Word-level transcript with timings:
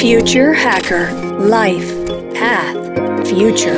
Future 0.00 0.54
Hacker 0.54 1.10
Life 1.44 1.94
Path 2.32 3.28
Future. 3.28 3.76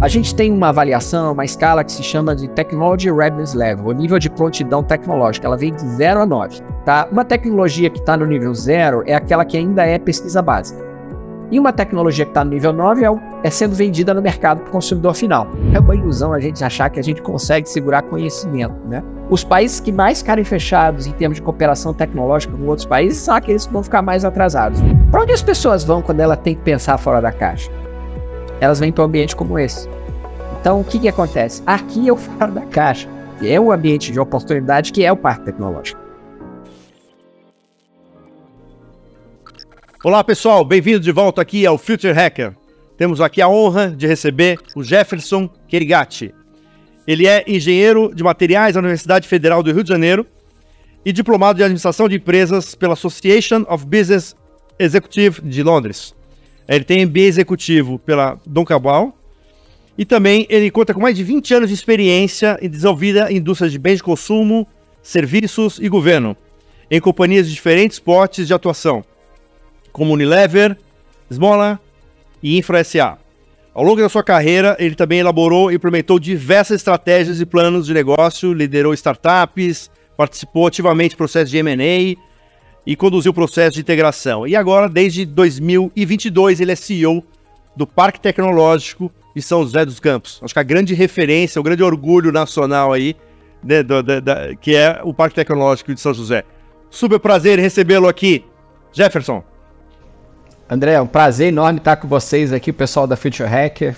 A 0.00 0.06
gente 0.06 0.32
tem 0.32 0.52
uma 0.52 0.68
avaliação, 0.68 1.32
uma 1.32 1.44
escala 1.44 1.82
que 1.82 1.90
se 1.90 2.04
chama 2.04 2.36
de 2.36 2.46
Technology 2.50 3.10
Readiness 3.10 3.52
Level, 3.52 3.86
o 3.86 3.92
nível 3.92 4.20
de 4.20 4.30
prontidão 4.30 4.84
tecnológica. 4.84 5.48
Ela 5.48 5.56
vem 5.56 5.74
de 5.74 5.80
0 5.80 6.20
a 6.20 6.26
9. 6.26 6.62
Tá? 6.84 7.08
Uma 7.10 7.24
tecnologia 7.24 7.90
que 7.90 7.98
está 7.98 8.16
no 8.16 8.24
nível 8.24 8.54
0 8.54 9.02
é 9.04 9.16
aquela 9.16 9.44
que 9.44 9.56
ainda 9.56 9.84
é 9.84 9.98
pesquisa 9.98 10.40
básica. 10.40 10.80
E 11.50 11.58
uma 11.58 11.72
tecnologia 11.72 12.24
que 12.24 12.30
está 12.30 12.44
no 12.44 12.52
nível 12.52 12.72
9 12.72 13.04
é, 13.04 13.08
é, 13.42 13.50
sendo 13.50 13.74
vendida 13.74 14.14
no 14.14 14.22
mercado 14.22 14.60
para 14.60 14.68
o 14.68 14.72
consumidor 14.72 15.14
final. 15.14 15.48
É 15.74 15.80
uma 15.80 15.94
ilusão 15.94 16.32
a 16.32 16.40
gente 16.40 16.62
achar 16.62 16.88
que 16.90 17.00
a 17.00 17.02
gente 17.02 17.20
consegue 17.22 17.68
segurar 17.68 18.02
conhecimento. 18.02 18.74
Né? 18.86 19.02
Os 19.28 19.42
países 19.42 19.80
que 19.80 19.90
mais 19.90 20.20
ficarem 20.20 20.44
fechados 20.44 21.06
em 21.06 21.12
termos 21.12 21.36
de 21.36 21.42
cooperação 21.42 21.92
tecnológica 21.92 22.56
com 22.56 22.64
outros 22.66 22.86
países 22.86 23.18
são 23.18 23.34
aqueles 23.34 23.66
que 23.66 23.72
vão 23.72 23.82
ficar 23.82 24.02
mais 24.02 24.24
atrasados. 24.24 24.80
Para 25.10 25.22
onde 25.22 25.32
as 25.32 25.42
pessoas 25.42 25.84
vão 25.84 26.02
quando 26.02 26.20
ela 26.20 26.36
tem 26.36 26.54
que 26.54 26.62
pensar 26.62 26.98
fora 26.98 27.20
da 27.20 27.32
caixa? 27.32 27.70
Elas 28.60 28.78
vêm 28.78 28.92
para 28.92 29.02
um 29.02 29.06
ambiente 29.06 29.34
como 29.34 29.58
esse. 29.58 29.88
Então, 30.60 30.80
o 30.80 30.84
que, 30.84 31.00
que 31.00 31.08
acontece? 31.08 31.62
Aqui 31.66 32.08
é 32.08 32.12
o 32.12 32.16
fora 32.16 32.52
da 32.52 32.60
caixa, 32.62 33.08
que 33.40 33.50
é 33.50 33.60
o 33.60 33.72
ambiente 33.72 34.12
de 34.12 34.20
oportunidade 34.20 34.92
que 34.92 35.04
é 35.04 35.10
o 35.10 35.16
parque 35.16 35.46
tecnológico. 35.46 36.00
Olá 40.04 40.22
pessoal, 40.22 40.64
bem-vindo 40.64 41.00
de 41.00 41.12
volta 41.12 41.40
aqui 41.42 41.64
ao 41.64 41.78
Future 41.78 42.12
Hacker. 42.12 42.61
Temos 43.02 43.20
aqui 43.20 43.42
a 43.42 43.48
honra 43.48 43.90
de 43.90 44.06
receber 44.06 44.60
o 44.76 44.84
Jefferson 44.84 45.50
Kerigati. 45.66 46.32
Ele 47.04 47.26
é 47.26 47.42
engenheiro 47.48 48.14
de 48.14 48.22
materiais 48.22 48.74
da 48.74 48.78
Universidade 48.78 49.26
Federal 49.26 49.60
do 49.60 49.72
Rio 49.72 49.82
de 49.82 49.88
Janeiro 49.88 50.24
e 51.04 51.12
diplomado 51.12 51.56
de 51.56 51.64
administração 51.64 52.08
de 52.08 52.14
empresas 52.14 52.76
pela 52.76 52.92
Association 52.92 53.66
of 53.68 53.84
Business 53.86 54.36
Executive 54.78 55.42
de 55.42 55.64
Londres. 55.64 56.14
Ele 56.68 56.84
tem 56.84 57.04
MBA 57.04 57.22
executivo 57.22 57.98
pela 57.98 58.38
Dom 58.46 58.64
Cabral 58.64 59.12
e 59.98 60.04
também 60.04 60.46
ele 60.48 60.70
conta 60.70 60.94
com 60.94 61.00
mais 61.00 61.16
de 61.16 61.24
20 61.24 61.54
anos 61.54 61.70
de 61.70 61.74
experiência 61.74 62.56
em 62.62 62.68
desenvolvida 62.68 63.32
em 63.32 63.38
indústrias 63.38 63.72
de 63.72 63.80
bens 63.80 63.96
de 63.96 64.04
consumo, 64.04 64.64
serviços 65.02 65.80
e 65.80 65.88
governo, 65.88 66.36
em 66.88 67.00
companhias 67.00 67.48
de 67.48 67.52
diferentes 67.52 67.98
portes 67.98 68.46
de 68.46 68.54
atuação 68.54 69.04
como 69.92 70.14
Unilever, 70.14 70.78
Smola 71.28 71.80
e 72.42 72.58
Infra 72.58 72.82
SA. 72.82 73.18
Ao 73.74 73.82
longo 73.82 74.00
da 74.00 74.08
sua 74.08 74.22
carreira, 74.22 74.76
ele 74.78 74.94
também 74.94 75.20
elaborou 75.20 75.70
e 75.70 75.76
implementou 75.76 76.18
diversas 76.18 76.76
estratégias 76.76 77.40
e 77.40 77.46
planos 77.46 77.86
de 77.86 77.94
negócio, 77.94 78.52
liderou 78.52 78.92
startups, 78.92 79.90
participou 80.16 80.66
ativamente 80.66 81.14
do 81.14 81.18
processo 81.18 81.50
de 81.50 81.56
M&A 81.56 82.16
e 82.86 82.96
conduziu 82.96 83.30
o 83.30 83.34
processo 83.34 83.76
de 83.76 83.80
integração. 83.80 84.46
E 84.46 84.54
agora, 84.54 84.88
desde 84.88 85.24
2022, 85.24 86.60
ele 86.60 86.72
é 86.72 86.76
CEO 86.76 87.24
do 87.74 87.86
Parque 87.86 88.20
Tecnológico 88.20 89.10
de 89.34 89.40
São 89.40 89.62
José 89.62 89.86
dos 89.86 89.98
Campos. 89.98 90.38
Acho 90.42 90.52
que 90.52 90.60
a 90.60 90.64
grande 90.64 90.92
referência, 90.92 91.58
o 91.58 91.64
grande 91.64 91.82
orgulho 91.82 92.30
nacional 92.30 92.92
aí, 92.92 93.16
né, 93.64 93.76
que 94.60 94.74
é 94.74 95.00
o 95.02 95.14
Parque 95.14 95.36
Tecnológico 95.36 95.94
de 95.94 96.00
São 96.00 96.12
José. 96.12 96.44
Super 96.90 97.18
prazer 97.18 97.58
recebê-lo 97.58 98.06
aqui, 98.06 98.44
Jefferson. 98.92 99.42
André, 100.72 100.94
é 100.94 101.00
um 101.02 101.06
prazer 101.06 101.48
enorme 101.48 101.80
estar 101.80 101.96
com 101.96 102.08
vocês 102.08 102.50
aqui, 102.50 102.70
o 102.70 102.74
pessoal 102.74 103.06
da 103.06 103.14
Future 103.14 103.46
Hacker. 103.46 103.94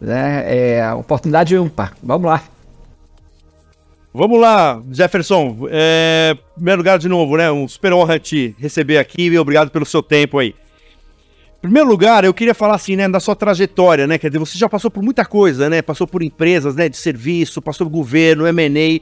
Né? 0.00 0.76
É 0.76 0.92
oportunidade 0.92 1.54
ímpar. 1.54 1.96
Vamos 2.02 2.26
lá. 2.26 2.42
Vamos 4.12 4.40
lá, 4.40 4.82
Jefferson. 4.90 5.68
É, 5.70 6.34
em 6.34 6.54
primeiro 6.54 6.78
lugar, 6.78 6.98
de 6.98 7.08
novo, 7.08 7.36
né? 7.36 7.48
Um 7.52 7.68
super 7.68 7.92
honra 7.92 8.18
te 8.18 8.56
receber 8.58 8.98
aqui 8.98 9.28
e 9.28 9.38
obrigado 9.38 9.70
pelo 9.70 9.86
seu 9.86 10.02
tempo 10.02 10.40
aí. 10.40 10.48
Em 11.58 11.60
primeiro 11.60 11.88
lugar, 11.88 12.24
eu 12.24 12.34
queria 12.34 12.54
falar 12.54 12.74
assim, 12.74 12.96
né, 12.96 13.08
da 13.08 13.20
sua 13.20 13.36
trajetória, 13.36 14.04
né? 14.08 14.18
Quer 14.18 14.28
dizer, 14.30 14.40
você 14.40 14.58
já 14.58 14.68
passou 14.68 14.90
por 14.90 15.04
muita 15.04 15.24
coisa, 15.24 15.70
né? 15.70 15.80
Passou 15.80 16.08
por 16.08 16.24
empresas, 16.24 16.74
né, 16.74 16.88
de 16.88 16.96
serviço, 16.96 17.62
passou 17.62 17.86
por 17.86 17.92
governo, 17.92 18.48
M&A. 18.48 19.00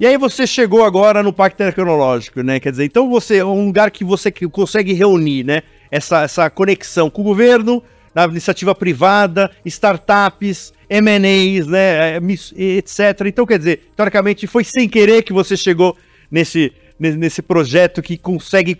E 0.00 0.06
aí 0.06 0.18
você 0.18 0.44
chegou 0.44 0.84
agora 0.84 1.22
no 1.22 1.32
Parque 1.32 1.56
Tecnológico, 1.56 2.42
né? 2.42 2.58
Quer 2.58 2.72
dizer, 2.72 2.84
então 2.84 3.08
você 3.08 3.36
é 3.36 3.44
um 3.44 3.66
lugar 3.66 3.92
que 3.92 4.02
você 4.02 4.32
consegue 4.32 4.92
reunir, 4.92 5.44
né? 5.44 5.62
Essa, 5.90 6.22
essa 6.22 6.50
conexão 6.50 7.10
com 7.10 7.22
o 7.22 7.24
governo, 7.24 7.82
na 8.14 8.24
iniciativa 8.24 8.74
privada, 8.74 9.50
startups, 9.64 10.72
M&As, 10.88 11.66
né, 11.66 12.16
é, 12.16 12.20
etc. 12.56 13.26
Então, 13.26 13.46
quer 13.46 13.58
dizer, 13.58 13.90
teoricamente 13.94 14.46
foi 14.46 14.64
sem 14.64 14.88
querer 14.88 15.22
que 15.22 15.32
você 15.32 15.56
chegou 15.56 15.96
nesse, 16.30 16.72
nesse 16.98 17.42
projeto 17.42 18.02
que 18.02 18.16
consegue 18.16 18.78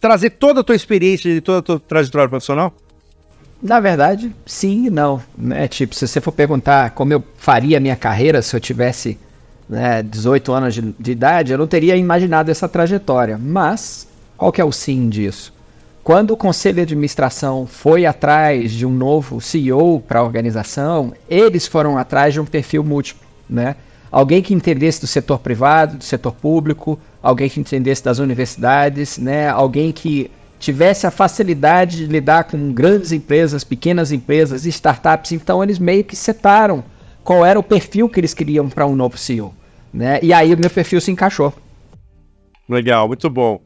trazer 0.00 0.30
toda 0.30 0.60
a 0.60 0.64
tua 0.64 0.76
experiência 0.76 1.28
e 1.28 1.40
toda 1.40 1.58
a 1.58 1.62
tua 1.62 1.80
trajetória 1.80 2.28
profissional? 2.28 2.74
Na 3.62 3.80
verdade, 3.80 4.32
sim 4.44 4.86
e 4.86 4.90
não. 4.90 5.22
Né? 5.36 5.66
Tipo, 5.68 5.94
se 5.94 6.06
você 6.06 6.20
for 6.20 6.32
perguntar 6.32 6.90
como 6.90 7.12
eu 7.12 7.24
faria 7.36 7.78
a 7.78 7.80
minha 7.80 7.96
carreira 7.96 8.42
se 8.42 8.54
eu 8.54 8.60
tivesse 8.60 9.18
né, 9.68 10.02
18 10.02 10.52
anos 10.52 10.74
de, 10.74 10.94
de 10.98 11.12
idade, 11.12 11.52
eu 11.52 11.58
não 11.58 11.66
teria 11.66 11.96
imaginado 11.96 12.50
essa 12.50 12.68
trajetória. 12.68 13.38
Mas, 13.38 14.06
qual 14.36 14.52
que 14.52 14.60
é 14.60 14.64
o 14.64 14.70
sim 14.70 15.08
disso? 15.08 15.55
Quando 16.06 16.30
o 16.30 16.36
conselho 16.36 16.76
de 16.76 16.82
administração 16.82 17.66
foi 17.66 18.06
atrás 18.06 18.70
de 18.70 18.86
um 18.86 18.92
novo 18.92 19.40
CEO 19.40 19.98
para 19.98 20.20
a 20.20 20.22
organização, 20.22 21.12
eles 21.28 21.66
foram 21.66 21.98
atrás 21.98 22.32
de 22.32 22.38
um 22.38 22.44
perfil 22.44 22.84
múltiplo, 22.84 23.26
né? 23.50 23.74
Alguém 24.08 24.40
que 24.40 24.54
entendesse 24.54 25.00
do 25.00 25.08
setor 25.08 25.40
privado, 25.40 25.98
do 25.98 26.04
setor 26.04 26.30
público, 26.30 26.96
alguém 27.20 27.48
que 27.48 27.58
entendesse 27.58 28.04
das 28.04 28.20
universidades, 28.20 29.18
né? 29.18 29.48
Alguém 29.48 29.90
que 29.90 30.30
tivesse 30.60 31.08
a 31.08 31.10
facilidade 31.10 31.96
de 31.96 32.06
lidar 32.06 32.44
com 32.44 32.72
grandes 32.72 33.10
empresas, 33.10 33.64
pequenas 33.64 34.12
empresas 34.12 34.64
startups. 34.64 35.32
Então 35.32 35.60
eles 35.60 35.80
meio 35.80 36.04
que 36.04 36.14
setaram 36.14 36.84
qual 37.24 37.44
era 37.44 37.58
o 37.58 37.64
perfil 37.64 38.08
que 38.08 38.20
eles 38.20 38.32
queriam 38.32 38.68
para 38.68 38.86
um 38.86 38.94
novo 38.94 39.18
CEO, 39.18 39.52
né? 39.92 40.20
E 40.22 40.32
aí 40.32 40.54
o 40.54 40.56
meu 40.56 40.70
perfil 40.70 41.00
se 41.00 41.10
encaixou. 41.10 41.52
Legal, 42.68 43.08
muito 43.08 43.28
bom. 43.28 43.60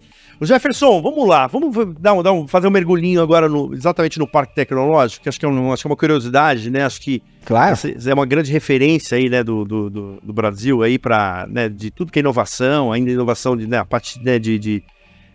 Jefferson, 0.46 1.02
vamos 1.02 1.28
lá, 1.28 1.46
vamos 1.46 1.76
dar 1.98 2.14
um, 2.14 2.22
dar 2.22 2.32
um, 2.32 2.48
fazer 2.48 2.66
um 2.66 2.70
mergulhinho 2.70 3.20
agora 3.20 3.48
no, 3.48 3.74
exatamente 3.74 4.18
no 4.18 4.26
Parque 4.26 4.54
Tecnológico, 4.54 5.22
que 5.22 5.28
acho 5.28 5.38
que, 5.38 5.44
é 5.44 5.48
um, 5.48 5.72
acho 5.72 5.82
que 5.82 5.86
é 5.86 5.90
uma 5.90 5.96
curiosidade, 5.96 6.70
né? 6.70 6.84
Acho 6.84 7.00
que 7.00 7.22
claro. 7.44 7.76
é 8.06 8.14
uma 8.14 8.24
grande 8.24 8.50
referência 8.50 9.18
aí, 9.18 9.28
né, 9.28 9.44
do, 9.44 9.64
do, 9.66 9.90
do, 9.90 10.20
do 10.22 10.32
Brasil 10.32 10.82
aí 10.82 10.98
para, 10.98 11.46
né, 11.50 11.68
de 11.68 11.90
tudo 11.90 12.10
que 12.10 12.18
é 12.18 12.20
inovação, 12.20 12.90
ainda 12.90 13.10
inovação 13.10 13.54
de, 13.54 13.66
né, 13.66 13.78
a 13.78 13.84
parte 13.84 14.18
né, 14.24 14.38
de, 14.38 14.58
de 14.58 14.82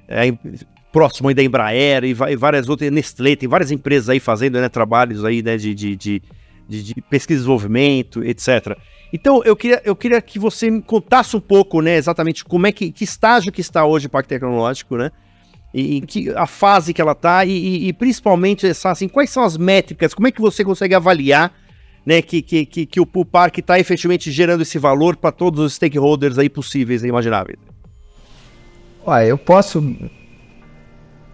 é, 0.07 0.33
próximo 0.91 1.29
aí 1.29 1.35
da 1.35 1.43
Embraer 1.43 2.03
e, 2.03 2.09
e, 2.09 2.35
várias 2.35 2.67
outras, 2.67 2.89
Nestlé, 2.89 3.35
tem 3.35 3.47
várias 3.47 3.69
empresas 3.69 4.09
aí 4.09 4.19
fazendo, 4.19 4.59
né, 4.59 4.69
trabalhos 4.69 5.23
aí, 5.23 5.43
né, 5.43 5.55
de, 5.55 5.75
de, 5.75 5.95
de, 5.95 6.21
de 6.67 6.95
pesquisa 7.09 7.37
e 7.37 7.41
desenvolvimento, 7.41 8.23
etc. 8.23 8.75
Então, 9.13 9.41
eu 9.43 9.55
queria, 9.55 9.81
eu 9.85 9.95
queria 9.95 10.21
que 10.21 10.37
você 10.37 10.69
me 10.69 10.81
contasse 10.81 11.35
um 11.35 11.39
pouco, 11.39 11.81
né, 11.81 11.95
exatamente 11.95 12.43
como 12.43 12.67
é 12.67 12.71
que, 12.71 12.91
que 12.91 13.03
estágio 13.03 13.51
que 13.51 13.61
está 13.61 13.85
hoje 13.85 14.07
o 14.07 14.09
Parque 14.09 14.29
Tecnológico, 14.29 14.97
né? 14.97 15.11
E, 15.73 16.01
que, 16.01 16.29
a 16.29 16.47
fase 16.47 16.93
que 16.93 17.01
ela 17.01 17.11
está 17.11 17.43
e, 17.43 17.87
e, 17.87 17.93
principalmente 17.93 18.65
essa, 18.65 18.91
assim, 18.91 19.09
quais 19.09 19.29
são 19.29 19.43
as 19.43 19.57
métricas, 19.57 20.13
como 20.13 20.25
é 20.25 20.31
que 20.31 20.39
você 20.39 20.63
consegue 20.63 20.95
avaliar 20.95 21.53
né, 22.05 22.21
que, 22.21 22.41
que, 22.41 22.65
que, 22.65 22.85
que 22.85 22.99
o, 22.99 23.07
o 23.13 23.25
parque 23.25 23.59
está 23.59 23.77
efetivamente 23.77 24.31
gerando 24.31 24.61
esse 24.61 24.77
valor 24.79 25.17
para 25.17 25.33
todos 25.33 25.59
os 25.59 25.73
stakeholders 25.73 26.37
aí 26.37 26.49
possíveis 26.49 27.03
e 27.03 27.07
imagináveis? 27.07 27.57
Olha, 29.05 29.25
eu 29.25 29.37
posso 29.37 29.95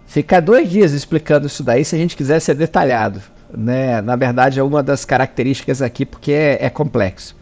ficar 0.08 0.40
dois 0.40 0.70
dias 0.70 0.92
explicando 0.92 1.48
isso 1.48 1.64
daí 1.64 1.86
se 1.86 1.96
a 1.96 2.00
gente 2.00 2.18
quiser 2.18 2.40
ser 2.40 2.56
detalhado. 2.56 3.22
Né? 3.56 4.02
Na 4.02 4.16
verdade, 4.16 4.60
é 4.60 4.64
uma 4.64 4.82
das 4.82 5.06
características 5.06 5.82
aqui 5.82 6.06
porque 6.06 6.32
é, 6.32 6.66
é 6.66 6.70
complexo. 6.70 7.36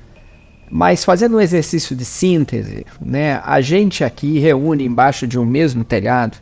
Mas 0.69 1.03
fazendo 1.03 1.37
um 1.37 1.41
exercício 1.41 1.95
de 1.95 2.05
síntese, 2.05 2.85
né, 3.01 3.41
a 3.43 3.59
gente 3.59 4.03
aqui 4.03 4.37
reúne 4.39 4.85
embaixo 4.85 5.25
de 5.25 5.39
um 5.39 5.45
mesmo 5.45 5.83
telhado 5.83 6.37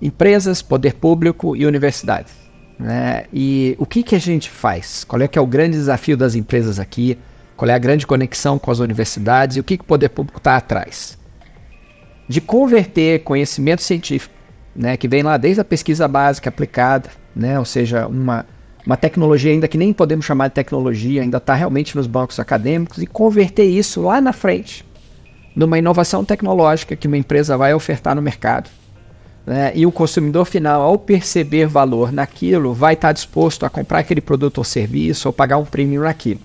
empresas, 0.00 0.62
poder 0.62 0.94
público 0.94 1.56
e 1.56 1.66
universidades. 1.66 2.32
Né? 2.78 3.24
E 3.32 3.74
o 3.78 3.86
que, 3.86 4.02
que 4.02 4.14
a 4.14 4.20
gente 4.20 4.48
faz? 4.48 5.04
Qual 5.04 5.20
é 5.20 5.26
que 5.26 5.38
é 5.38 5.42
o 5.42 5.46
grande 5.46 5.76
desafio 5.76 6.16
das 6.16 6.34
empresas 6.34 6.78
aqui? 6.78 7.18
Qual 7.56 7.68
é 7.68 7.74
a 7.74 7.78
grande 7.78 8.06
conexão 8.06 8.58
com 8.58 8.70
as 8.70 8.78
universidades 8.78 9.56
e 9.56 9.60
o 9.60 9.64
que, 9.64 9.76
que 9.76 9.82
o 9.82 9.86
poder 9.86 10.10
público 10.10 10.38
está 10.38 10.56
atrás? 10.56 11.18
De 12.28 12.40
converter 12.40 13.24
conhecimento 13.24 13.82
científico, 13.82 14.34
né, 14.76 14.96
que 14.96 15.08
vem 15.08 15.22
lá 15.22 15.36
desde 15.36 15.60
a 15.60 15.64
pesquisa 15.64 16.06
básica 16.06 16.48
aplicada, 16.48 17.10
né, 17.34 17.58
ou 17.58 17.64
seja, 17.64 18.06
uma 18.06 18.46
uma 18.88 18.96
tecnologia 18.96 19.52
ainda 19.52 19.68
que 19.68 19.76
nem 19.76 19.92
podemos 19.92 20.24
chamar 20.24 20.48
de 20.48 20.54
tecnologia, 20.54 21.20
ainda 21.20 21.36
está 21.36 21.54
realmente 21.54 21.94
nos 21.94 22.06
bancos 22.06 22.40
acadêmicos, 22.40 23.02
e 23.02 23.06
converter 23.06 23.66
isso 23.66 24.00
lá 24.00 24.18
na 24.18 24.32
frente 24.32 24.82
numa 25.54 25.78
inovação 25.78 26.24
tecnológica 26.24 26.96
que 26.96 27.06
uma 27.06 27.18
empresa 27.18 27.54
vai 27.54 27.74
ofertar 27.74 28.16
no 28.16 28.22
mercado. 28.22 28.70
Né? 29.44 29.72
E 29.74 29.84
o 29.84 29.92
consumidor 29.92 30.46
final, 30.46 30.80
ao 30.80 30.98
perceber 30.98 31.66
valor 31.66 32.10
naquilo, 32.10 32.72
vai 32.72 32.94
estar 32.94 33.08
tá 33.08 33.12
disposto 33.12 33.66
a 33.66 33.68
comprar 33.68 33.98
aquele 33.98 34.22
produto 34.22 34.56
ou 34.56 34.64
serviço 34.64 35.28
ou 35.28 35.34
pagar 35.34 35.58
um 35.58 35.66
prêmio 35.66 36.00
naquilo. 36.00 36.40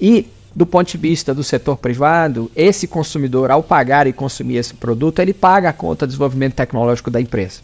E 0.00 0.28
do 0.56 0.64
ponto 0.64 0.90
de 0.90 0.96
vista 0.96 1.34
do 1.34 1.44
setor 1.44 1.76
privado, 1.76 2.50
esse 2.56 2.88
consumidor, 2.88 3.50
ao 3.50 3.62
pagar 3.62 4.06
e 4.06 4.12
consumir 4.14 4.56
esse 4.56 4.72
produto, 4.72 5.18
ele 5.18 5.34
paga 5.34 5.68
a 5.68 5.72
conta 5.74 6.06
de 6.06 6.12
desenvolvimento 6.12 6.54
tecnológico 6.54 7.10
da 7.10 7.20
empresa. 7.20 7.60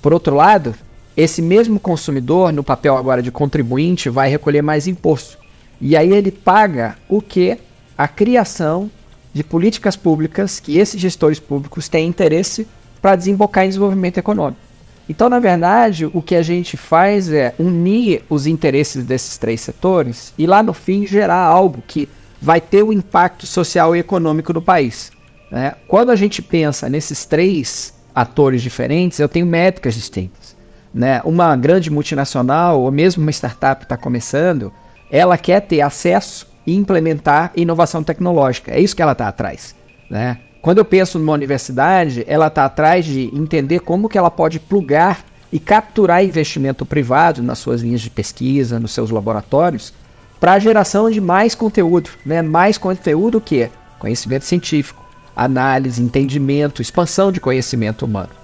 Por 0.00 0.14
outro 0.14 0.34
lado, 0.34 0.74
esse 1.20 1.42
mesmo 1.42 1.78
consumidor, 1.78 2.52
no 2.52 2.64
papel 2.64 2.96
agora 2.96 3.22
de 3.22 3.30
contribuinte, 3.30 4.08
vai 4.08 4.30
recolher 4.30 4.62
mais 4.62 4.86
imposto. 4.86 5.38
E 5.80 5.96
aí 5.96 6.12
ele 6.12 6.30
paga 6.30 6.96
o 7.08 7.20
que? 7.20 7.58
A 7.96 8.08
criação 8.08 8.90
de 9.32 9.44
políticas 9.44 9.96
públicas 9.96 10.58
que 10.58 10.78
esses 10.78 11.00
gestores 11.00 11.38
públicos 11.38 11.88
têm 11.88 12.08
interesse 12.08 12.66
para 13.00 13.16
desembocar 13.16 13.64
em 13.64 13.68
desenvolvimento 13.68 14.18
econômico. 14.18 14.60
Então, 15.08 15.28
na 15.28 15.38
verdade, 15.38 16.06
o 16.06 16.22
que 16.22 16.36
a 16.36 16.42
gente 16.42 16.76
faz 16.76 17.30
é 17.30 17.54
unir 17.58 18.22
os 18.30 18.46
interesses 18.46 19.04
desses 19.04 19.36
três 19.36 19.60
setores 19.60 20.32
e 20.38 20.46
lá 20.46 20.62
no 20.62 20.72
fim 20.72 21.06
gerar 21.06 21.42
algo 21.42 21.82
que 21.86 22.08
vai 22.40 22.60
ter 22.60 22.82
um 22.82 22.92
impacto 22.92 23.46
social 23.46 23.94
e 23.94 23.98
econômico 23.98 24.52
no 24.52 24.62
país. 24.62 25.10
Né? 25.50 25.74
Quando 25.88 26.10
a 26.10 26.16
gente 26.16 26.40
pensa 26.40 26.88
nesses 26.88 27.24
três 27.24 27.92
atores 28.14 28.62
diferentes, 28.62 29.18
eu 29.18 29.28
tenho 29.28 29.46
métricas 29.46 29.94
distintas. 29.94 30.59
Né? 30.92 31.20
Uma 31.24 31.54
grande 31.56 31.90
multinacional 31.90 32.80
ou 32.80 32.90
mesmo 32.90 33.22
uma 33.22 33.30
startup 33.30 33.82
está 33.82 33.96
começando, 33.96 34.72
ela 35.10 35.38
quer 35.38 35.60
ter 35.60 35.80
acesso 35.80 36.46
e 36.66 36.74
implementar 36.74 37.52
inovação 37.56 38.02
tecnológica. 38.02 38.72
É 38.72 38.80
isso 38.80 38.94
que 38.94 39.02
ela 39.02 39.12
está 39.12 39.28
atrás. 39.28 39.74
Né? 40.10 40.38
Quando 40.60 40.78
eu 40.78 40.84
penso 40.84 41.18
numa 41.18 41.32
universidade, 41.32 42.24
ela 42.26 42.48
está 42.48 42.64
atrás 42.64 43.04
de 43.04 43.30
entender 43.34 43.80
como 43.80 44.08
que 44.08 44.18
ela 44.18 44.30
pode 44.30 44.60
plugar 44.60 45.24
e 45.52 45.58
capturar 45.58 46.24
investimento 46.24 46.84
privado 46.84 47.42
nas 47.42 47.58
suas 47.58 47.80
linhas 47.80 48.00
de 48.00 48.10
pesquisa, 48.10 48.78
nos 48.78 48.92
seus 48.92 49.10
laboratórios, 49.10 49.92
para 50.38 50.52
a 50.52 50.58
geração 50.58 51.10
de 51.10 51.20
mais 51.20 51.54
conteúdo. 51.54 52.10
Né? 52.24 52.42
Mais 52.42 52.78
conteúdo 52.78 53.38
o 53.38 53.40
quê? 53.40 53.70
Conhecimento 53.98 54.44
científico, 54.44 55.04
análise, 55.34 56.02
entendimento, 56.02 56.82
expansão 56.82 57.32
de 57.32 57.40
conhecimento 57.40 58.04
humano. 58.04 58.39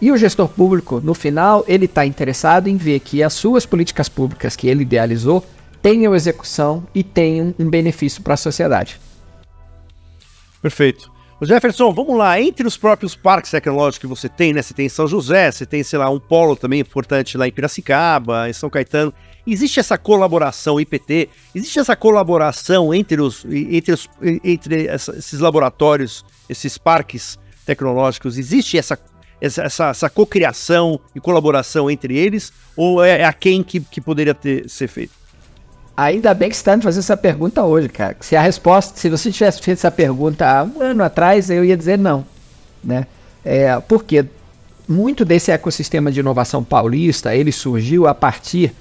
E 0.00 0.12
o 0.12 0.16
gestor 0.16 0.48
público, 0.48 1.00
no 1.02 1.12
final, 1.12 1.64
ele 1.66 1.86
está 1.86 2.06
interessado 2.06 2.68
em 2.68 2.76
ver 2.76 3.00
que 3.00 3.22
as 3.22 3.32
suas 3.32 3.66
políticas 3.66 4.08
públicas 4.08 4.54
que 4.54 4.68
ele 4.68 4.82
idealizou 4.82 5.44
tenham 5.82 6.14
execução 6.14 6.86
e 6.94 7.02
tenham 7.02 7.54
um 7.58 7.68
benefício 7.68 8.22
para 8.22 8.34
a 8.34 8.36
sociedade. 8.36 9.00
Perfeito. 10.62 11.10
Jefferson, 11.40 11.92
vamos 11.92 12.16
lá, 12.16 12.40
entre 12.40 12.66
os 12.66 12.76
próprios 12.76 13.14
parques 13.14 13.52
tecnológicos 13.52 13.98
que 13.98 14.06
você 14.08 14.28
tem, 14.28 14.52
né? 14.52 14.60
Você 14.60 14.74
tem 14.74 14.86
em 14.86 14.88
São 14.88 15.06
José, 15.06 15.50
você 15.50 15.64
tem, 15.64 15.84
sei 15.84 15.98
lá, 15.98 16.10
um 16.10 16.18
polo 16.18 16.56
também 16.56 16.80
importante 16.80 17.38
lá 17.38 17.46
em 17.46 17.52
Piracicaba, 17.52 18.48
em 18.48 18.52
São 18.52 18.68
Caetano. 18.68 19.14
Existe 19.46 19.78
essa 19.78 19.96
colaboração 19.96 20.80
IPT, 20.80 21.28
existe 21.54 21.78
essa 21.78 21.94
colaboração 21.94 22.92
entre 22.92 23.20
os 23.20 23.44
entre, 23.44 23.94
os, 23.94 24.10
entre 24.42 24.86
esses 24.86 25.38
laboratórios, 25.38 26.24
esses 26.48 26.76
parques 26.76 27.38
tecnológicos, 27.64 28.36
existe 28.36 28.76
essa 28.76 28.98
essa, 29.40 29.62
essa, 29.62 29.88
essa 29.90 30.10
cocriação 30.10 31.00
e 31.14 31.20
colaboração 31.20 31.90
entre 31.90 32.16
eles, 32.16 32.52
ou 32.76 33.04
é, 33.04 33.20
é 33.20 33.24
a 33.24 33.32
quem 33.32 33.62
que, 33.62 33.80
que 33.80 34.00
poderia 34.00 34.34
ter, 34.34 34.68
ser 34.68 34.88
feito? 34.88 35.12
Ainda 35.96 36.32
bem 36.32 36.48
que 36.48 36.54
você 36.54 36.60
está 36.60 36.76
me 36.76 36.82
fazendo 36.82 37.00
essa 37.00 37.16
pergunta 37.16 37.64
hoje, 37.64 37.88
cara. 37.88 38.16
Se 38.20 38.36
a 38.36 38.40
resposta, 38.40 38.96
se 38.96 39.08
você 39.08 39.32
tivesse 39.32 39.60
feito 39.60 39.78
essa 39.78 39.90
pergunta 39.90 40.48
há 40.48 40.62
um 40.62 40.80
ano 40.80 41.02
atrás, 41.02 41.50
eu 41.50 41.64
ia 41.64 41.76
dizer 41.76 41.98
não, 41.98 42.24
né? 42.84 43.06
É, 43.44 43.78
porque 43.80 44.24
muito 44.88 45.24
desse 45.24 45.50
ecossistema 45.50 46.10
de 46.10 46.20
inovação 46.20 46.62
paulista, 46.62 47.34
ele 47.34 47.52
surgiu 47.52 48.06
a 48.06 48.14
partir 48.14 48.72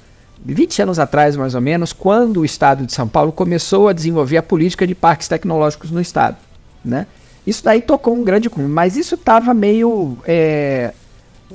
de 0.43 0.53
20 0.53 0.83
anos 0.83 0.99
atrás, 0.99 1.35
mais 1.35 1.55
ou 1.55 1.61
menos, 1.61 1.91
quando 1.91 2.41
o 2.41 2.45
estado 2.45 2.85
de 2.85 2.93
São 2.93 3.07
Paulo 3.07 3.31
começou 3.31 3.87
a 3.87 3.93
desenvolver 3.93 4.37
a 4.37 4.43
política 4.43 4.85
de 4.85 4.95
parques 4.95 5.27
tecnológicos 5.27 5.91
no 5.91 5.99
estado, 5.99 6.37
né? 6.85 7.07
Isso 7.47 7.63
daí 7.63 7.81
tocou 7.81 8.13
um 8.13 8.23
grande 8.23 8.49
cume, 8.49 8.67
mas 8.67 8.97
isso 8.97 9.15
estava 9.15 9.53
meio 9.53 10.17
é, 10.27 10.93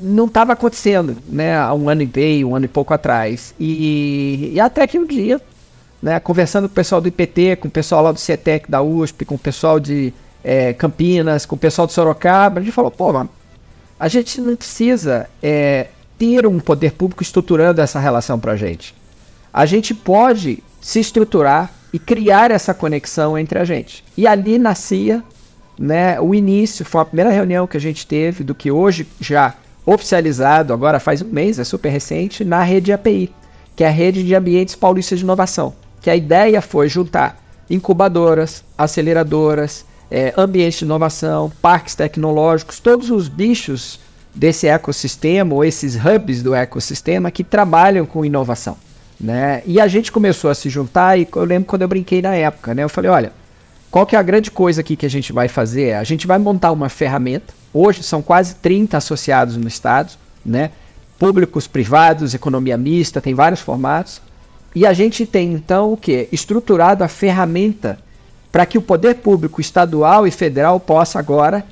não 0.01 0.25
estava 0.25 0.55
acontecendo, 0.55 1.17
né, 1.29 1.57
há 1.57 1.75
um 1.75 1.89
ano 1.89 2.03
e 2.03 2.11
meio, 2.13 2.49
um 2.49 2.57
ano 2.57 2.65
e 2.65 2.69
pouco 2.69 2.95
atrás. 2.95 3.55
E, 3.61 4.53
e 4.55 4.61
até 4.61 4.87
que 4.87 4.99
um 4.99 5.07
dia 5.07 5.41
né, 6.03 6.19
conversando 6.19 6.69
com 6.69 6.73
o 6.73 6.75
pessoal 6.75 7.01
do 7.01 7.09
IPT, 7.09 7.57
com 7.57 7.69
o 7.69 7.71
pessoal 7.71 8.03
lá 8.03 8.13
do 8.13 8.19
CETEC 8.19 8.71
da 8.71 8.83
USP, 8.83 9.25
com 9.25 9.35
o 9.35 9.39
pessoal 9.39 9.79
de 9.79 10.13
é, 10.43 10.73
Campinas, 10.73 11.47
com 11.47 11.55
o 11.55 11.59
pessoal 11.59 11.87
de 11.87 11.93
Sorocaba, 11.93 12.61
a 12.61 12.63
gente 12.63 12.73
falou, 12.73 12.91
pô, 12.91 13.13
mano, 13.13 13.31
a 14.01 14.09
gente 14.09 14.41
não 14.41 14.57
precisa 14.57 15.29
é, 15.43 15.89
ter 16.19 16.47
um 16.47 16.59
poder 16.59 16.93
público 16.93 17.23
estruturando 17.23 17.81
essa 17.81 18.01
relação 18.01 18.41
para 18.41 18.53
a 18.53 18.57
gente. 18.57 18.95
A 19.53 19.67
gente 19.67 19.95
pode 19.95 20.63
se 20.81 20.99
estruturar 20.99 21.71
e 21.93 21.99
criar 21.99 22.51
essa 22.51 22.73
conexão 22.73 23.39
entre 23.39 23.59
a 23.59 23.65
gente. 23.65 24.03
E 24.17 24.27
ali 24.27 24.59
nascia 24.59 25.23
né, 25.83 26.21
o 26.21 26.35
início, 26.35 26.85
foi 26.85 27.01
a 27.01 27.05
primeira 27.05 27.31
reunião 27.31 27.67
que 27.67 27.77
a 27.77 27.81
gente 27.81 28.07
teve 28.07 28.45
do 28.45 28.55
que 28.55 28.71
hoje 28.71 29.07
já 29.21 29.55
oficializado, 29.85 30.73
agora 30.73 31.01
faz 31.01 31.21
um 31.21 31.29
mês, 31.29 31.59
é 31.59 31.65
super 31.65 31.89
recente, 31.91 32.45
na 32.45 32.63
rede 32.63 32.93
API, 32.93 33.33
que 33.75 33.83
é 33.83 33.89
a 33.89 33.91
rede 33.91 34.23
de 34.23 34.35
ambientes 34.35 34.75
paulistas 34.75 35.19
de 35.19 35.25
inovação 35.25 35.75
que 36.03 36.11
a 36.11 36.17
ideia 36.17 36.61
foi 36.61 36.89
juntar 36.89 37.41
incubadoras, 37.71 38.65
aceleradoras, 38.77 39.87
é, 40.11 40.35
ambientes 40.37 40.81
de 40.81 40.85
inovação, 40.85 41.51
parques 41.63 41.95
tecnológicos, 41.95 42.81
todos 42.81 43.11
os 43.11 43.29
bichos 43.29 43.99
desse 44.35 44.67
ecossistema, 44.67 45.55
ou 45.55 45.65
esses 45.65 45.95
hubs 45.95 46.43
do 46.43 46.55
ecossistema 46.55 47.31
que 47.31 47.45
trabalham 47.45 48.05
com 48.05 48.25
inovação. 48.25 48.77
Né? 49.19 49.63
E 49.65 49.81
a 49.81 49.87
gente 49.87 50.11
começou 50.11 50.51
a 50.51 50.55
se 50.55 50.69
juntar 50.69 51.17
e 51.17 51.27
eu 51.35 51.45
lembro 51.45 51.69
quando 51.69 51.83
eu 51.83 51.89
brinquei 51.89 52.21
na 52.21 52.35
época, 52.35 52.75
né? 52.75 52.83
Eu 52.83 52.89
falei, 52.89 53.09
olha, 53.09 53.33
qual 53.93 54.07
que 54.07 54.17
é 54.17 54.19
a 54.19 54.23
grande 54.23 54.51
coisa 54.51 54.81
aqui 54.81 54.97
que 54.97 55.05
a 55.05 55.11
gente 55.11 55.35
vai 55.35 55.49
fazer? 55.49 55.93
A 55.93 56.03
gente 56.03 56.27
vai 56.27 56.39
montar 56.39 56.73
uma 56.73 56.89
ferramenta. 56.89 57.53
Hoje 57.75 58.03
são 58.03 58.23
quase 58.23 58.55
30 58.55 58.97
associados 58.97 59.55
no 59.59 59.69
estado, 59.69 60.15
né? 60.45 60.71
Públicos, 61.19 61.67
privados, 61.67 62.33
economia 62.33 62.79
mista, 62.79 63.21
tem 63.21 63.35
vários 63.35 63.61
formatos. 63.61 64.23
E 64.75 64.87
a 64.87 64.95
gente 64.95 65.27
tem 65.27 65.53
então 65.53 65.93
o 65.93 65.97
que? 65.99 66.27
Estruturado 66.33 67.05
a 67.05 67.09
ferramenta 67.09 67.99
para 68.51 68.65
que 68.65 68.79
o 68.79 68.83
poder 68.83 69.17
público 69.17 69.61
estadual 69.61 70.27
e 70.27 70.31
federal 70.31 70.81
possa 70.81 71.19
agora 71.19 71.63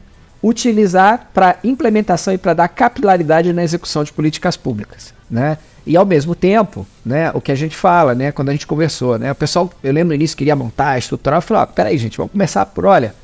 utilizar 0.42 1.30
para 1.32 1.58
implementação 1.64 2.34
e 2.34 2.38
para 2.38 2.52
dar 2.52 2.68
capilaridade 2.68 3.50
na 3.50 3.64
execução 3.64 4.04
de 4.04 4.12
políticas 4.12 4.58
públicas, 4.58 5.14
né? 5.30 5.56
E 5.86 5.96
ao 5.96 6.04
mesmo 6.04 6.34
tempo, 6.34 6.86
né, 7.04 7.30
o 7.32 7.40
que 7.40 7.50
a 7.50 7.54
gente 7.54 7.74
fala, 7.74 8.14
né, 8.14 8.30
quando 8.32 8.50
a 8.50 8.52
gente 8.52 8.66
conversou, 8.66 9.18
né, 9.18 9.32
o 9.32 9.34
pessoal, 9.34 9.70
eu 9.82 9.92
lembro 9.92 10.08
no 10.08 10.14
início 10.14 10.36
queria 10.36 10.54
montar, 10.54 10.98
estruturar, 10.98 11.38
eu 11.38 11.42
falei, 11.42 11.66
peraí 11.74 11.98
gente, 11.98 12.18
vamos 12.18 12.32
começar 12.32 12.66
por, 12.66 12.84
olha, 12.84 13.14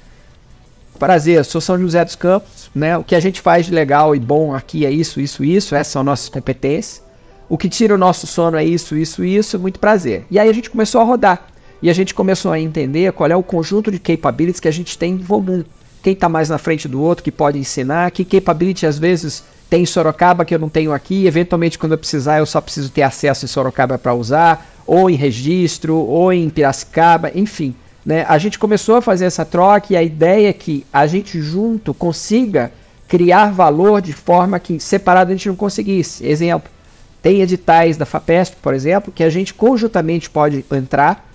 prazer, 0.99 1.45
sou 1.45 1.61
São 1.61 1.79
José 1.79 2.05
dos 2.05 2.17
Campos, 2.17 2.71
né, 2.75 2.97
o 2.97 3.05
que 3.05 3.15
a 3.15 3.21
gente 3.21 3.41
faz 3.41 3.67
de 3.67 3.73
legal 3.73 4.17
e 4.17 4.19
bom 4.19 4.55
aqui 4.55 4.87
é 4.87 4.91
isso, 4.91 5.21
isso, 5.21 5.45
isso, 5.45 5.75
essas 5.75 5.93
são 5.93 6.03
nossas 6.03 6.29
competências, 6.29 7.03
o 7.49 7.57
que 7.57 7.69
tira 7.69 7.95
o 7.95 7.99
nosso 7.99 8.27
sono 8.27 8.57
é 8.57 8.65
isso, 8.65 8.97
isso, 8.97 9.25
isso, 9.25 9.59
muito 9.59 9.79
prazer. 9.79 10.27
E 10.31 10.39
aí 10.39 10.49
a 10.49 10.53
gente 10.53 10.69
começou 10.69 11.01
a 11.01 11.05
rodar. 11.05 11.47
E 11.81 11.91
a 11.91 11.93
gente 11.93 12.15
começou 12.15 12.51
a 12.51 12.59
entender 12.59 13.13
qual 13.13 13.31
é 13.31 13.37
o 13.37 13.43
conjunto 13.43 13.91
de 13.91 13.99
capabilities 13.99 14.61
que 14.61 14.69
a 14.69 14.73
gente 14.73 14.97
tem 14.99 15.13
em 15.13 15.19
comum. 15.19 15.63
Quem 16.03 16.13
está 16.13 16.29
mais 16.29 16.49
na 16.49 16.59
frente 16.59 16.89
do 16.89 17.01
outro 17.01 17.23
que 17.23 17.31
pode 17.31 17.59
ensinar, 17.59 18.11
que 18.11 18.25
capability 18.25 18.87
às 18.87 18.99
vezes 18.99 19.45
tem 19.69 19.83
em 19.83 19.87
Sorocaba 19.87 20.45
que 20.45 20.55
eu 20.55 20.59
não 20.59 20.69
tenho 20.69 20.93
aqui, 20.93 21.27
eventualmente 21.27 21.79
quando 21.79 21.93
eu 21.93 21.99
precisar 21.99 22.39
eu 22.39 22.47
só 22.47 22.61
preciso 22.61 22.91
ter 22.91 23.03
acesso 23.03 23.45
em 23.45 23.49
Sorocaba 23.49 23.99
para 23.99 24.15
usar, 24.15 24.67
ou 24.87 25.11
em 25.11 25.15
registro, 25.15 25.97
ou 25.97 26.33
em 26.33 26.49
Piracicaba, 26.49 27.33
enfim. 27.35 27.75
Né? 28.05 28.25
A 28.29 28.39
gente 28.39 28.59
começou 28.59 28.97
a 28.97 29.03
fazer 29.03 29.25
essa 29.25 29.45
troca 29.45 29.93
e 29.93 29.97
a 29.97 30.03
ideia 30.03 30.51
é 30.51 30.53
que 30.53 30.87
a 30.93 31.07
gente 31.09 31.41
junto 31.41 31.93
consiga 31.93 32.71
criar 33.09 33.51
valor 33.51 34.01
de 34.01 34.13
forma 34.13 34.61
que 34.61 34.79
separado 34.79 35.33
a 35.33 35.35
gente 35.35 35.49
não 35.49 35.57
conseguisse. 35.57 36.25
Exemplo, 36.25 36.71
tem 37.21 37.41
editais 37.41 37.97
da 37.97 38.07
FAPESP, 38.07 38.57
por 38.63 38.73
exemplo, 38.73 39.13
que 39.13 39.25
a 39.25 39.31
gente 39.31 39.53
conjuntamente 39.53 40.31
pode 40.31 40.65
entrar 40.71 41.26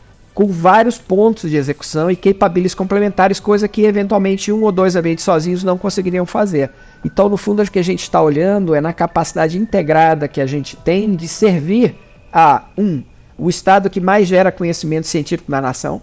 com 0.42 0.48
vários 0.48 0.98
pontos 0.98 1.52
de 1.52 1.56
execução 1.56 2.10
e 2.10 2.16
capabilities 2.16 2.74
complementares, 2.74 3.40
coisa 3.40 3.68
que 3.68 3.84
eventualmente 3.84 4.52
um 4.52 4.64
ou 4.64 4.72
dois 4.72 4.96
ambientes 4.96 5.24
sozinhos 5.24 5.64
não 5.64 5.78
conseguiriam 5.78 6.26
fazer. 6.26 6.72
Então, 7.06 7.30
no 7.30 7.38
fundo, 7.38 7.62
o 7.62 7.70
que 7.70 7.78
a 7.78 7.84
gente 7.84 8.02
está 8.02 8.20
olhando 8.20 8.74
é 8.74 8.82
na 8.82 8.92
capacidade 8.92 9.56
integrada 9.60 10.28
que 10.28 10.42
a 10.42 10.48
gente 10.48 10.76
tem 10.76 11.16
de 11.16 11.28
servir 11.28 11.96
a, 12.34 12.64
um, 12.76 13.04
o 13.38 13.52
estado 13.52 13.88
que 13.88 14.02
mais 14.02 14.28
gera 14.28 14.52
conhecimento 14.52 15.06
científico 15.06 15.52
na 15.52 15.62
nação. 15.62 16.02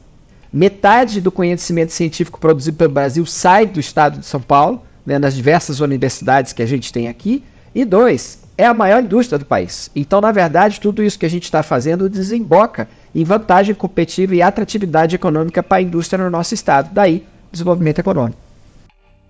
Metade 0.52 1.20
do 1.20 1.32
conhecimento 1.32 1.90
científico 1.90 2.38
produzido 2.38 2.76
pelo 2.76 2.92
Brasil 2.92 3.26
sai 3.26 3.66
do 3.66 3.80
estado 3.80 4.20
de 4.20 4.26
São 4.26 4.40
Paulo, 4.40 4.84
né, 5.04 5.18
nas 5.18 5.34
diversas 5.34 5.80
universidades 5.80 6.52
que 6.52 6.62
a 6.62 6.66
gente 6.66 6.92
tem 6.92 7.08
aqui. 7.08 7.42
E 7.74 7.84
dois, 7.84 8.38
é 8.58 8.66
a 8.66 8.74
maior 8.74 9.02
indústria 9.02 9.38
do 9.38 9.44
país. 9.44 9.88
Então, 9.94 10.20
na 10.20 10.32
verdade, 10.32 10.80
tudo 10.80 11.00
isso 11.00 11.16
que 11.16 11.24
a 11.24 11.30
gente 11.30 11.44
está 11.44 11.62
fazendo 11.62 12.08
desemboca 12.08 12.88
em 13.18 13.24
vantagem 13.24 13.74
competitiva 13.74 14.34
e 14.36 14.40
atratividade 14.40 15.16
econômica 15.16 15.60
para 15.60 15.78
a 15.78 15.82
indústria 15.82 16.22
no 16.22 16.30
nosso 16.30 16.54
estado. 16.54 16.90
Daí, 16.92 17.24
desenvolvimento 17.50 17.98
econômico. 17.98 18.38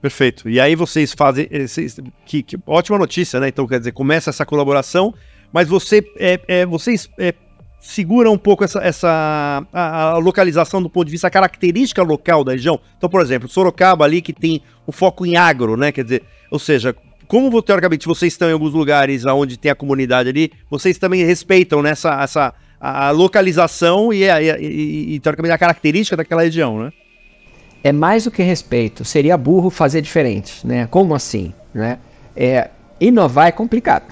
Perfeito. 0.02 0.48
E 0.48 0.60
aí 0.60 0.74
vocês 0.74 1.14
fazem. 1.14 1.48
Eh, 1.50 1.66
vocês, 1.66 1.98
que, 2.26 2.42
que, 2.42 2.58
ótima 2.66 2.98
notícia, 2.98 3.40
né? 3.40 3.48
Então, 3.48 3.66
quer 3.66 3.78
dizer, 3.78 3.92
começa 3.92 4.28
essa 4.28 4.44
colaboração, 4.44 5.14
mas 5.50 5.68
você, 5.68 6.04
é, 6.16 6.38
é 6.46 6.66
vocês 6.66 7.08
é, 7.18 7.32
segura 7.80 8.30
um 8.30 8.36
pouco 8.36 8.62
essa, 8.62 8.78
essa 8.80 9.66
a, 9.72 10.02
a, 10.02 10.18
localização 10.18 10.82
do 10.82 10.90
ponto 10.90 11.06
de 11.06 11.12
vista, 11.12 11.30
característica 11.30 12.02
local 12.02 12.44
da 12.44 12.52
região. 12.52 12.78
Então, 12.98 13.08
por 13.08 13.22
exemplo, 13.22 13.48
Sorocaba 13.48 14.04
ali 14.04 14.20
que 14.20 14.34
tem 14.34 14.62
um 14.86 14.92
foco 14.92 15.24
em 15.24 15.36
agro, 15.36 15.78
né? 15.78 15.90
Quer 15.92 16.04
dizer, 16.04 16.22
ou 16.50 16.58
seja, 16.58 16.94
como 17.26 17.62
teoricamente 17.62 18.06
vocês 18.06 18.34
estão 18.34 18.50
em 18.50 18.52
alguns 18.52 18.74
lugares 18.74 19.24
onde 19.24 19.56
tem 19.56 19.70
a 19.70 19.74
comunidade 19.74 20.28
ali, 20.28 20.52
vocês 20.70 20.98
também 20.98 21.24
respeitam 21.24 21.80
nessa 21.82 22.16
né, 22.16 22.24
essa, 22.24 22.54
a, 22.80 23.10
localização 23.10 24.12
e, 24.12 24.28
a, 24.28 24.40
e, 24.40 25.16
e, 25.16 25.50
a 25.50 25.58
característica 25.58 26.16
daquela 26.16 26.42
região, 26.42 26.84
né? 26.84 26.92
É 27.82 27.92
mais 27.92 28.24
do 28.24 28.30
que 28.30 28.42
respeito. 28.42 29.04
Seria 29.04 29.36
burro 29.36 29.70
fazer 29.70 30.00
diferente, 30.00 30.66
né? 30.66 30.86
Como 30.90 31.14
assim, 31.14 31.52
né? 31.72 31.98
É, 32.36 32.70
inovar 33.00 33.48
é 33.48 33.52
complicado 33.52 34.06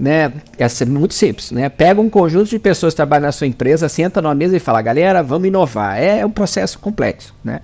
né? 0.00 0.32
É 0.58 0.84
muito 0.86 1.12
simples, 1.12 1.50
né? 1.50 1.68
Pega 1.68 2.00
um 2.00 2.08
conjunto 2.08 2.48
de 2.48 2.58
pessoas 2.58 2.94
que 2.94 2.96
trabalham 2.96 3.26
na 3.26 3.32
sua 3.32 3.46
empresa, 3.46 3.86
senta 3.86 4.22
numa 4.22 4.34
mesa 4.34 4.56
e 4.56 4.60
fala, 4.60 4.80
galera, 4.80 5.22
vamos 5.22 5.46
inovar. 5.46 6.02
É 6.02 6.24
um 6.24 6.30
processo 6.30 6.78
complexo, 6.78 7.34
né? 7.44 7.60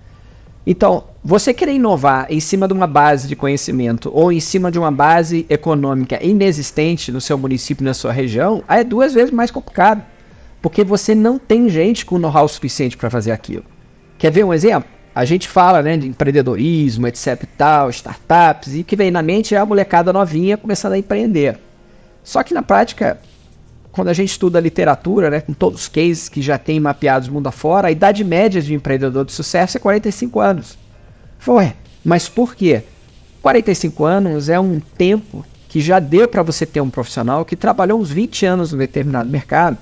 Então, 0.67 1.05
você 1.23 1.55
querer 1.55 1.75
inovar 1.75 2.27
em 2.29 2.41
cima 2.41 2.67
de 2.67 2.75
uma 2.75 2.89
base 2.89 3.29
de 3.29 3.37
conhecimento 3.37 4.11
ou 4.13 4.33
em 4.33 4.41
cima 4.41 4.69
de 4.69 4.79
uma 4.79 4.91
base 4.91 5.47
econômica 5.49 6.19
inexistente 6.25 7.13
no 7.13 7.21
seu 7.21 7.39
município, 7.39 7.85
na 7.85 7.95
sua 7.95 8.11
região, 8.11 8.65
é 8.69 8.83
duas 8.83 9.15
vezes 9.15 9.31
mais 9.31 9.53
complicado. 9.53 10.03
Porque 10.61 10.83
você 10.83 11.15
não 11.15 11.39
tem 11.39 11.69
gente 11.69 12.05
com 12.05 12.19
know-how 12.19 12.49
suficiente 12.49 12.97
para 12.97 13.09
fazer 13.09 13.31
aquilo. 13.31 13.65
Quer 14.19 14.33
ver 14.33 14.45
um 14.45 14.53
exemplo? 14.53 14.91
A 15.15 15.25
gente 15.25 15.49
fala 15.49 15.83
né, 15.83 15.97
de 15.97 16.09
empreendedorismo, 16.09 17.07
etc 17.07 17.45
e 17.45 17.47
tal, 17.47 17.89
startups, 17.91 18.75
e 18.75 18.81
o 18.81 18.85
que 18.85 18.97
vem 18.97 19.11
na 19.11 19.23
mente 19.23 19.55
é 19.55 19.59
a 19.59 19.65
molecada 19.65 20.13
novinha 20.13 20.57
começando 20.57 20.95
a 20.95 20.99
empreender. 20.99 21.59
Só 22.25 22.43
que 22.43 22.53
na 22.53 22.63
prática, 22.63 23.21
quando 23.97 24.09
a 24.09 24.13
gente 24.13 24.29
estuda 24.29 24.59
a 24.59 24.61
literatura, 24.61 25.31
né, 25.31 25.41
com 25.41 25.55
todos 25.55 25.81
os 25.81 25.89
cases 25.89 26.29
que 26.29 26.43
já 26.43 26.59
tem 26.59 26.79
mapeados 26.79 27.31
mundo 27.31 27.47
afora, 27.47 27.89
a 27.89 27.91
idade 27.91 28.23
média 28.23 28.61
de 28.61 28.75
um 28.75 28.77
empreendedor 28.77 29.25
de 29.25 29.33
sucesso 29.33 29.79
é 29.79 29.81
45 29.81 30.39
anos. 30.39 30.79
Foi, 31.39 31.73
mas 32.05 32.29
por 32.29 32.55
quê? 32.55 32.83
45 33.41 34.05
anos 34.05 34.51
é 34.51 34.61
um 34.61 34.81
tempo 34.81 35.43
que 35.67 35.81
já 35.81 35.99
deu 35.99 36.29
para 36.29 36.43
você 36.43 36.67
ter 36.67 36.83
um 36.83 36.91
profissional 36.91 37.43
que 37.43 37.57
trabalhou 37.57 37.99
uns 37.99 38.11
20 38.11 38.45
anos 38.45 38.71
no 38.71 38.79
determinado 38.79 39.31
mercado 39.31 39.79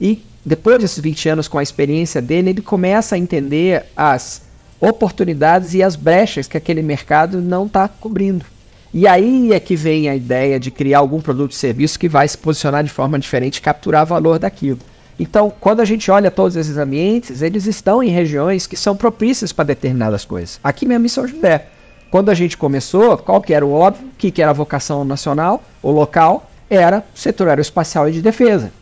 e 0.00 0.24
depois 0.42 0.78
desses 0.78 0.98
20 0.98 1.28
anos 1.28 1.46
com 1.46 1.58
a 1.58 1.62
experiência 1.62 2.22
dele, 2.22 2.48
ele 2.48 2.62
começa 2.62 3.14
a 3.14 3.18
entender 3.18 3.84
as 3.94 4.40
oportunidades 4.80 5.74
e 5.74 5.82
as 5.82 5.96
brechas 5.96 6.48
que 6.48 6.56
aquele 6.56 6.80
mercado 6.80 7.42
não 7.42 7.66
está 7.66 7.86
cobrindo. 7.86 8.46
E 8.92 9.06
aí 9.06 9.52
é 9.52 9.60
que 9.60 9.76
vem 9.76 10.08
a 10.08 10.16
ideia 10.16 10.58
de 10.58 10.70
criar 10.70 10.98
algum 10.98 11.20
produto 11.20 11.52
ou 11.52 11.56
serviço 11.56 11.98
que 11.98 12.08
vai 12.08 12.26
se 12.26 12.36
posicionar 12.36 12.82
de 12.82 12.90
forma 12.90 13.18
diferente 13.18 13.58
e 13.58 13.62
capturar 13.62 14.04
valor 14.04 14.38
daquilo. 14.38 14.80
Então, 15.18 15.52
quando 15.60 15.80
a 15.80 15.84
gente 15.84 16.10
olha 16.10 16.30
todos 16.30 16.56
esses 16.56 16.76
ambientes, 16.76 17.42
eles 17.42 17.66
estão 17.66 18.02
em 18.02 18.08
regiões 18.08 18.66
que 18.66 18.76
são 18.76 18.96
propícias 18.96 19.52
para 19.52 19.66
determinadas 19.66 20.24
coisas. 20.24 20.58
Aqui 20.64 20.86
mesmo 20.86 21.06
em 21.06 21.08
São 21.08 21.28
José. 21.28 21.66
Quando 22.10 22.30
a 22.30 22.34
gente 22.34 22.56
começou, 22.56 23.16
qual 23.18 23.40
que 23.40 23.54
era 23.54 23.64
o 23.64 23.72
óbvio? 23.72 24.08
O 24.08 24.16
que, 24.18 24.32
que 24.32 24.42
era 24.42 24.50
a 24.50 24.54
vocação 24.54 25.04
nacional 25.04 25.62
ou 25.80 25.92
local? 25.92 26.50
Era 26.68 27.04
o 27.14 27.18
setor 27.18 27.48
aeroespacial 27.48 28.08
e 28.08 28.12
de 28.12 28.22
defesa. 28.22 28.72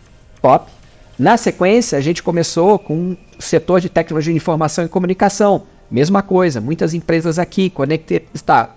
Top. 0.41 0.71
Na 1.19 1.37
sequência, 1.37 1.99
a 1.99 2.01
gente 2.01 2.23
começou 2.23 2.79
com 2.79 3.17
o 3.39 3.43
setor 3.43 3.81
de 3.81 3.91
tecnologia 3.91 4.33
de 4.33 4.37
informação 4.37 4.85
e 4.85 4.89
comunicação. 4.89 5.65
Mesma 5.91 6.23
coisa, 6.23 6.61
muitas 6.61 6.95
empresas 6.95 7.39
aqui, 7.39 7.69
Connected, 7.69 8.27
está 8.33 8.75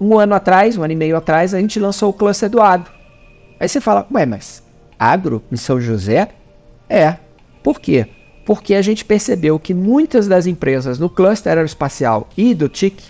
um 0.00 0.18
ano 0.18 0.34
atrás, 0.34 0.76
um 0.76 0.82
ano 0.82 0.92
e 0.92 0.96
meio 0.96 1.16
atrás, 1.16 1.54
a 1.54 1.60
gente 1.60 1.78
lançou 1.78 2.10
o 2.10 2.12
cluster 2.12 2.48
do 2.48 2.60
agro. 2.60 2.92
Aí 3.58 3.68
você 3.68 3.80
fala, 3.80 4.06
ué, 4.12 4.26
mas 4.26 4.62
agro 4.98 5.42
em 5.50 5.56
São 5.56 5.80
José? 5.80 6.28
É. 6.88 7.16
Por 7.62 7.80
quê? 7.80 8.06
Porque 8.44 8.74
a 8.74 8.82
gente 8.82 9.04
percebeu 9.04 9.58
que 9.58 9.72
muitas 9.72 10.28
das 10.28 10.46
empresas 10.46 10.98
no 10.98 11.08
cluster 11.08 11.52
aeroespacial 11.52 12.28
e 12.36 12.54
do 12.54 12.68
TIC 12.68 13.02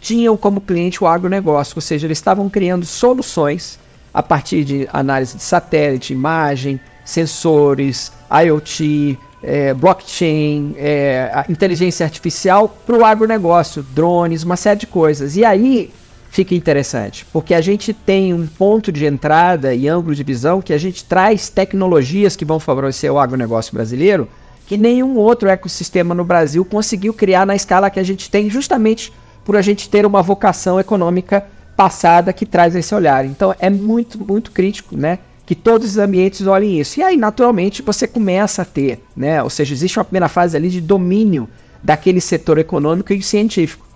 tinham 0.00 0.36
como 0.36 0.60
cliente 0.60 1.02
o 1.02 1.06
agronegócio, 1.06 1.74
ou 1.76 1.80
seja, 1.80 2.06
eles 2.06 2.18
estavam 2.18 2.50
criando 2.50 2.84
soluções 2.84 3.78
a 4.12 4.22
partir 4.22 4.62
de 4.62 4.88
análise 4.92 5.36
de 5.36 5.42
satélite, 5.42 6.12
imagem, 6.12 6.78
sensores, 7.04 8.12
IoT, 8.30 9.18
é, 9.42 9.74
blockchain, 9.74 10.74
é, 10.76 11.44
inteligência 11.48 12.04
artificial 12.04 12.68
para 12.68 12.96
o 12.96 13.04
agronegócio, 13.04 13.82
drones, 13.82 14.42
uma 14.42 14.56
série 14.56 14.80
de 14.80 14.86
coisas. 14.86 15.36
E 15.36 15.44
aí 15.44 15.90
fica 16.34 16.52
interessante, 16.52 17.24
porque 17.32 17.54
a 17.54 17.60
gente 17.60 17.94
tem 17.94 18.34
um 18.34 18.44
ponto 18.44 18.90
de 18.90 19.06
entrada 19.06 19.72
e 19.72 19.86
ângulo 19.86 20.16
de 20.16 20.24
visão 20.24 20.60
que 20.60 20.72
a 20.72 20.78
gente 20.78 21.04
traz 21.04 21.48
tecnologias 21.48 22.34
que 22.34 22.44
vão 22.44 22.58
favorecer 22.58 23.12
o 23.12 23.20
agronegócio 23.20 23.72
brasileiro 23.72 24.28
que 24.66 24.76
nenhum 24.76 25.16
outro 25.16 25.48
ecossistema 25.48 26.12
no 26.12 26.24
Brasil 26.24 26.64
conseguiu 26.64 27.14
criar 27.14 27.46
na 27.46 27.54
escala 27.54 27.88
que 27.88 28.00
a 28.00 28.02
gente 28.02 28.28
tem, 28.28 28.50
justamente 28.50 29.12
por 29.44 29.56
a 29.56 29.62
gente 29.62 29.88
ter 29.88 30.04
uma 30.04 30.22
vocação 30.22 30.80
econômica 30.80 31.46
passada 31.76 32.32
que 32.32 32.44
traz 32.44 32.74
esse 32.74 32.92
olhar. 32.92 33.24
Então 33.24 33.54
é 33.60 33.70
muito, 33.70 34.18
muito 34.18 34.50
crítico, 34.50 34.96
né? 34.96 35.20
Que 35.46 35.54
todos 35.54 35.90
os 35.90 35.98
ambientes 35.98 36.44
olhem 36.48 36.80
isso. 36.80 36.98
E 36.98 37.02
aí, 37.02 37.16
naturalmente, 37.16 37.80
você 37.80 38.08
começa 38.08 38.62
a 38.62 38.64
ter, 38.64 39.00
né? 39.14 39.40
Ou 39.40 39.50
seja, 39.50 39.72
existe 39.72 39.98
uma 39.98 40.04
primeira 40.04 40.28
fase 40.28 40.56
ali 40.56 40.68
de 40.68 40.80
domínio 40.80 41.48
daquele 41.80 42.20
setor 42.20 42.58
econômico 42.58 43.12
e 43.12 43.22
científico. 43.22 43.86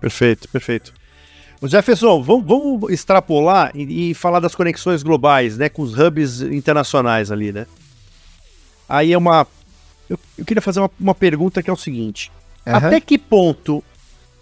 Perfeito, 0.00 0.48
perfeito. 0.48 0.97
Jefferson, 1.62 2.22
vamos, 2.22 2.46
vamos 2.46 2.92
extrapolar 2.92 3.72
e, 3.74 4.10
e, 4.10 4.14
falar 4.14 4.38
das 4.38 4.54
conexões 4.54 5.02
globais, 5.02 5.58
né? 5.58 5.68
Com 5.68 5.82
os 5.82 5.98
hubs 5.98 6.40
internacionais 6.40 7.32
ali, 7.32 7.52
né? 7.52 7.66
Aí 8.88 9.12
é 9.12 9.18
uma. 9.18 9.46
Eu, 10.08 10.18
eu 10.38 10.44
queria 10.44 10.62
fazer 10.62 10.80
uma, 10.80 10.90
uma, 11.00 11.14
pergunta 11.14 11.62
que 11.62 11.68
é 11.68 11.72
o 11.72 11.76
seguinte: 11.76 12.30
uhum. 12.66 12.76
até 12.76 13.00
que 13.00 13.18
ponto 13.18 13.82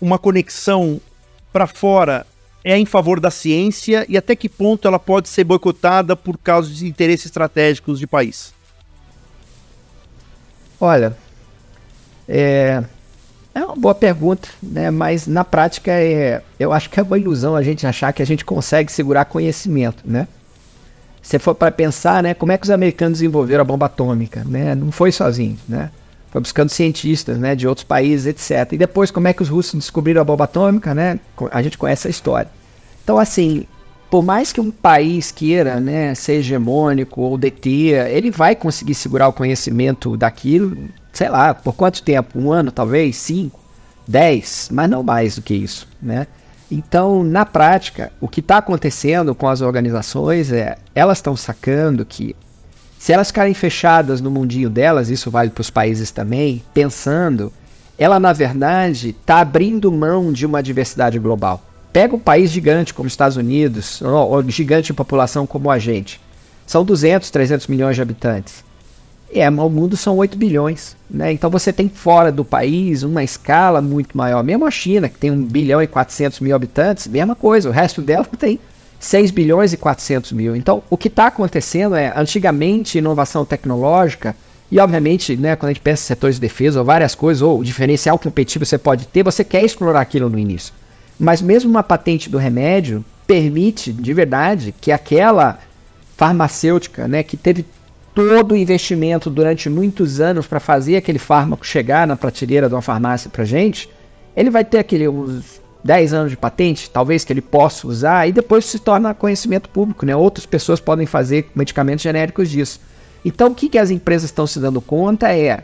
uma 0.00 0.18
conexão 0.18 1.00
para 1.52 1.66
fora 1.66 2.26
é 2.62 2.76
em 2.76 2.84
favor 2.84 3.18
da 3.18 3.30
ciência 3.30 4.04
e 4.08 4.16
até 4.16 4.36
que 4.36 4.48
ponto 4.48 4.86
ela 4.86 4.98
pode 4.98 5.28
ser 5.28 5.44
boicotada 5.44 6.14
por 6.14 6.36
causa 6.36 6.70
de 6.70 6.86
interesses 6.86 7.26
estratégicos 7.26 7.98
de 7.98 8.06
país? 8.06 8.52
Olha, 10.78 11.16
é, 12.28 12.84
é 13.56 13.64
uma 13.64 13.74
boa 13.74 13.94
pergunta, 13.94 14.48
né? 14.62 14.90
Mas 14.90 15.26
na 15.26 15.42
prática 15.42 15.90
é, 15.90 16.42
eu 16.60 16.74
acho 16.74 16.90
que 16.90 17.00
é 17.00 17.02
uma 17.02 17.18
ilusão 17.18 17.56
a 17.56 17.62
gente 17.62 17.86
achar 17.86 18.12
que 18.12 18.20
a 18.20 18.26
gente 18.26 18.44
consegue 18.44 18.92
segurar 18.92 19.24
conhecimento, 19.24 20.04
né? 20.04 20.28
Se 21.22 21.38
for 21.38 21.54
para 21.54 21.72
pensar, 21.72 22.22
né, 22.22 22.34
como 22.34 22.52
é 22.52 22.58
que 22.58 22.64
os 22.64 22.70
americanos 22.70 23.18
desenvolveram 23.18 23.62
a 23.62 23.64
bomba 23.64 23.86
atômica, 23.86 24.44
né? 24.44 24.74
Não 24.74 24.92
foi 24.92 25.10
sozinho, 25.10 25.56
né? 25.66 25.90
Foi 26.30 26.40
buscando 26.40 26.68
cientistas, 26.68 27.38
né, 27.38 27.54
de 27.54 27.66
outros 27.66 27.84
países, 27.84 28.26
etc. 28.26 28.74
E 28.74 28.76
depois 28.76 29.10
como 29.10 29.26
é 29.26 29.32
que 29.32 29.42
os 29.42 29.48
russos 29.48 29.74
descobriram 29.80 30.20
a 30.20 30.24
bomba 30.24 30.44
atômica, 30.44 30.94
né? 30.94 31.18
A 31.50 31.62
gente 31.62 31.78
conhece 31.78 32.06
a 32.06 32.10
história. 32.10 32.50
Então 33.02 33.18
assim, 33.18 33.64
por 34.10 34.22
mais 34.22 34.52
que 34.52 34.60
um 34.60 34.70
país 34.70 35.32
queira, 35.32 35.80
né, 35.80 36.14
ser 36.14 36.34
hegemônico 36.34 37.22
ou 37.22 37.38
deter, 37.38 38.06
ele 38.08 38.30
vai 38.30 38.54
conseguir 38.54 38.94
segurar 38.94 39.28
o 39.28 39.32
conhecimento 39.32 40.14
daquilo 40.14 40.76
sei 41.16 41.30
lá, 41.30 41.54
por 41.54 41.72
quanto 41.72 42.02
tempo? 42.02 42.38
Um 42.38 42.52
ano, 42.52 42.70
talvez? 42.70 43.16
Cinco? 43.16 43.58
Dez? 44.06 44.68
Mas 44.70 44.90
não 44.90 45.02
mais 45.02 45.36
do 45.36 45.42
que 45.42 45.54
isso, 45.54 45.88
né? 46.00 46.26
Então, 46.70 47.24
na 47.24 47.46
prática, 47.46 48.12
o 48.20 48.28
que 48.28 48.40
está 48.40 48.58
acontecendo 48.58 49.34
com 49.34 49.48
as 49.48 49.62
organizações 49.62 50.52
é 50.52 50.76
elas 50.94 51.18
estão 51.18 51.34
sacando 51.34 52.04
que 52.04 52.36
se 52.98 53.12
elas 53.12 53.28
ficarem 53.28 53.54
fechadas 53.54 54.20
no 54.20 54.30
mundinho 54.30 54.68
delas, 54.68 55.08
isso 55.08 55.30
vale 55.30 55.48
para 55.48 55.62
os 55.62 55.70
países 55.70 56.10
também, 56.10 56.62
pensando, 56.74 57.50
ela 57.98 58.20
na 58.20 58.34
verdade 58.34 59.10
está 59.10 59.38
abrindo 59.40 59.90
mão 59.90 60.30
de 60.30 60.44
uma 60.44 60.62
diversidade 60.62 61.18
global. 61.18 61.62
Pega 61.94 62.14
um 62.14 62.18
país 62.18 62.50
gigante 62.50 62.92
como 62.92 63.06
os 63.06 63.12
Estados 63.12 63.38
Unidos, 63.38 64.02
ou, 64.02 64.32
ou 64.32 64.50
gigante 64.50 64.92
em 64.92 64.94
população 64.94 65.46
como 65.46 65.70
a 65.70 65.78
gente. 65.78 66.20
São 66.66 66.84
200, 66.84 67.30
300 67.30 67.68
milhões 67.68 67.96
de 67.96 68.02
habitantes. 68.02 68.66
É, 69.32 69.48
o 69.50 69.68
mundo 69.68 69.96
são 69.96 70.16
8 70.16 70.38
bilhões, 70.38 70.96
né? 71.10 71.32
Então 71.32 71.50
você 71.50 71.72
tem 71.72 71.88
fora 71.88 72.30
do 72.30 72.44
país 72.44 73.02
uma 73.02 73.24
escala 73.24 73.82
muito 73.82 74.16
maior. 74.16 74.42
Mesmo 74.42 74.66
a 74.66 74.70
China, 74.70 75.08
que 75.08 75.18
tem 75.18 75.30
1 75.30 75.42
bilhão 75.44 75.82
e 75.82 75.86
400 75.86 76.40
mil 76.40 76.54
habitantes, 76.54 77.06
mesma 77.08 77.34
coisa. 77.34 77.68
O 77.68 77.72
resto 77.72 78.00
dela 78.00 78.24
tem 78.38 78.60
6 79.00 79.30
bilhões 79.30 79.72
e 79.72 79.76
400 79.76 80.32
mil. 80.32 80.54
Então, 80.56 80.82
o 80.88 80.96
que 80.96 81.08
está 81.08 81.26
acontecendo 81.26 81.94
é, 81.94 82.12
antigamente, 82.16 82.98
inovação 82.98 83.44
tecnológica, 83.44 84.34
e 84.70 84.80
obviamente, 84.80 85.36
né, 85.36 85.54
quando 85.54 85.70
a 85.70 85.72
gente 85.72 85.82
pensa 85.82 86.02
em 86.02 86.06
setores 86.06 86.36
de 86.36 86.40
defesa 86.40 86.80
ou 86.80 86.84
várias 86.84 87.14
coisas, 87.14 87.42
ou 87.42 87.62
diferencial 87.62 88.18
competitivo 88.18 88.64
você 88.64 88.78
pode 88.78 89.06
ter, 89.06 89.22
você 89.22 89.44
quer 89.44 89.64
explorar 89.64 90.00
aquilo 90.00 90.28
no 90.28 90.38
início. 90.38 90.72
Mas 91.18 91.40
mesmo 91.40 91.70
uma 91.70 91.82
patente 91.82 92.28
do 92.28 92.38
remédio 92.38 93.04
permite, 93.26 93.92
de 93.92 94.12
verdade, 94.12 94.74
que 94.80 94.90
aquela 94.90 95.58
farmacêutica, 96.16 97.06
né, 97.06 97.22
que 97.22 97.36
teve 97.36 97.64
todo 98.16 98.52
o 98.52 98.56
investimento 98.56 99.28
durante 99.28 99.68
muitos 99.68 100.22
anos 100.22 100.46
para 100.46 100.58
fazer 100.58 100.96
aquele 100.96 101.18
fármaco 101.18 101.66
chegar 101.66 102.06
na 102.06 102.16
prateleira 102.16 102.66
de 102.66 102.74
uma 102.74 102.80
farmácia 102.80 103.28
para 103.28 103.44
gente, 103.44 103.90
ele 104.34 104.48
vai 104.48 104.64
ter 104.64 104.78
aquele 104.78 105.06
uns 105.06 105.60
10 105.84 106.14
anos 106.14 106.30
de 106.30 106.36
patente, 106.38 106.88
talvez 106.88 107.24
que 107.24 107.32
ele 107.32 107.42
possa 107.42 107.86
usar, 107.86 108.26
e 108.26 108.32
depois 108.32 108.64
se 108.64 108.78
torna 108.78 109.12
conhecimento 109.12 109.68
público, 109.68 110.06
né? 110.06 110.16
Outras 110.16 110.46
pessoas 110.46 110.80
podem 110.80 111.04
fazer 111.04 111.50
medicamentos 111.54 112.02
genéricos 112.02 112.48
disso. 112.48 112.80
Então, 113.22 113.48
o 113.48 113.54
que, 113.54 113.68
que 113.68 113.76
as 113.76 113.90
empresas 113.90 114.30
estão 114.30 114.46
se 114.46 114.58
dando 114.58 114.80
conta 114.80 115.30
é, 115.30 115.62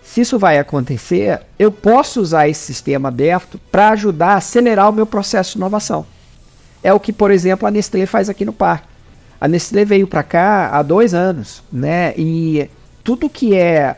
se 0.00 0.20
isso 0.20 0.38
vai 0.38 0.58
acontecer, 0.58 1.40
eu 1.58 1.72
posso 1.72 2.20
usar 2.20 2.48
esse 2.48 2.60
sistema 2.60 3.08
aberto 3.08 3.60
para 3.68 3.90
ajudar 3.90 4.34
a 4.34 4.36
acelerar 4.36 4.88
o 4.88 4.92
meu 4.92 5.06
processo 5.06 5.52
de 5.52 5.58
inovação. 5.58 6.06
É 6.84 6.92
o 6.94 7.00
que, 7.00 7.12
por 7.12 7.32
exemplo, 7.32 7.66
a 7.66 7.70
Nestlé 7.70 8.06
faz 8.06 8.28
aqui 8.28 8.44
no 8.44 8.52
parque. 8.52 8.89
A 9.40 9.48
Nestlé 9.48 9.84
veio 9.84 10.06
para 10.06 10.22
cá 10.22 10.68
há 10.70 10.82
dois 10.82 11.14
anos, 11.14 11.62
né? 11.72 12.12
E 12.16 12.68
tudo 13.02 13.30
que 13.30 13.56
é 13.56 13.96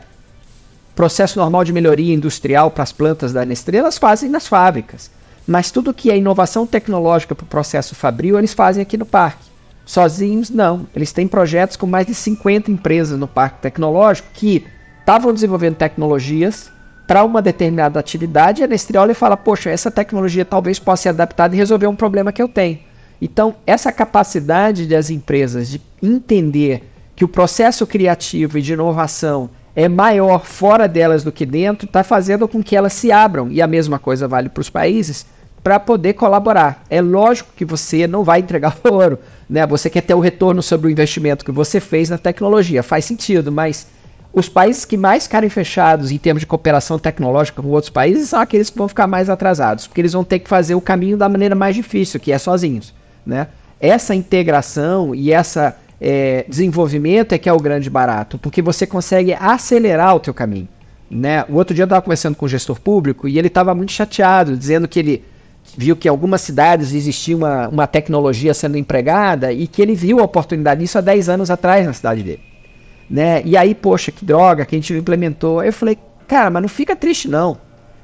processo 0.95 1.37
normal 1.37 1.63
de 1.63 1.73
melhoria 1.73 2.13
industrial 2.13 2.71
para 2.71 2.83
as 2.83 2.91
plantas 2.91 3.33
da 3.33 3.43
Nestlé, 3.43 3.77
elas 3.77 3.97
fazem 3.97 4.29
nas 4.29 4.47
fábricas. 4.47 5.11
Mas 5.45 5.71
tudo 5.71 5.93
que 5.93 6.09
é 6.09 6.17
inovação 6.17 6.65
tecnológica 6.65 7.35
para 7.35 7.43
o 7.43 7.47
processo 7.47 7.93
fabril, 7.93 8.37
eles 8.37 8.53
fazem 8.53 8.81
aqui 8.81 8.97
no 8.97 9.05
parque. 9.05 9.51
Sozinhos, 9.85 10.49
não. 10.49 10.87
Eles 10.95 11.11
têm 11.11 11.27
projetos 11.27 11.75
com 11.75 11.85
mais 11.85 12.07
de 12.07 12.15
50 12.15 12.71
empresas 12.71 13.19
no 13.19 13.27
parque 13.27 13.59
tecnológico 13.59 14.29
que 14.33 14.65
estavam 15.01 15.33
desenvolvendo 15.33 15.75
tecnologias 15.75 16.71
para 17.05 17.25
uma 17.25 17.41
determinada 17.41 17.99
atividade 17.99 18.61
e 18.61 18.63
a 18.63 18.67
Nestlé 18.67 18.97
olha 18.97 19.11
e 19.11 19.15
fala: 19.15 19.35
Poxa, 19.35 19.69
essa 19.69 19.91
tecnologia 19.91 20.45
talvez 20.45 20.79
possa 20.79 21.03
ser 21.03 21.09
adaptada 21.09 21.53
e 21.53 21.57
resolver 21.57 21.87
um 21.87 21.95
problema 21.95 22.31
que 22.31 22.41
eu 22.41 22.47
tenho. 22.47 22.79
Então, 23.23 23.55
essa 23.65 23.89
capacidade 23.89 24.85
das 24.85 25.09
empresas 25.09 25.69
de 25.69 25.79
entender 26.01 26.83
que 27.15 27.23
o 27.23 27.27
processo 27.29 27.87
criativo 27.87 28.57
e 28.57 28.61
de 28.61 28.73
inovação 28.73 29.49
é 29.73 29.87
maior 29.87 30.43
fora 30.43 30.89
delas 30.89 31.23
do 31.23 31.31
que 31.31 31.45
dentro, 31.45 31.85
está 31.85 32.03
fazendo 32.03 32.49
com 32.49 32.61
que 32.61 32.75
elas 32.75 32.91
se 32.91 33.13
abram. 33.13 33.49
E 33.49 33.61
a 33.61 33.65
mesma 33.65 33.97
coisa 33.97 34.27
vale 34.27 34.49
para 34.49 34.59
os 34.59 34.69
países 34.69 35.25
para 35.63 35.79
poder 35.79 36.15
colaborar. 36.15 36.83
É 36.89 37.01
lógico 37.01 37.53
que 37.55 37.63
você 37.63 38.05
não 38.07 38.25
vai 38.25 38.41
entregar 38.41 38.75
ouro, 38.83 39.17
né? 39.49 39.65
Você 39.67 39.89
quer 39.89 40.01
ter 40.01 40.13
o 40.13 40.19
retorno 40.19 40.61
sobre 40.61 40.87
o 40.87 40.91
investimento 40.91 41.45
que 41.45 41.51
você 41.51 41.79
fez 41.79 42.09
na 42.09 42.17
tecnologia, 42.17 42.83
faz 42.83 43.05
sentido, 43.05 43.53
mas 43.53 43.87
os 44.33 44.49
países 44.49 44.83
que 44.83 44.97
mais 44.97 45.23
ficarem 45.23 45.49
fechados 45.49 46.11
em 46.11 46.17
termos 46.17 46.41
de 46.41 46.45
cooperação 46.45 46.99
tecnológica 46.99 47.61
com 47.61 47.69
outros 47.69 47.89
países 47.89 48.27
são 48.27 48.41
aqueles 48.41 48.69
que 48.69 48.77
vão 48.77 48.89
ficar 48.89 49.07
mais 49.07 49.29
atrasados, 49.29 49.87
porque 49.87 50.01
eles 50.01 50.11
vão 50.11 50.25
ter 50.25 50.39
que 50.39 50.49
fazer 50.49 50.75
o 50.75 50.81
caminho 50.81 51.15
da 51.15 51.29
maneira 51.29 51.55
mais 51.55 51.73
difícil, 51.73 52.19
que 52.19 52.29
é 52.29 52.37
sozinhos, 52.37 52.93
né? 53.25 53.47
Essa 53.79 54.15
integração 54.15 55.13
e 55.13 55.31
essa 55.31 55.77
é, 55.99 56.45
desenvolvimento 56.47 57.33
é 57.33 57.37
que 57.37 57.47
é 57.47 57.53
o 57.53 57.57
grande 57.57 57.89
barato, 57.89 58.37
porque 58.37 58.61
você 58.61 58.85
consegue 58.85 59.33
acelerar 59.33 60.15
o 60.15 60.19
teu 60.19 60.33
caminho. 60.33 60.67
Né? 61.09 61.45
O 61.47 61.55
outro 61.55 61.75
dia 61.75 61.83
eu 61.83 61.85
estava 61.85 62.01
conversando 62.01 62.35
com 62.35 62.45
o 62.45 62.49
gestor 62.49 62.79
público 62.79 63.27
e 63.27 63.37
ele 63.37 63.47
estava 63.47 63.73
muito 63.75 63.91
chateado, 63.91 64.57
dizendo 64.57 64.87
que 64.87 64.99
ele 64.99 65.23
viu 65.77 65.95
que 65.95 66.07
em 66.07 66.11
algumas 66.11 66.41
cidades 66.41 66.93
existia 66.93 67.35
uma, 67.37 67.67
uma 67.69 67.87
tecnologia 67.87 68.53
sendo 68.53 68.77
empregada 68.77 69.51
e 69.51 69.67
que 69.67 69.81
ele 69.81 69.95
viu 69.95 70.19
a 70.19 70.23
oportunidade 70.23 70.81
disso 70.81 70.97
há 70.97 71.01
10 71.01 71.29
anos 71.29 71.51
atrás 71.51 71.85
na 71.85 71.93
cidade 71.93 72.23
dele. 72.23 72.41
Né? 73.09 73.41
E 73.45 73.55
aí, 73.55 73.75
poxa, 73.75 74.11
que 74.11 74.25
droga 74.25 74.65
que 74.65 74.75
a 74.75 74.79
gente 74.79 74.93
implementou. 74.93 75.63
Eu 75.63 75.71
falei, 75.71 75.97
cara, 76.27 76.49
mas 76.49 76.61
não 76.61 76.69
fica 76.69 76.95
triste 76.95 77.27
não. 77.27 77.51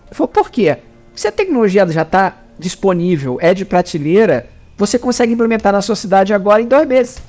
Ele 0.08 0.16
falou, 0.16 0.28
por 0.28 0.50
quê? 0.50 0.78
Se 1.16 1.28
a 1.28 1.32
tecnologia 1.32 1.88
já 1.88 2.04
está 2.04 2.38
disponível, 2.58 3.38
é 3.42 3.54
de 3.54 3.66
prateleira, 3.66 4.48
você 4.80 4.98
consegue 4.98 5.34
implementar 5.34 5.74
na 5.74 5.82
sua 5.82 5.96
cidade 5.96 6.34
agora 6.34 6.62
em 6.62 6.68
dois 6.68 6.88
meses. 6.88 7.22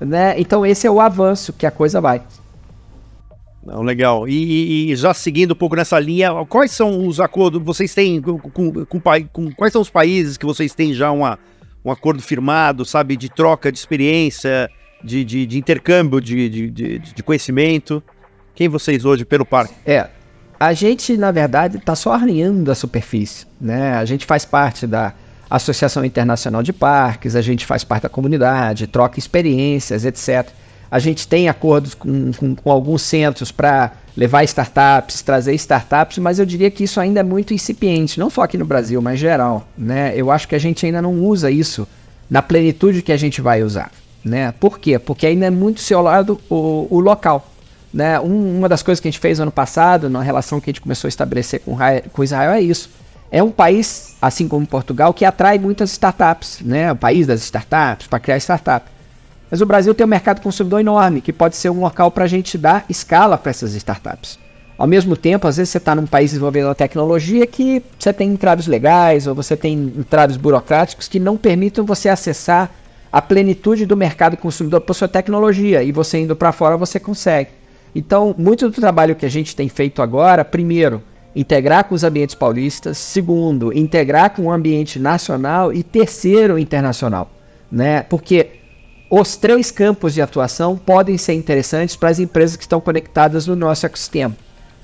Né? 0.00 0.40
Então 0.40 0.64
esse 0.64 0.86
é 0.86 0.90
o 0.90 1.00
avanço 1.00 1.52
que 1.52 1.66
a 1.66 1.70
coisa 1.70 2.00
vai. 2.00 2.22
Não, 3.64 3.82
legal. 3.82 4.28
E, 4.28 4.90
e, 4.90 4.96
já 4.96 5.12
seguindo 5.12 5.52
um 5.52 5.56
pouco 5.56 5.76
nessa 5.76 5.98
linha, 5.98 6.30
quais 6.48 6.70
são 6.70 7.06
os 7.06 7.20
acordos 7.20 7.62
vocês 7.62 7.92
têm 7.94 8.20
com, 8.20 8.38
com, 8.38 8.84
com, 8.86 9.00
com, 9.32 9.52
quais 9.52 9.72
são 9.72 9.82
os 9.82 9.90
países 9.90 10.36
que 10.36 10.46
vocês 10.46 10.74
têm 10.74 10.94
já 10.94 11.10
uma, 11.10 11.38
um 11.84 11.90
acordo 11.90 12.22
firmado, 12.22 12.84
sabe, 12.84 13.16
de 13.16 13.28
troca 13.28 13.70
de 13.70 13.78
experiência, 13.78 14.68
de, 15.02 15.24
de, 15.24 15.46
de 15.46 15.58
intercâmbio 15.58 16.20
de, 16.20 16.48
de, 16.48 16.98
de, 16.98 17.22
conhecimento? 17.22 18.02
Quem 18.54 18.68
vocês 18.68 19.04
hoje 19.04 19.24
pelo 19.24 19.46
parque? 19.46 19.74
É, 19.86 20.08
a 20.58 20.72
gente 20.72 21.16
na 21.16 21.30
verdade 21.30 21.76
está 21.76 21.94
só 21.94 22.12
arranhando 22.12 22.70
a 22.70 22.74
superfície, 22.74 23.46
né? 23.60 23.94
A 23.94 24.04
gente 24.04 24.26
faz 24.26 24.44
parte 24.44 24.88
da 24.88 25.14
Associação 25.56 26.02
Internacional 26.04 26.62
de 26.62 26.72
Parques, 26.72 27.36
a 27.36 27.42
gente 27.42 27.66
faz 27.66 27.84
parte 27.84 28.04
da 28.04 28.08
comunidade, 28.08 28.86
troca 28.86 29.18
experiências, 29.18 30.04
etc. 30.04 30.48
A 30.90 30.98
gente 30.98 31.28
tem 31.28 31.48
acordos 31.48 31.92
com, 31.92 32.32
com, 32.32 32.54
com 32.54 32.70
alguns 32.70 33.02
centros 33.02 33.52
para 33.52 33.92
levar 34.16 34.44
startups, 34.44 35.20
trazer 35.20 35.54
startups, 35.54 36.18
mas 36.18 36.38
eu 36.38 36.46
diria 36.46 36.70
que 36.70 36.84
isso 36.84 36.98
ainda 36.98 37.20
é 37.20 37.22
muito 37.22 37.52
incipiente, 37.52 38.18
não 38.18 38.30
só 38.30 38.42
aqui 38.42 38.56
no 38.56 38.64
Brasil, 38.64 39.00
mas 39.02 39.18
geral. 39.18 39.66
Né? 39.76 40.14
Eu 40.16 40.30
acho 40.30 40.48
que 40.48 40.54
a 40.54 40.58
gente 40.58 40.86
ainda 40.86 41.02
não 41.02 41.20
usa 41.22 41.50
isso 41.50 41.86
na 42.30 42.40
plenitude 42.40 43.02
que 43.02 43.12
a 43.12 43.16
gente 43.16 43.42
vai 43.42 43.62
usar. 43.62 43.90
Né? 44.24 44.52
Por 44.52 44.78
quê? 44.78 44.98
Porque 44.98 45.26
ainda 45.26 45.46
é 45.46 45.50
muito 45.50 45.80
seu 45.80 46.00
lado 46.00 46.40
o, 46.48 46.86
o 46.90 47.00
local. 47.00 47.46
Né? 47.92 48.18
Um, 48.20 48.58
uma 48.58 48.68
das 48.70 48.82
coisas 48.82 49.00
que 49.00 49.08
a 49.08 49.10
gente 49.10 49.20
fez 49.20 49.38
ano 49.38 49.50
passado, 49.50 50.08
na 50.08 50.22
relação 50.22 50.60
que 50.60 50.70
a 50.70 50.72
gente 50.72 50.80
começou 50.80 51.08
a 51.08 51.10
estabelecer 51.10 51.60
com, 51.60 51.76
com 52.10 52.24
Israel, 52.24 52.52
é 52.52 52.60
isso. 52.60 52.88
É 53.34 53.42
um 53.42 53.50
país, 53.50 54.14
assim 54.20 54.46
como 54.46 54.66
Portugal, 54.66 55.14
que 55.14 55.24
atrai 55.24 55.58
muitas 55.58 55.92
startups, 55.92 56.60
né? 56.60 56.92
o 56.92 56.96
país 56.96 57.26
das 57.26 57.40
startups, 57.40 58.06
para 58.06 58.20
criar 58.20 58.36
startup. 58.36 58.84
Mas 59.50 59.62
o 59.62 59.66
Brasil 59.66 59.94
tem 59.94 60.04
um 60.04 60.08
mercado 60.08 60.42
consumidor 60.42 60.80
enorme, 60.80 61.22
que 61.22 61.32
pode 61.32 61.56
ser 61.56 61.70
um 61.70 61.80
local 61.80 62.10
para 62.10 62.24
a 62.24 62.28
gente 62.28 62.58
dar 62.58 62.84
escala 62.90 63.38
para 63.38 63.48
essas 63.48 63.72
startups. 63.72 64.38
Ao 64.76 64.86
mesmo 64.86 65.16
tempo, 65.16 65.48
às 65.48 65.56
vezes 65.56 65.70
você 65.70 65.78
está 65.78 65.94
num 65.94 66.06
país 66.06 66.32
desenvolvendo 66.32 66.66
uma 66.66 66.74
tecnologia 66.74 67.46
que 67.46 67.82
você 67.98 68.12
tem 68.12 68.28
entraves 68.28 68.66
legais 68.66 69.26
ou 69.26 69.34
você 69.34 69.56
tem 69.56 69.72
entraves 69.72 70.36
burocráticos 70.36 71.08
que 71.08 71.18
não 71.18 71.38
permitam 71.38 71.86
você 71.86 72.10
acessar 72.10 72.70
a 73.10 73.22
plenitude 73.22 73.86
do 73.86 73.96
mercado 73.96 74.36
consumidor 74.36 74.82
por 74.82 74.92
sua 74.92 75.08
tecnologia 75.08 75.82
e 75.82 75.90
você 75.90 76.18
indo 76.18 76.36
para 76.36 76.52
fora 76.52 76.76
você 76.76 77.00
consegue. 77.00 77.50
Então, 77.94 78.34
muito 78.36 78.68
do 78.68 78.74
trabalho 78.74 79.14
que 79.14 79.24
a 79.24 79.30
gente 79.30 79.56
tem 79.56 79.70
feito 79.70 80.02
agora, 80.02 80.44
primeiro, 80.44 81.02
integrar 81.34 81.84
com 81.84 81.94
os 81.94 82.04
ambientes 82.04 82.34
paulistas, 82.34 82.98
segundo, 82.98 83.76
integrar 83.76 84.30
com 84.30 84.42
o 84.42 84.52
ambiente 84.52 84.98
nacional 84.98 85.72
e 85.72 85.82
terceiro, 85.82 86.58
internacional, 86.58 87.30
né? 87.70 88.02
Porque 88.02 88.50
os 89.10 89.36
três 89.36 89.70
campos 89.70 90.14
de 90.14 90.22
atuação 90.22 90.76
podem 90.76 91.18
ser 91.18 91.34
interessantes 91.34 91.96
para 91.96 92.08
as 92.08 92.18
empresas 92.18 92.56
que 92.56 92.62
estão 92.62 92.80
conectadas 92.80 93.46
no 93.46 93.54
nosso 93.54 93.84
ecossistema, 93.84 94.34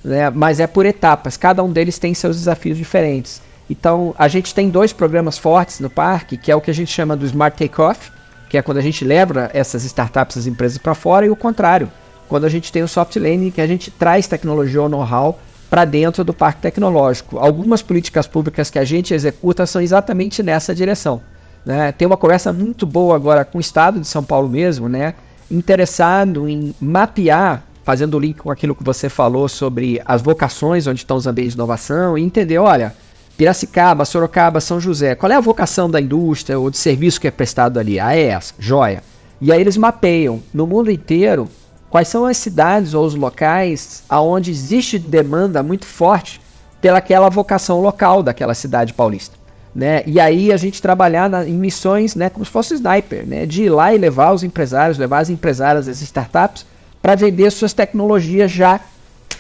né? 0.05 0.29
mas 0.31 0.61
é 0.61 0.67
por 0.67 0.85
etapas, 0.85 1.37
cada 1.37 1.63
um 1.63 1.73
deles 1.73 1.99
tem 1.99 2.13
seus 2.13 2.37
desafios 2.37 2.77
diferentes. 2.77 3.41
Então, 3.71 4.15
a 4.19 4.29
gente 4.29 4.55
tem 4.55 4.69
dois 4.69 4.93
programas 4.93 5.37
fortes 5.37 5.81
no 5.81 5.91
parque, 5.91 6.37
que 6.37 6.51
é 6.51 6.57
o 6.57 6.61
que 6.61 6.71
a 6.71 6.75
gente 6.75 6.93
chama 6.93 7.17
do 7.17 7.27
Smart 7.27 7.57
Takeoff, 7.57 8.11
que 8.49 8.57
é 8.57 8.63
quando 8.63 8.79
a 8.79 8.83
gente 8.83 9.05
leva 9.05 9.51
essas 9.53 9.85
startups, 9.85 10.39
as 10.39 10.47
empresas 10.47 10.79
para 10.79 10.95
fora, 10.95 11.27
e 11.27 11.31
o 11.31 11.37
contrário, 11.37 11.91
quando 12.29 12.45
a 12.45 12.49
gente 12.51 12.71
tem 12.71 12.83
o 12.83 12.89
Soft 12.89 13.17
Lane, 13.17 13.51
que 13.51 13.61
a 13.61 13.67
gente 13.67 13.91
traz 13.91 14.27
tecnologia 14.27 14.83
ou 14.83 14.89
know-how 14.89 15.39
para 15.69 15.85
dentro 15.85 16.25
do 16.25 16.33
parque 16.33 16.63
tecnológico. 16.63 17.39
Algumas 17.39 17.83
políticas 17.83 18.27
públicas 18.27 18.71
que 18.71 18.79
a 18.79 18.85
gente 18.85 19.13
executa 19.13 19.67
são 19.67 19.81
exatamente 19.81 20.43
nessa 20.43 20.75
direção. 20.75 21.21
Né? 21.65 21.93
Tem 21.93 22.07
uma 22.07 22.17
conversa 22.17 22.53
muito 22.53 22.87
boa 22.87 23.15
agora 23.15 23.45
com 23.45 23.59
o 23.59 23.61
estado 23.61 24.01
de 24.01 24.07
São 24.07 24.25
Paulo 24.25 24.49
mesmo, 24.49 24.89
né? 24.89 25.15
interessado 25.51 26.49
em 26.49 26.75
mapear, 26.81 27.63
fazendo 27.85 28.17
o 28.17 28.21
link 28.21 28.37
com 28.37 28.51
aquilo 28.51 28.75
que 28.75 28.85
você 28.85 29.09
falou 29.09 29.49
sobre 29.49 30.01
as 30.05 30.21
vocações, 30.21 30.87
onde 30.87 31.01
estão 31.01 31.17
os 31.17 31.27
ambientes 31.27 31.55
de 31.55 31.59
inovação, 31.59 32.19
e 32.19 32.23
entender, 32.23 32.59
olha, 32.59 32.95
Piracicaba, 33.37 34.05
Sorocaba, 34.05 34.61
São 34.61 34.81
José, 34.81 35.15
qual 35.15 35.31
é 35.33 35.37
a 35.37 35.41
vocação 35.41 35.89
da 35.89 36.01
indústria 36.01 36.59
ou 36.59 36.71
de 36.71 36.77
serviço 36.77 37.21
que 37.21 37.29
é 37.29 37.31
prestado 37.31 37.79
ali? 37.79 37.99
Ah, 37.99 38.15
é 38.15 38.25
essa, 38.25 38.53
joia. 38.59 39.03
E 39.41 39.53
aí 39.53 39.61
eles 39.61 39.77
mapeiam 39.77 40.43
no 40.53 40.67
mundo 40.67 40.91
inteiro 40.91 41.49
quais 41.91 42.09
são 42.09 42.27
as 42.27 42.37
cidades 42.37 42.95
ou 42.95 43.05
os 43.05 43.15
locais 43.15 44.03
aonde 44.09 44.51
existe 44.51 44.99
demanda 44.99 45.63
muito 45.63 45.87
forte 45.87 46.41
pelaquela 46.81 47.29
vocação 47.29 47.81
local 47.81 48.23
daquela 48.23 48.55
cidade 48.55 48.93
paulista. 48.93 49.37
Né? 49.75 50.03
E 50.07 50.19
aí 50.19 50.53
a 50.53 50.57
gente 50.57 50.83
trabalhar 50.83 51.29
na, 51.29 51.47
em 51.47 51.53
missões, 51.53 52.15
né, 52.15 52.31
como 52.31 52.45
se 52.45 52.51
fosse 52.51 52.75
sniper, 52.75 53.27
né, 53.27 53.47
de 53.47 53.65
ir 53.65 53.71
lá 53.71 53.95
e 53.95 53.99
levar 53.99 54.33
os 54.33 54.43
empresários, 54.43 54.99
levar 54.99 55.21
as 55.21 55.31
empresárias, 55.31 55.87
as 55.87 56.01
startups, 56.01 56.67
para 57.01 57.15
vender 57.15 57.51
suas 57.51 57.73
tecnologias 57.73 58.51
já 58.51 58.81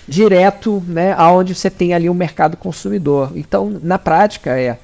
direto, 0.07 0.83
né, 0.87 1.15
aonde 1.17 1.55
você 1.55 1.69
tem 1.69 1.93
ali 1.93 2.09
um 2.09 2.15
mercado 2.15 2.57
consumidor. 2.57 3.33
Então, 3.35 3.81
na 3.83 3.99
prática, 3.99 4.59
é 4.59 4.79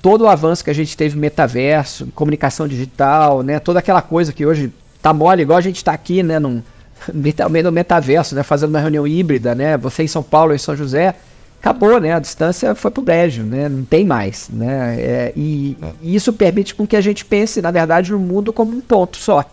todo 0.00 0.22
o 0.22 0.28
avanço 0.28 0.64
que 0.64 0.70
a 0.70 0.74
gente 0.74 0.96
teve 0.96 1.18
metaverso, 1.18 2.08
comunicação 2.14 2.66
digital, 2.66 3.42
né, 3.42 3.58
toda 3.58 3.78
aquela 3.78 4.02
coisa 4.02 4.32
que 4.32 4.44
hoje 4.44 4.72
tá 5.00 5.12
mole, 5.12 5.42
igual 5.42 5.58
a 5.58 5.62
gente 5.62 5.76
está 5.76 5.92
aqui, 5.92 6.22
né, 6.22 6.38
num, 6.38 6.62
literalmente 7.12 7.64
no 7.64 7.72
metaverso, 7.72 8.34
né, 8.34 8.42
fazendo 8.42 8.70
uma 8.70 8.80
reunião 8.80 9.06
híbrida, 9.06 9.54
né, 9.54 9.76
você 9.76 10.02
em 10.02 10.08
São 10.08 10.22
Paulo, 10.22 10.54
em 10.54 10.58
São 10.58 10.76
José, 10.76 11.14
acabou, 11.62 12.00
né? 12.00 12.12
A 12.12 12.18
distância 12.18 12.74
foi 12.74 12.90
pro 12.90 13.02
brejo, 13.02 13.44
né? 13.44 13.68
Não 13.68 13.84
tem 13.84 14.04
mais, 14.04 14.48
né? 14.52 14.96
É, 14.98 15.32
e, 15.36 15.76
e, 16.02 16.14
isso 16.16 16.32
permite 16.32 16.74
com 16.74 16.84
que 16.84 16.96
a 16.96 17.00
gente 17.00 17.24
pense, 17.24 17.62
na 17.62 17.70
verdade, 17.70 18.10
no 18.10 18.18
mundo 18.18 18.52
como 18.52 18.76
um 18.76 18.80
ponto 18.80 19.16
só. 19.16 19.44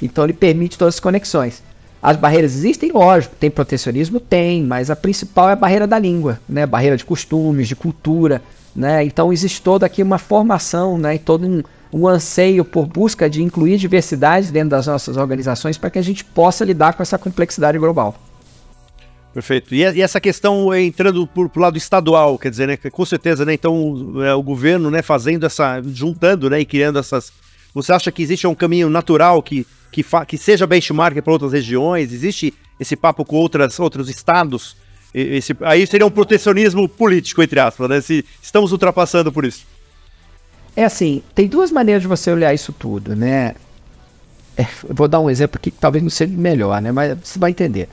Então 0.00 0.24
ele 0.24 0.32
permite 0.32 0.78
todas 0.78 0.94
as 0.94 1.00
conexões. 1.00 1.62
As 2.02 2.16
barreiras 2.16 2.54
existem, 2.54 2.90
lógico, 2.90 3.34
tem 3.38 3.50
protecionismo? 3.50 4.18
Tem, 4.18 4.62
mas 4.62 4.88
a 4.88 4.96
principal 4.96 5.50
é 5.50 5.52
a 5.52 5.56
barreira 5.56 5.86
da 5.86 5.98
língua, 5.98 6.40
né? 6.48 6.64
Barreira 6.64 6.96
de 6.96 7.04
costumes, 7.04 7.68
de 7.68 7.76
cultura, 7.76 8.40
né? 8.74 9.04
Então 9.04 9.30
existe 9.30 9.60
toda 9.60 9.84
aqui 9.84 10.02
uma 10.02 10.18
formação, 10.18 10.96
né? 10.96 11.16
E 11.16 11.18
todo 11.18 11.46
um, 11.46 11.62
um 11.92 12.06
anseio 12.06 12.64
por 12.64 12.86
busca 12.86 13.28
de 13.28 13.42
incluir 13.42 13.78
diversidade 13.78 14.52
dentro 14.52 14.70
das 14.70 14.86
nossas 14.86 15.16
organizações 15.16 15.78
para 15.78 15.90
que 15.90 15.98
a 15.98 16.02
gente 16.02 16.24
possa 16.24 16.64
lidar 16.64 16.94
com 16.94 17.02
essa 17.02 17.18
complexidade 17.18 17.78
global. 17.78 18.14
Perfeito. 19.32 19.74
E, 19.74 19.82
essa 20.00 20.20
questão 20.20 20.74
entrando 20.74 21.26
por, 21.26 21.48
pro 21.48 21.62
lado 21.62 21.76
estadual, 21.76 22.38
quer 22.38 22.50
dizer, 22.50 22.66
né, 22.66 22.76
com 22.76 23.04
certeza, 23.04 23.44
né, 23.44 23.54
então 23.54 24.22
é, 24.24 24.34
o 24.34 24.42
governo, 24.42 24.90
né, 24.90 25.02
fazendo 25.02 25.46
essa, 25.46 25.80
juntando, 25.82 26.50
né, 26.50 26.60
e 26.60 26.64
criando 26.64 26.98
essas, 26.98 27.32
você 27.72 27.92
acha 27.92 28.10
que 28.10 28.22
existe 28.22 28.46
um 28.46 28.54
caminho 28.54 28.90
natural 28.90 29.42
que, 29.42 29.66
que, 29.92 30.04
que 30.26 30.38
seja 30.38 30.66
benchmark 30.66 31.20
para 31.22 31.32
outras 31.32 31.52
regiões? 31.52 32.12
Existe 32.12 32.54
esse 32.80 32.96
papo 32.96 33.24
com 33.24 33.36
outras, 33.36 33.78
outros 33.78 34.08
estados? 34.08 34.76
Esse, 35.14 35.56
aí 35.60 35.86
seria 35.86 36.06
um 36.06 36.10
protecionismo 36.10 36.88
político, 36.88 37.42
entre 37.42 37.60
aspas, 37.60 37.88
né? 37.88 38.00
Se 38.00 38.24
estamos 38.42 38.72
ultrapassando 38.72 39.32
por 39.32 39.44
isso. 39.44 39.64
É 40.78 40.84
assim, 40.84 41.24
tem 41.34 41.48
duas 41.48 41.72
maneiras 41.72 42.02
de 42.02 42.06
você 42.06 42.30
olhar 42.30 42.54
isso 42.54 42.72
tudo, 42.72 43.16
né? 43.16 43.56
É, 44.56 44.64
vou 44.88 45.08
dar 45.08 45.18
um 45.18 45.28
exemplo 45.28 45.60
que 45.60 45.72
talvez 45.72 46.00
não 46.04 46.08
seja 46.08 46.32
melhor, 46.32 46.80
né? 46.80 46.92
Mas 46.92 47.18
você 47.20 47.36
vai 47.36 47.50
entender. 47.50 47.88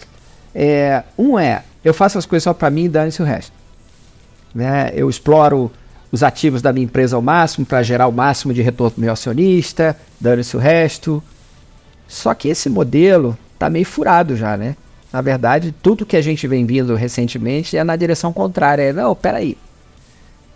É, 0.53 1.01
um 1.17 1.39
é, 1.39 1.63
eu 1.83 1.95
faço 1.95 2.19
as 2.19 2.27
coisas 2.27 2.43
só 2.43 2.53
para 2.53 2.69
mim 2.69 2.83
e 2.83 2.89
dane-se 2.89 3.23
o 3.23 3.25
resto. 3.25 3.51
Né? 4.53 4.91
Eu 4.93 5.09
exploro 5.09 5.71
os 6.11 6.21
ativos 6.21 6.61
da 6.61 6.71
minha 6.71 6.83
empresa 6.83 7.15
ao 7.15 7.23
máximo 7.23 7.65
para 7.65 7.81
gerar 7.81 8.05
o 8.05 8.11
máximo 8.11 8.53
de 8.53 8.61
retorno 8.61 8.91
para 8.91 9.01
meu 9.01 9.13
acionista, 9.13 9.97
dane-se 10.21 10.55
o 10.55 10.59
resto. 10.59 11.23
Só 12.07 12.35
que 12.35 12.49
esse 12.49 12.69
modelo 12.69 13.35
tá 13.57 13.67
meio 13.67 13.83
furado 13.83 14.37
já, 14.37 14.55
né? 14.55 14.75
Na 15.11 15.21
verdade, 15.21 15.73
tudo 15.81 16.05
que 16.05 16.15
a 16.15 16.21
gente 16.21 16.47
vem 16.47 16.67
vindo 16.67 16.93
recentemente 16.93 17.75
é 17.75 17.83
na 17.83 17.95
direção 17.95 18.31
contrária. 18.31 18.83
É, 18.83 18.93
não, 18.93 19.15
peraí. 19.15 19.57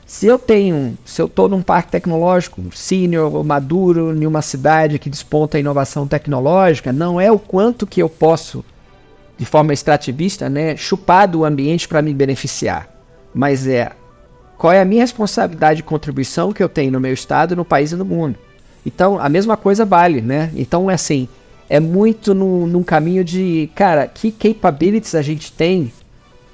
Se 0.09 0.25
eu 0.25 0.39
tenho, 0.39 0.97
se 1.05 1.21
eu 1.21 1.27
estou 1.27 1.47
num 1.47 1.61
parque 1.61 1.91
tecnológico, 1.91 2.63
senior, 2.75 3.43
maduro, 3.43 4.11
em 4.11 4.25
uma 4.25 4.41
cidade 4.41 4.97
que 4.97 5.07
desponta 5.07 5.55
a 5.55 5.59
inovação 5.59 6.07
tecnológica, 6.07 6.91
não 6.91 7.21
é 7.21 7.31
o 7.31 7.37
quanto 7.37 7.85
que 7.85 8.01
eu 8.01 8.09
posso, 8.09 8.65
de 9.37 9.45
forma 9.45 9.71
extrativista, 9.71 10.49
né, 10.49 10.75
chupar 10.75 11.27
do 11.27 11.45
ambiente 11.45 11.87
para 11.87 12.01
me 12.01 12.11
beneficiar, 12.11 12.89
mas 13.35 13.67
é 13.67 13.91
qual 14.57 14.73
é 14.73 14.81
a 14.81 14.85
minha 14.85 15.03
responsabilidade 15.03 15.81
e 15.81 15.83
contribuição 15.83 16.51
que 16.51 16.63
eu 16.63 16.67
tenho 16.67 16.91
no 16.91 16.99
meu 16.99 17.13
estado, 17.13 17.55
no 17.55 17.63
país 17.63 17.91
e 17.91 17.95
no 17.95 18.03
mundo. 18.03 18.35
Então, 18.83 19.19
a 19.19 19.29
mesma 19.29 19.55
coisa 19.55 19.85
vale, 19.85 20.21
né? 20.21 20.51
Então, 20.55 20.89
é 20.89 20.95
assim, 20.95 21.29
é 21.69 21.79
muito 21.79 22.33
no, 22.33 22.65
num 22.65 22.81
caminho 22.81 23.23
de, 23.23 23.69
cara, 23.75 24.07
que 24.07 24.31
capabilities 24.31 25.13
a 25.13 25.21
gente 25.21 25.51
tem 25.51 25.93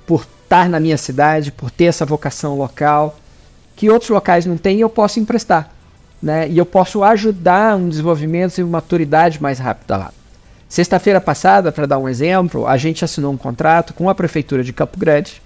por 0.05 0.27
estar 0.43 0.67
na 0.67 0.77
minha 0.77 0.97
cidade, 0.97 1.53
por 1.53 1.71
ter 1.71 1.85
essa 1.85 2.05
vocação 2.05 2.57
local, 2.57 3.17
que 3.75 3.89
outros 3.89 4.09
locais 4.09 4.45
não 4.45 4.57
têm 4.57 4.77
e 4.77 4.81
eu 4.81 4.89
posso 4.89 5.19
emprestar. 5.19 5.69
Né? 6.21 6.47
E 6.49 6.57
eu 6.57 6.65
posso 6.65 7.03
ajudar 7.03 7.75
um 7.75 7.89
desenvolvimento 7.89 8.57
e 8.57 8.63
uma 8.63 8.73
maturidade 8.73 9.41
mais 9.41 9.59
rápida 9.59 9.97
lá. 9.97 10.11
Sexta-feira 10.67 11.21
passada, 11.21 11.71
para 11.71 11.85
dar 11.85 11.99
um 11.99 12.09
exemplo, 12.09 12.67
a 12.67 12.77
gente 12.77 13.05
assinou 13.05 13.31
um 13.31 13.37
contrato 13.37 13.93
com 13.93 14.09
a 14.09 14.15
Prefeitura 14.15 14.63
de 14.63 14.73
Campo 14.73 14.97
Grande 14.97 15.41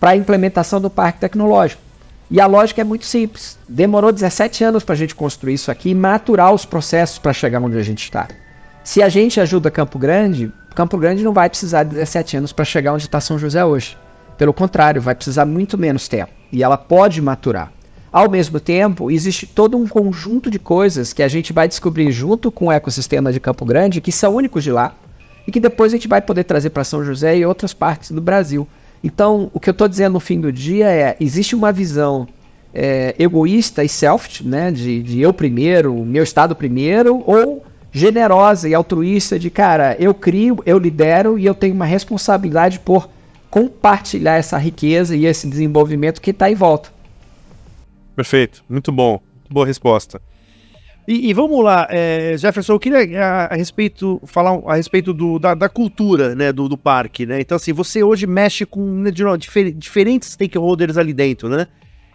para 0.00 0.10
a 0.10 0.16
implementação 0.16 0.80
do 0.80 0.88
Parque 0.88 1.20
Tecnológico. 1.20 1.82
E 2.30 2.40
a 2.40 2.46
lógica 2.46 2.80
é 2.80 2.84
muito 2.84 3.04
simples. 3.04 3.58
Demorou 3.68 4.10
17 4.10 4.64
anos 4.64 4.82
para 4.82 4.94
a 4.94 4.96
gente 4.96 5.14
construir 5.14 5.54
isso 5.54 5.70
aqui 5.70 5.90
e 5.90 5.94
maturar 5.94 6.52
os 6.52 6.64
processos 6.64 7.18
para 7.18 7.32
chegar 7.32 7.60
onde 7.60 7.76
a 7.76 7.82
gente 7.82 8.02
está. 8.02 8.26
Se 8.82 9.02
a 9.02 9.08
gente 9.08 9.38
ajuda 9.38 9.70
Campo 9.70 9.98
Grande, 9.98 10.50
Campo 10.74 10.96
Grande 10.96 11.22
não 11.22 11.32
vai 11.32 11.50
precisar 11.50 11.84
de 11.84 11.90
17 11.90 12.38
anos 12.38 12.52
para 12.52 12.64
chegar 12.64 12.94
onde 12.94 13.04
está 13.04 13.20
São 13.20 13.38
José 13.38 13.62
hoje. 13.64 13.96
Pelo 14.36 14.52
contrário, 14.52 15.00
vai 15.00 15.14
precisar 15.14 15.44
muito 15.44 15.76
menos 15.78 16.08
tempo. 16.08 16.32
E 16.50 16.62
ela 16.62 16.76
pode 16.76 17.20
maturar. 17.20 17.72
Ao 18.12 18.30
mesmo 18.30 18.60
tempo, 18.60 19.10
existe 19.10 19.46
todo 19.46 19.76
um 19.76 19.88
conjunto 19.88 20.50
de 20.50 20.58
coisas 20.58 21.12
que 21.12 21.22
a 21.22 21.28
gente 21.28 21.52
vai 21.52 21.66
descobrir 21.66 22.12
junto 22.12 22.52
com 22.52 22.66
o 22.66 22.72
ecossistema 22.72 23.32
de 23.32 23.40
Campo 23.40 23.64
Grande, 23.64 24.02
que 24.02 24.12
são 24.12 24.34
únicos 24.34 24.62
de 24.62 24.70
lá, 24.70 24.94
e 25.46 25.50
que 25.50 25.58
depois 25.58 25.92
a 25.92 25.96
gente 25.96 26.08
vai 26.08 26.20
poder 26.20 26.44
trazer 26.44 26.70
para 26.70 26.84
São 26.84 27.02
José 27.02 27.38
e 27.38 27.46
outras 27.46 27.72
partes 27.72 28.10
do 28.10 28.20
Brasil. 28.20 28.68
Então, 29.02 29.50
o 29.54 29.58
que 29.58 29.68
eu 29.68 29.72
estou 29.72 29.88
dizendo 29.88 30.12
no 30.12 30.20
fim 30.20 30.40
do 30.40 30.52
dia 30.52 30.86
é: 30.90 31.16
existe 31.18 31.56
uma 31.56 31.72
visão 31.72 32.28
é, 32.74 33.14
egoísta 33.18 33.82
e 33.82 33.88
self, 33.88 34.46
né, 34.46 34.70
de, 34.70 35.02
de 35.02 35.20
eu 35.20 35.32
primeiro, 35.32 35.94
meu 36.04 36.22
estado 36.22 36.54
primeiro, 36.54 37.22
ou 37.26 37.64
generosa 37.90 38.68
e 38.68 38.74
altruísta 38.74 39.38
de, 39.38 39.50
cara, 39.50 39.96
eu 39.98 40.14
crio, 40.14 40.58
eu 40.64 40.78
lidero 40.78 41.38
e 41.38 41.44
eu 41.44 41.54
tenho 41.54 41.74
uma 41.74 41.84
responsabilidade 41.84 42.78
por 42.78 43.08
compartilhar 43.52 44.38
essa 44.38 44.56
riqueza 44.56 45.14
e 45.14 45.26
esse 45.26 45.46
desenvolvimento 45.46 46.22
que 46.22 46.30
está 46.30 46.50
em 46.50 46.54
volta. 46.54 46.90
Perfeito, 48.16 48.64
muito 48.66 48.90
bom, 48.90 49.20
boa 49.50 49.66
resposta. 49.66 50.22
E, 51.06 51.28
e 51.28 51.34
vamos 51.34 51.62
lá, 51.62 51.86
é, 51.90 52.34
Jefferson, 52.38 52.72
eu 52.72 52.80
queria 52.80 53.22
a, 53.22 53.52
a, 53.52 53.54
respeito 53.54 54.18
falar 54.24 54.58
a 54.66 54.74
respeito 54.76 55.12
do, 55.12 55.38
da, 55.38 55.52
da 55.54 55.68
cultura 55.68 56.34
né, 56.34 56.50
do, 56.50 56.66
do, 56.66 56.78
parque, 56.78 57.26
né? 57.26 57.42
Então, 57.42 57.56
assim, 57.56 57.74
você 57.74 58.02
hoje 58.02 58.26
mexe 58.26 58.64
com 58.64 58.80
né, 58.80 59.10
difer, 59.10 59.70
diferentes 59.72 60.30
stakeholders 60.30 60.96
ali 60.96 61.12
dentro, 61.12 61.50
né? 61.50 61.66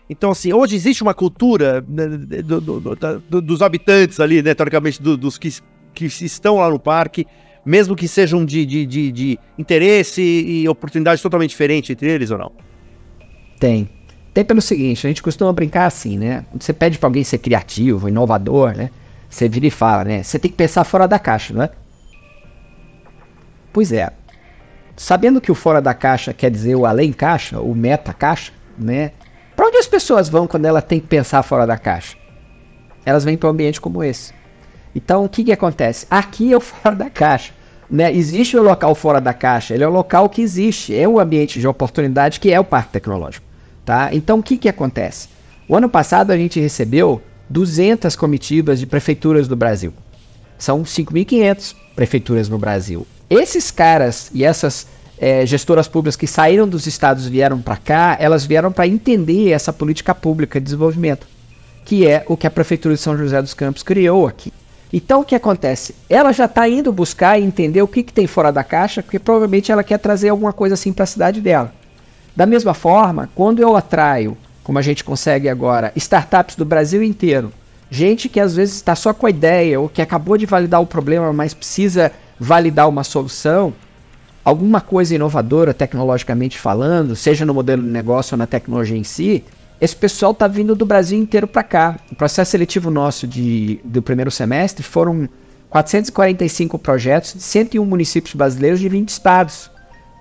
Então, 0.09 0.31
assim, 0.31 0.51
hoje 0.51 0.75
existe 0.75 1.03
uma 1.03 1.13
cultura 1.13 1.85
né, 1.87 2.07
do, 2.41 2.59
do, 2.59 3.41
dos 3.41 3.61
habitantes 3.61 4.19
ali, 4.19 4.41
né, 4.41 4.55
teoricamente, 4.55 4.99
dos 4.99 5.37
que, 5.37 5.53
que 5.93 6.05
estão 6.05 6.55
lá 6.55 6.69
no 6.69 6.79
parque, 6.79 7.27
mesmo 7.67 7.97
que 7.97 8.07
sejam 8.07 8.45
de, 8.45 8.65
de, 8.65 8.85
de, 8.85 9.11
de 9.11 9.39
interesse 9.57 10.21
e 10.21 10.67
oportunidades 10.69 11.21
totalmente 11.21 11.49
diferentes 11.49 11.89
entre 11.89 12.09
eles 12.09 12.31
ou 12.31 12.37
não? 12.37 12.51
Tem. 13.59 13.89
Tem 14.33 14.45
pelo 14.45 14.61
seguinte, 14.61 15.05
a 15.05 15.09
gente 15.09 15.21
costuma 15.21 15.51
brincar 15.51 15.85
assim, 15.85 16.17
né? 16.17 16.45
Você 16.57 16.71
pede 16.71 16.97
para 16.97 17.07
alguém 17.07 17.25
ser 17.25 17.39
criativo, 17.39 18.07
inovador, 18.07 18.73
né? 18.73 18.89
Você 19.29 19.49
vira 19.49 19.67
e 19.67 19.71
fala, 19.71 20.05
né? 20.05 20.23
Você 20.23 20.39
tem 20.39 20.49
que 20.49 20.55
pensar 20.55 20.85
fora 20.85 21.07
da 21.07 21.19
caixa, 21.19 21.53
não 21.53 21.63
é? 21.63 21.69
Pois 23.73 23.91
é. 23.91 24.11
Sabendo 24.95 25.41
que 25.41 25.51
o 25.51 25.55
fora 25.55 25.81
da 25.81 25.93
caixa 25.93 26.33
quer 26.33 26.49
dizer 26.49 26.75
o 26.75 26.85
além 26.85 27.11
caixa, 27.11 27.59
o 27.59 27.75
meta 27.75 28.13
caixa, 28.13 28.53
né? 28.77 29.11
Para 29.57 29.67
onde 29.67 29.77
as 29.77 29.87
pessoas 29.87 30.29
vão 30.29 30.47
quando 30.47 30.65
ela 30.65 30.81
tem 30.81 31.01
que 31.01 31.07
pensar 31.07 31.43
fora 31.43 31.67
da 31.67 31.77
caixa? 31.77 32.15
Elas 33.05 33.25
vêm 33.25 33.35
para 33.35 33.49
um 33.49 33.51
ambiente 33.51 33.81
como 33.81 34.03
esse. 34.03 34.33
Então, 34.95 35.25
o 35.25 35.29
que, 35.29 35.43
que 35.43 35.51
acontece? 35.51 36.07
Aqui 36.09 36.53
é 36.53 36.57
o 36.57 36.61
fora 36.61 36.95
da 36.95 37.09
caixa. 37.09 37.56
Né? 37.89 38.13
Existe 38.13 38.57
o 38.57 38.61
local 38.61 38.93
fora 38.93 39.21
da 39.21 39.33
caixa, 39.33 39.73
ele 39.73 39.83
é 39.83 39.87
o 39.87 39.91
local 39.91 40.29
que 40.29 40.41
existe, 40.41 40.95
é 40.95 41.07
um 41.07 41.19
ambiente 41.19 41.59
de 41.59 41.67
oportunidade 41.67 42.39
que 42.39 42.51
é 42.51 42.59
o 42.59 42.63
parque 42.63 42.93
tecnológico. 42.93 43.45
Tá? 43.85 44.09
Então, 44.13 44.39
o 44.39 44.43
que, 44.43 44.57
que 44.57 44.67
acontece? 44.67 45.29
O 45.69 45.75
ano 45.75 45.89
passado 45.89 46.31
a 46.31 46.37
gente 46.37 46.59
recebeu 46.59 47.21
200 47.49 48.15
comitivas 48.15 48.79
de 48.79 48.85
prefeituras 48.85 49.47
do 49.47 49.55
Brasil. 49.55 49.93
São 50.57 50.83
5.500 50.83 51.75
prefeituras 51.95 52.49
no 52.49 52.57
Brasil. 52.57 53.07
Esses 53.29 53.71
caras 53.71 54.29
e 54.33 54.43
essas 54.43 54.87
é, 55.17 55.45
gestoras 55.45 55.87
públicas 55.87 56.15
que 56.15 56.27
saíram 56.27 56.67
dos 56.67 56.85
estados 56.85 57.27
vieram 57.27 57.61
para 57.61 57.77
cá, 57.77 58.17
elas 58.19 58.45
vieram 58.45 58.71
para 58.71 58.87
entender 58.87 59.51
essa 59.51 59.73
política 59.73 60.13
pública 60.13 60.59
de 60.59 60.65
desenvolvimento, 60.65 61.27
que 61.85 62.07
é 62.07 62.23
o 62.27 62.37
que 62.37 62.47
a 62.47 62.51
Prefeitura 62.51 62.95
de 62.95 63.01
São 63.01 63.17
José 63.17 63.41
dos 63.41 63.53
Campos 63.53 63.83
criou 63.83 64.27
aqui. 64.27 64.53
Então 64.91 65.21
o 65.21 65.25
que 65.25 65.35
acontece? 65.35 65.93
Ela 66.09 66.31
já 66.31 66.45
está 66.45 66.67
indo 66.67 66.91
buscar 66.91 67.39
e 67.39 67.43
entender 67.43 67.81
o 67.81 67.87
que, 67.87 68.03
que 68.03 68.13
tem 68.13 68.25
fora 68.25 68.51
da 68.51 68.63
caixa, 68.63 69.03
porque 69.03 69.19
provavelmente 69.19 69.71
ela 69.71 69.83
quer 69.83 69.99
trazer 69.99 70.29
alguma 70.29 70.53
coisa 70.53 70.75
assim 70.75 70.93
para 70.93 71.03
a 71.03 71.07
cidade 71.07 71.41
dela. 71.41 71.73
Da 72.35 72.45
mesma 72.45 72.73
forma, 72.73 73.29
quando 73.35 73.59
eu 73.59 73.75
atraio, 73.75 74.37
como 74.63 74.79
a 74.79 74.81
gente 74.81 75.03
consegue 75.03 75.49
agora, 75.49 75.91
startups 75.95 76.55
do 76.55 76.63
Brasil 76.63 77.03
inteiro, 77.03 77.51
gente 77.89 78.29
que 78.29 78.39
às 78.39 78.55
vezes 78.55 78.75
está 78.75 78.95
só 78.95 79.13
com 79.13 79.25
a 79.25 79.29
ideia 79.29 79.79
ou 79.79 79.89
que 79.89 80.01
acabou 80.01 80.37
de 80.37 80.45
validar 80.45 80.81
o 80.81 80.85
problema, 80.85 81.33
mas 81.33 81.53
precisa 81.53 82.11
validar 82.39 82.87
uma 82.87 83.03
solução, 83.03 83.73
alguma 84.43 84.79
coisa 84.79 85.15
inovadora 85.15 85.73
tecnologicamente 85.73 86.57
falando, 86.57 87.15
seja 87.15 87.45
no 87.45 87.53
modelo 87.53 87.81
de 87.81 87.89
negócio 87.89 88.35
ou 88.35 88.37
na 88.37 88.47
tecnologia 88.47 88.97
em 88.97 89.03
si, 89.03 89.43
esse 89.79 89.95
pessoal 89.95 90.31
está 90.31 90.47
vindo 90.47 90.75
do 90.75 90.85
Brasil 90.85 91.17
inteiro 91.19 91.47
para 91.47 91.63
cá. 91.63 91.99
O 92.11 92.15
processo 92.15 92.51
seletivo 92.51 92.89
nosso 92.89 93.27
de, 93.27 93.79
do 93.83 94.01
primeiro 94.01 94.31
semestre 94.31 94.83
foram 94.83 95.29
445 95.69 96.79
projetos 96.79 97.33
de 97.33 97.43
101 97.43 97.85
municípios 97.85 98.33
brasileiros 98.33 98.79
de 98.79 98.89
20 98.89 99.09
estados. 99.09 99.67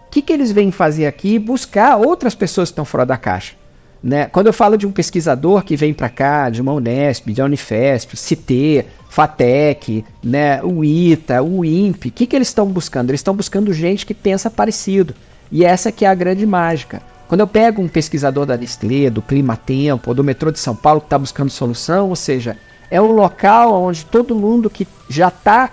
O 0.06 0.10
que, 0.10 0.20
que 0.22 0.32
eles 0.32 0.52
vêm 0.52 0.70
fazer 0.70 1.06
aqui? 1.06 1.38
Buscar 1.38 1.96
outras 1.96 2.34
pessoas 2.34 2.68
que 2.68 2.72
estão 2.72 2.84
fora 2.84 3.06
da 3.06 3.16
caixa. 3.16 3.54
Né? 4.02 4.26
Quando 4.26 4.46
eu 4.46 4.52
falo 4.52 4.76
de 4.76 4.86
um 4.86 4.92
pesquisador 4.92 5.64
que 5.64 5.74
vem 5.74 5.92
para 5.92 6.08
cá, 6.08 6.50
de 6.50 6.60
uma 6.60 6.72
Unesp, 6.72 7.32
de 7.32 7.40
uma 7.40 7.46
Unifesp, 7.46 8.14
CT, 8.14 8.86
FATEC, 9.08 10.04
né, 10.22 10.62
o 10.62 10.84
ITA, 10.84 11.42
o 11.42 11.64
INPE, 11.64 12.08
o 12.08 12.12
que, 12.12 12.26
que 12.26 12.36
eles 12.36 12.48
estão 12.48 12.66
buscando? 12.66 13.10
Eles 13.10 13.20
estão 13.20 13.34
buscando 13.34 13.72
gente 13.72 14.04
que 14.04 14.14
pensa 14.14 14.50
parecido. 14.50 15.14
E 15.50 15.64
essa 15.64 15.90
que 15.90 16.04
é 16.04 16.08
a 16.08 16.14
grande 16.14 16.44
mágica. 16.46 17.02
Quando 17.28 17.40
eu 17.40 17.46
pego 17.46 17.82
um 17.82 17.88
pesquisador 17.88 18.46
da 18.46 18.56
Nestlé, 18.56 19.10
do 19.10 19.20
Clima 19.20 19.56
Tempo, 19.56 20.10
ou 20.10 20.14
do 20.14 20.22
metrô 20.22 20.50
de 20.50 20.58
São 20.58 20.76
Paulo 20.76 21.00
que 21.00 21.06
está 21.06 21.18
buscando 21.18 21.50
solução, 21.50 22.08
ou 22.08 22.16
seja, 22.16 22.56
é 22.90 23.00
um 23.00 23.10
local 23.10 23.82
onde 23.82 24.04
todo 24.04 24.34
mundo 24.34 24.70
que 24.70 24.86
já 25.08 25.28
está 25.28 25.70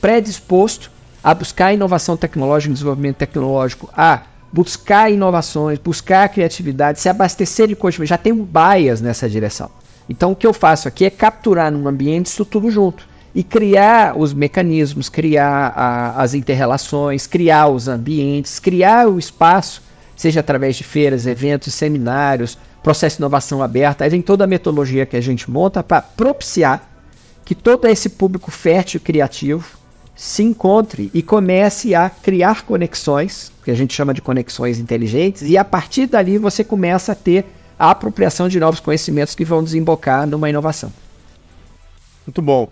predisposto 0.00 0.90
a 1.22 1.34
buscar 1.34 1.72
inovação 1.72 2.16
tecnológica, 2.16 2.72
desenvolvimento 2.72 3.16
tecnológico, 3.16 3.88
a 3.96 4.22
buscar 4.52 5.10
inovações, 5.10 5.78
buscar 5.78 6.28
criatividade, 6.28 7.00
se 7.00 7.08
abastecer 7.08 7.68
de 7.68 7.76
coisa, 7.76 8.04
já 8.04 8.18
tem 8.18 8.32
um 8.32 8.44
bias 8.44 9.00
nessa 9.00 9.28
direção. 9.28 9.70
Então 10.08 10.32
o 10.32 10.36
que 10.36 10.46
eu 10.46 10.52
faço 10.52 10.88
aqui 10.88 11.04
é 11.04 11.10
capturar 11.10 11.70
num 11.70 11.86
ambiente 11.86 12.26
isso 12.26 12.44
tudo 12.44 12.70
junto 12.70 13.06
e 13.34 13.42
criar 13.42 14.18
os 14.18 14.32
mecanismos, 14.32 15.08
criar 15.08 15.72
a, 15.76 16.22
as 16.22 16.34
interrelações, 16.34 17.26
criar 17.26 17.68
os 17.68 17.86
ambientes, 17.86 18.58
criar 18.58 19.06
o 19.06 19.18
espaço, 19.18 19.82
seja 20.18 20.40
através 20.40 20.74
de 20.74 20.82
feiras, 20.82 21.28
eventos, 21.28 21.72
seminários, 21.72 22.58
processo 22.82 23.16
de 23.16 23.22
inovação 23.22 23.62
aberta. 23.62 24.02
Aí 24.02 24.10
vem 24.10 24.20
toda 24.20 24.42
a 24.42 24.48
metodologia 24.48 25.06
que 25.06 25.16
a 25.16 25.20
gente 25.20 25.48
monta 25.48 25.80
para 25.80 26.02
propiciar 26.02 26.90
que 27.44 27.54
todo 27.54 27.86
esse 27.86 28.08
público 28.10 28.50
fértil 28.50 28.98
e 28.98 29.00
criativo 29.00 29.78
se 30.16 30.42
encontre 30.42 31.08
e 31.14 31.22
comece 31.22 31.94
a 31.94 32.10
criar 32.10 32.62
conexões, 32.62 33.52
que 33.64 33.70
a 33.70 33.74
gente 33.74 33.94
chama 33.94 34.12
de 34.12 34.20
conexões 34.20 34.80
inteligentes, 34.80 35.42
e 35.42 35.56
a 35.56 35.64
partir 35.64 36.08
dali 36.08 36.36
você 36.36 36.64
começa 36.64 37.12
a 37.12 37.14
ter 37.14 37.46
a 37.78 37.92
apropriação 37.92 38.48
de 38.48 38.58
novos 38.58 38.80
conhecimentos 38.80 39.36
que 39.36 39.44
vão 39.44 39.62
desembocar 39.62 40.26
numa 40.26 40.50
inovação. 40.50 40.92
Muito 42.26 42.42
bom. 42.42 42.68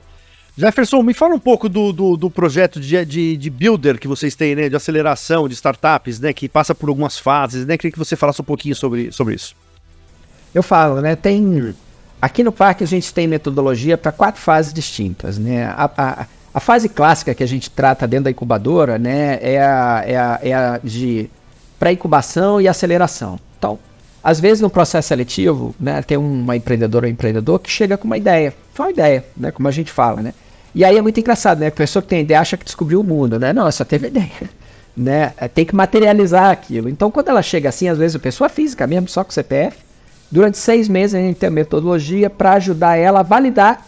Jefferson, 0.58 1.02
me 1.02 1.12
fala 1.12 1.34
um 1.34 1.38
pouco 1.38 1.68
do, 1.68 1.92
do, 1.92 2.16
do 2.16 2.30
projeto 2.30 2.80
de, 2.80 3.04
de, 3.04 3.36
de, 3.36 3.50
builder 3.50 3.98
que 3.98 4.08
vocês 4.08 4.34
têm, 4.34 4.54
né? 4.54 4.70
De 4.70 4.76
aceleração 4.76 5.46
de 5.46 5.52
startups, 5.52 6.18
né? 6.18 6.32
Que 6.32 6.48
passa 6.48 6.74
por 6.74 6.88
algumas 6.88 7.18
fases, 7.18 7.66
né? 7.66 7.76
Queria 7.76 7.92
que 7.92 7.98
você 7.98 8.16
falasse 8.16 8.40
um 8.40 8.44
pouquinho 8.44 8.74
sobre, 8.74 9.12
sobre 9.12 9.34
isso. 9.34 9.54
Eu 10.54 10.62
falo, 10.62 11.02
né? 11.02 11.14
Tem. 11.14 11.74
Aqui 12.22 12.42
no 12.42 12.50
parque 12.50 12.82
a 12.82 12.86
gente 12.86 13.12
tem 13.12 13.28
metodologia 13.28 13.98
para 13.98 14.10
quatro 14.10 14.40
fases 14.40 14.72
distintas, 14.72 15.36
né? 15.36 15.66
A, 15.66 15.90
a, 15.94 16.26
a, 16.54 16.60
fase 16.60 16.88
clássica 16.88 17.34
que 17.34 17.42
a 17.42 17.46
gente 17.46 17.70
trata 17.70 18.08
dentro 18.08 18.24
da 18.24 18.30
incubadora, 18.30 18.98
né? 18.98 19.38
É 19.42 19.60
a, 19.60 20.04
é 20.06 20.16
a, 20.16 20.40
é 20.42 20.54
a 20.54 20.80
de 20.82 21.28
pré-incubação 21.78 22.62
e 22.62 22.66
aceleração. 22.66 23.38
Então, 23.58 23.78
às 24.24 24.40
vezes 24.40 24.62
no 24.62 24.70
processo 24.70 25.08
seletivo, 25.08 25.74
né? 25.78 26.00
Tem 26.00 26.16
uma 26.16 26.56
empreendedora 26.56 27.04
ou 27.04 27.12
empreendedor 27.12 27.58
que 27.58 27.70
chega 27.70 27.98
com 27.98 28.06
uma 28.06 28.16
ideia. 28.16 28.54
Só 28.74 28.84
uma 28.84 28.90
ideia, 28.90 29.22
né? 29.36 29.50
Como 29.50 29.68
a 29.68 29.70
gente 29.70 29.92
fala, 29.92 30.22
né? 30.22 30.32
E 30.76 30.84
aí 30.84 30.96
é 30.96 31.02
muito 31.02 31.18
engraçado, 31.18 31.58
né? 31.58 31.66
A 31.66 31.72
pessoa 31.72 32.00
que 32.00 32.08
tem 32.08 32.20
ideia 32.20 32.40
acha 32.40 32.56
que 32.56 32.64
descobriu 32.64 33.00
o 33.00 33.04
mundo, 33.04 33.36
né? 33.36 33.52
Não, 33.52 33.70
só 33.72 33.84
teve 33.84 34.06
ideia. 34.06 34.30
Né? 34.98 35.34
É, 35.36 35.46
tem 35.46 35.66
que 35.66 35.76
materializar 35.76 36.50
aquilo. 36.50 36.88
Então, 36.88 37.10
quando 37.10 37.28
ela 37.28 37.42
chega 37.42 37.68
assim, 37.68 37.86
às 37.86 37.98
vezes 37.98 38.16
a 38.16 38.18
pessoa 38.18 38.48
física 38.48 38.86
mesmo, 38.86 39.06
só 39.06 39.22
com 39.22 39.30
CPF, 39.30 39.76
Durante 40.30 40.58
seis 40.58 40.88
meses 40.88 41.14
a 41.14 41.18
gente 41.18 41.36
tem 41.36 41.48
a 41.48 41.52
metodologia 41.52 42.28
para 42.28 42.54
ajudar 42.54 42.96
ela 42.96 43.20
a 43.20 43.22
validar 43.22 43.86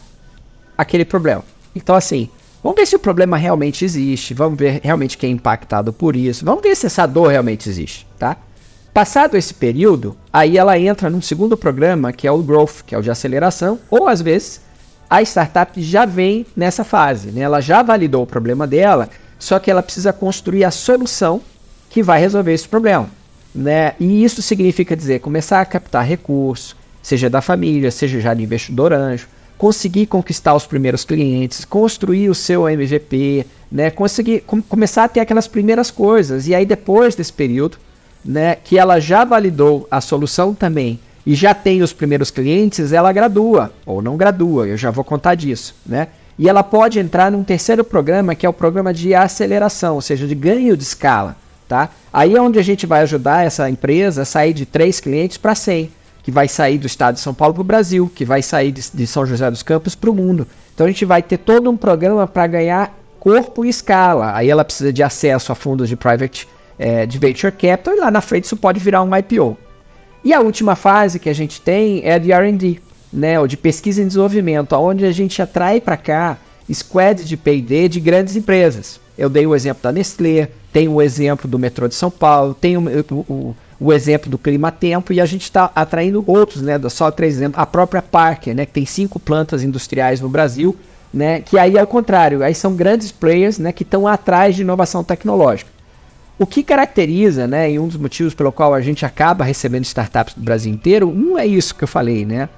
aquele 0.76 1.04
problema. 1.04 1.44
Então, 1.74 1.96
assim, 1.96 2.28
vamos 2.62 2.78
ver 2.78 2.86
se 2.86 2.94
o 2.94 2.98
problema 2.98 3.36
realmente 3.36 3.84
existe, 3.84 4.34
vamos 4.34 4.58
ver 4.58 4.80
realmente 4.82 5.18
quem 5.18 5.30
é 5.30 5.32
impactado 5.32 5.92
por 5.92 6.14
isso, 6.14 6.44
vamos 6.44 6.62
ver 6.62 6.76
se 6.76 6.86
essa 6.86 7.06
dor 7.06 7.28
realmente 7.28 7.68
existe, 7.68 8.06
tá? 8.18 8.36
Passado 8.94 9.36
esse 9.36 9.52
período, 9.52 10.16
aí 10.32 10.56
ela 10.56 10.78
entra 10.78 11.10
num 11.10 11.20
segundo 11.20 11.56
programa, 11.56 12.12
que 12.12 12.26
é 12.26 12.32
o 12.32 12.42
Growth, 12.42 12.82
que 12.86 12.94
é 12.94 12.98
o 12.98 13.02
de 13.02 13.10
aceleração, 13.10 13.78
ou 13.90 14.08
às 14.08 14.22
vezes 14.22 14.60
a 15.08 15.22
startup 15.22 15.80
já 15.82 16.04
vem 16.04 16.44
nessa 16.56 16.84
fase, 16.84 17.30
né? 17.30 17.40
Ela 17.40 17.60
já 17.60 17.82
validou 17.82 18.22
o 18.22 18.26
problema 18.26 18.66
dela, 18.66 19.08
só 19.38 19.58
que 19.58 19.70
ela 19.70 19.82
precisa 19.82 20.12
construir 20.12 20.64
a 20.64 20.70
solução 20.70 21.40
que 21.88 22.02
vai 22.02 22.20
resolver 22.20 22.52
esse 22.52 22.68
problema. 22.68 23.08
Né? 23.54 23.94
E 23.98 24.22
isso 24.22 24.42
significa 24.42 24.94
dizer 24.94 25.20
começar 25.20 25.60
a 25.60 25.64
captar 25.64 26.04
recursos, 26.04 26.76
seja 27.02 27.30
da 27.30 27.40
família, 27.40 27.90
seja 27.90 28.20
já 28.20 28.34
de 28.34 28.42
investidor 28.42 28.92
anjo, 28.92 29.26
conseguir 29.56 30.06
conquistar 30.06 30.54
os 30.54 30.66
primeiros 30.66 31.04
clientes, 31.04 31.64
construir 31.64 32.28
o 32.28 32.34
seu 32.34 32.68
MVP, 32.68 33.46
né? 33.72 33.90
conseguir 33.90 34.40
com, 34.40 34.60
começar 34.60 35.04
a 35.04 35.08
ter 35.08 35.20
aquelas 35.20 35.48
primeiras 35.48 35.90
coisas. 35.90 36.46
E 36.46 36.54
aí 36.54 36.66
depois 36.66 37.16
desse 37.16 37.32
período, 37.32 37.78
né, 38.24 38.56
que 38.56 38.76
ela 38.76 39.00
já 39.00 39.24
validou 39.24 39.86
a 39.90 40.00
solução 40.00 40.54
também 40.54 41.00
e 41.26 41.34
já 41.34 41.54
tem 41.54 41.82
os 41.82 41.92
primeiros 41.92 42.30
clientes, 42.30 42.92
ela 42.92 43.12
gradua 43.12 43.72
ou 43.84 44.00
não 44.00 44.16
gradua, 44.16 44.66
eu 44.66 44.76
já 44.76 44.90
vou 44.90 45.04
contar 45.04 45.34
disso, 45.34 45.74
né? 45.84 46.08
E 46.38 46.48
ela 46.48 46.62
pode 46.62 47.00
entrar 47.00 47.32
num 47.32 47.42
terceiro 47.42 47.82
programa, 47.82 48.34
que 48.34 48.46
é 48.46 48.48
o 48.48 48.52
programa 48.52 48.94
de 48.94 49.12
aceleração, 49.12 49.96
ou 49.96 50.00
seja, 50.00 50.26
de 50.26 50.34
ganho 50.36 50.76
de 50.76 50.84
escala. 50.84 51.36
Tá? 51.66 51.90
Aí 52.12 52.34
é 52.34 52.40
onde 52.40 52.58
a 52.58 52.62
gente 52.62 52.86
vai 52.86 53.02
ajudar 53.02 53.44
essa 53.44 53.68
empresa 53.68 54.22
a 54.22 54.24
sair 54.24 54.54
de 54.54 54.64
três 54.64 55.00
clientes 55.00 55.36
para 55.36 55.54
100, 55.54 55.90
que 56.22 56.30
vai 56.30 56.48
sair 56.48 56.78
do 56.78 56.86
estado 56.86 57.16
de 57.16 57.20
São 57.20 57.34
Paulo 57.34 57.54
para 57.54 57.60
o 57.60 57.64
Brasil, 57.64 58.10
que 58.14 58.24
vai 58.24 58.40
sair 58.40 58.70
de, 58.72 58.88
de 58.94 59.06
São 59.06 59.26
José 59.26 59.50
dos 59.50 59.62
Campos 59.62 59.94
para 59.94 60.08
o 60.08 60.14
mundo. 60.14 60.46
Então 60.72 60.86
a 60.86 60.88
gente 60.88 61.04
vai 61.04 61.22
ter 61.22 61.38
todo 61.38 61.68
um 61.68 61.76
programa 61.76 62.26
para 62.26 62.46
ganhar 62.46 62.96
corpo 63.18 63.64
e 63.64 63.68
escala. 63.68 64.34
Aí 64.34 64.48
ela 64.48 64.64
precisa 64.64 64.92
de 64.92 65.02
acesso 65.02 65.52
a 65.52 65.54
fundos 65.54 65.88
de 65.88 65.96
private 65.96 66.48
é, 66.78 67.04
de 67.04 67.18
venture 67.18 67.52
capital 67.52 67.94
e 67.94 68.00
lá 68.00 68.10
na 68.10 68.20
frente 68.20 68.44
isso 68.44 68.56
pode 68.56 68.78
virar 68.78 69.02
um 69.02 69.14
IPO. 69.14 69.58
E 70.24 70.32
a 70.32 70.40
última 70.40 70.74
fase 70.74 71.18
que 71.18 71.28
a 71.28 71.34
gente 71.34 71.60
tem 71.60 72.02
é 72.04 72.18
de 72.18 72.32
R&D, 72.32 72.80
né, 73.12 73.38
ou 73.38 73.46
de 73.46 73.56
pesquisa 73.56 74.02
e 74.02 74.04
desenvolvimento, 74.04 74.74
onde 74.74 75.04
a 75.04 75.12
gente 75.12 75.40
atrai 75.40 75.80
para 75.80 75.96
cá 75.96 76.38
squads 76.72 77.26
de 77.26 77.36
P&D 77.36 77.88
de 77.88 78.00
grandes 78.00 78.36
empresas. 78.36 79.00
Eu 79.16 79.28
dei 79.28 79.46
o 79.46 79.54
exemplo 79.54 79.82
da 79.82 79.92
Nestlé, 79.92 80.48
tem 80.72 80.88
o 80.88 81.00
exemplo 81.00 81.48
do 81.48 81.58
metrô 81.58 81.88
de 81.88 81.94
São 81.94 82.10
Paulo, 82.10 82.54
tem 82.54 82.76
o, 82.76 82.82
o, 83.28 83.56
o 83.80 83.92
exemplo 83.92 84.30
do 84.30 84.38
Clima 84.38 84.70
Tempo 84.70 85.12
e 85.12 85.20
a 85.20 85.26
gente 85.26 85.42
está 85.42 85.70
atraindo 85.74 86.22
outros, 86.26 86.62
né? 86.62 86.78
Só 86.88 87.10
três 87.10 87.36
exemplos. 87.36 87.60
A 87.60 87.66
própria 87.66 88.02
Parker, 88.02 88.54
né? 88.54 88.66
Que 88.66 88.72
tem 88.72 88.86
cinco 88.86 89.18
plantas 89.18 89.62
industriais 89.62 90.20
no 90.20 90.28
Brasil, 90.28 90.76
né? 91.12 91.40
Que 91.40 91.58
aí 91.58 91.76
é 91.76 91.82
o 91.82 91.86
contrário, 91.86 92.42
aí 92.42 92.54
são 92.54 92.74
grandes 92.74 93.10
players, 93.10 93.58
né? 93.58 93.72
Que 93.72 93.82
estão 93.82 94.06
atrás 94.06 94.54
de 94.54 94.62
inovação 94.62 95.02
tecnológica. 95.02 95.70
O 96.38 96.46
que 96.46 96.62
caracteriza, 96.62 97.46
né? 97.48 97.72
E 97.72 97.78
um 97.78 97.88
dos 97.88 97.96
motivos 97.96 98.32
pelo 98.32 98.52
qual 98.52 98.72
a 98.72 98.80
gente 98.80 99.04
acaba 99.04 99.44
recebendo 99.44 99.84
startups 99.84 100.34
do 100.34 100.42
Brasil 100.42 100.72
inteiro, 100.72 101.08
um 101.08 101.36
é 101.36 101.44
isso 101.44 101.74
que 101.74 101.82
eu 101.82 101.88
falei, 101.88 102.24
né? 102.24 102.48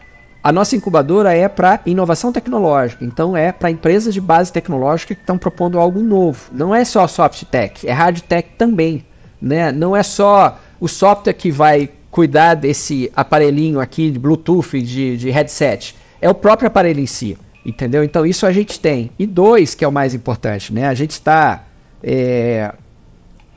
A 0.43 0.53
nossa 0.53 0.77
incubadora 0.77 1.35
é 1.35 1.49
para 1.49 1.81
inovação 1.85 2.33
tecnológica, 2.33 3.05
então 3.05 3.37
é 3.37 3.53
para 3.53 3.71
empresas 3.71 4.13
de 4.13 4.21
base 4.21 4.53
tecnológica 4.53 5.15
que 5.15 5.21
estão 5.21 5.37
propondo 5.37 5.79
algo 5.79 6.01
novo. 6.01 6.51
Não 6.53 6.75
é 6.75 6.85
só 6.85 7.07
soft 7.07 7.45
tech, 7.45 7.87
é 7.87 7.93
hard 7.93 8.21
tech 8.21 8.51
também. 8.57 9.05
Né? 9.41 9.73
Não 9.73 9.97
é 9.97 10.03
só 10.03 10.59
o 10.79 10.89
software 10.89 11.35
que 11.35 11.51
vai 11.51 11.91
cuidar 12.11 12.55
desse 12.55 13.11
aparelhinho 13.15 13.81
aqui 13.81 14.11
de 14.11 14.19
Bluetooth, 14.19 14.81
de, 14.83 15.17
de 15.17 15.31
headset. 15.31 15.95
É 16.21 16.29
o 16.29 16.35
próprio 16.35 16.69
aparelho 16.69 17.01
em 17.01 17.07
si. 17.07 17.37
Entendeu? 17.65 18.03
Então 18.03 18.25
isso 18.25 18.47
a 18.47 18.53
gente 18.53 18.81
tem. 18.81 19.11
E 19.19 19.27
dois, 19.27 19.75
que 19.75 19.85
é 19.85 19.89
o 19.89 19.93
mais 19.93 20.15
importante, 20.15 20.73
né? 20.73 20.89
A 20.89 20.95
gente 20.95 21.13
está 21.13 21.65
é, 22.03 22.73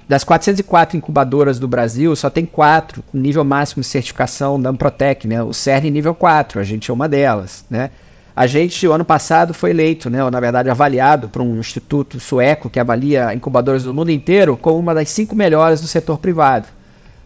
das 0.07 0.23
404 0.23 0.97
incubadoras 0.97 1.59
do 1.59 1.67
Brasil, 1.67 2.15
só 2.15 2.29
tem 2.29 2.45
quatro 2.45 3.03
com 3.03 3.17
nível 3.17 3.43
máximo 3.43 3.81
de 3.81 3.87
certificação 3.87 4.61
da 4.61 4.69
Amprotec, 4.69 5.27
né? 5.27 5.41
O 5.41 5.53
CERN 5.53 5.89
nível 5.89 6.13
4, 6.13 6.59
a 6.59 6.63
gente 6.63 6.91
é 6.91 6.93
uma 6.93 7.07
delas, 7.07 7.65
né? 7.69 7.89
A 8.35 8.47
gente, 8.47 8.87
o 8.87 8.91
ano 8.91 9.05
passado, 9.05 9.53
foi 9.53 9.69
eleito, 9.69 10.09
né, 10.09 10.23
ou 10.23 10.31
na 10.31 10.39
verdade 10.39 10.67
avaliado 10.67 11.29
por 11.29 11.39
um 11.43 11.59
instituto 11.59 12.19
sueco 12.19 12.67
que 12.67 12.79
avalia 12.79 13.31
incubadoras 13.31 13.83
do 13.83 13.93
mundo 13.93 14.09
inteiro 14.09 14.57
como 14.57 14.79
uma 14.79 14.93
das 14.93 15.09
cinco 15.09 15.35
melhores 15.35 15.81
do 15.81 15.87
setor 15.87 16.17
privado. 16.17 16.67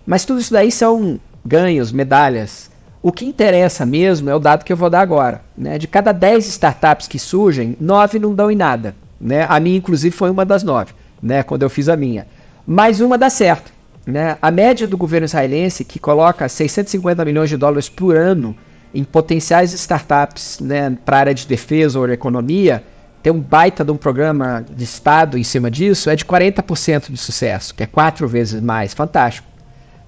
Mas 0.06 0.26
tudo 0.26 0.42
isso 0.42 0.52
daí 0.52 0.70
são 0.70 1.18
ganhos, 1.46 1.94
medalhas. 1.94 2.70
O 3.02 3.14
que 3.14 3.24
interessa 3.24 3.86
mesmo 3.86 4.30
é 4.30 4.36
o 4.36 4.40
dado 4.40 4.66
que 4.66 4.74
eu 4.74 4.76
vou 4.76 4.90
dar 4.90 5.00
agora. 5.00 5.42
Né? 5.58 5.78
De 5.78 5.88
cada 5.88 6.12
10 6.12 6.46
startups 6.46 7.08
que 7.08 7.18
surgem, 7.18 7.78
nove 7.80 8.20
não 8.20 8.36
dão 8.36 8.52
em 8.52 8.56
nada. 8.56 8.94
Né? 9.20 9.46
A 9.48 9.62
minha, 9.62 9.78
inclusive, 9.78 10.14
foi 10.14 10.30
uma 10.30 10.44
das 10.44 10.62
nove, 10.62 10.92
né? 11.24 11.42
quando 11.42 11.64
eu 11.64 11.70
fiz 11.70 11.88
a 11.88 11.96
minha 11.96 12.28
mais 12.68 13.00
uma 13.00 13.18
dá 13.18 13.30
certo. 13.30 13.72
Né? 14.06 14.38
A 14.42 14.52
média 14.52 14.86
do 14.86 14.98
governo 14.98 15.26
israelense, 15.26 15.86
que 15.86 16.00
coloca 16.00 16.48
650 16.50 17.24
milhões 17.24 17.50
de 17.50 17.56
dólares 17.56 17.88
por 17.88 18.16
ano 18.16 18.56
em 18.94 19.04
potenciais 19.04 19.74
startups 19.74 20.60
né, 20.60 20.98
para 21.06 21.18
a 21.18 21.20
área 21.22 21.34
de 21.34 21.48
defesa 21.48 21.98
ou 21.98 22.10
economia, 22.10 22.84
tem 23.24 23.32
um 23.32 23.40
baita 23.40 23.84
de 23.84 23.92
um 23.92 23.98
programa 23.98 24.66
de 24.70 24.84
Estado 24.84 25.38
em 25.38 25.44
cima 25.44 25.72
disso, 25.72 26.10
é 26.10 26.16
de 26.16 26.26
40% 26.26 27.12
de 27.12 27.18
sucesso, 27.18 27.74
que 27.74 27.84
é 27.84 27.86
quatro 27.86 28.28
vezes 28.28 28.62
mais. 28.62 28.94
Fantástico. 28.94 29.48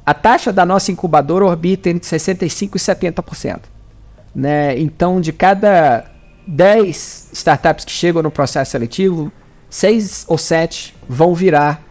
A 0.06 0.14
taxa 0.14 0.52
da 0.52 0.66
nossa 0.66 0.92
incubadora 0.92 1.46
orbita 1.46 1.90
entre 1.90 2.08
65% 2.08 2.76
e 2.76 2.80
70%. 2.80 3.60
Né? 4.34 4.80
Então, 4.80 5.20
de 5.20 5.32
cada 5.32 6.06
10 6.48 7.30
startups 7.34 7.86
que 7.86 7.92
chegam 7.92 8.24
no 8.24 8.32
processo 8.32 8.72
seletivo, 8.72 9.32
6 9.70 10.26
ou 10.28 10.38
7 10.38 10.96
vão 11.08 11.36
virar 11.36 11.89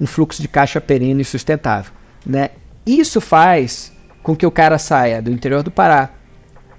um 0.00 0.06
fluxo 0.06 0.40
de 0.40 0.48
caixa 0.48 0.80
perene 0.80 1.22
e 1.22 1.24
sustentável. 1.24 1.92
Né? 2.24 2.50
Isso 2.86 3.20
faz 3.20 3.92
com 4.22 4.34
que 4.34 4.46
o 4.46 4.50
cara 4.50 4.78
saia 4.78 5.20
do 5.20 5.30
interior 5.30 5.62
do 5.62 5.70
Pará, 5.70 6.10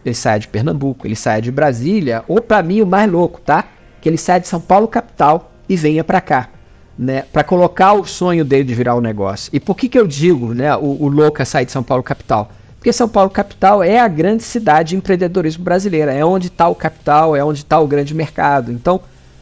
ele 0.04 0.16
saia 0.16 0.40
de 0.40 0.48
Pernambuco, 0.48 1.06
ele 1.06 1.16
saia 1.16 1.42
de 1.42 1.52
Brasília, 1.52 2.24
ou 2.28 2.42
para 2.42 2.64
mim 2.64 2.82
o 2.82 2.88
mais 2.88 3.10
louco, 3.10 3.40
tá? 3.40 3.66
Que 4.00 4.10
ele 4.10 4.18
saia 4.18 4.40
de 4.40 4.48
São 4.48 4.60
Paulo 4.60 4.88
capital 4.88 5.52
e 5.70 5.76
venha 5.76 6.04
para 6.04 6.20
cá, 6.20 6.50
né? 6.98 7.24
Para 7.32 7.44
colocar 7.44 7.94
o 7.94 8.06
sonho 8.06 8.44
dele 8.44 8.64
de 8.64 8.74
virar 8.74 8.96
um 8.96 9.02
negócio. 9.02 9.52
E 9.54 9.60
por 9.60 9.76
que 9.76 9.88
que 9.88 10.00
eu 10.00 10.08
digo, 10.08 10.54
né? 10.54 10.76
O, 10.76 11.04
o 11.04 11.08
louco 11.08 11.42
é 11.42 11.46
sair 11.46 11.66
de 11.66 11.72
São 11.72 11.84
Paulo 11.84 12.02
capital? 12.02 12.52
Porque 12.78 12.92
São 12.92 13.08
Paulo 13.08 13.30
capital 13.30 13.84
é 13.84 14.00
a 14.00 14.08
grande 14.08 14.42
cidade 14.42 14.90
de 14.90 14.96
empreendedorismo 14.96 15.64
brasileira, 15.64 16.12
é 16.12 16.26
onde 16.26 16.48
está 16.48 16.68
o 16.68 16.74
capital, 16.74 17.36
é 17.36 17.44
onde 17.44 17.60
está 17.60 17.80
o 17.80 17.86
grande 17.86 18.16
mercado. 18.16 18.72
Então, 18.72 19.00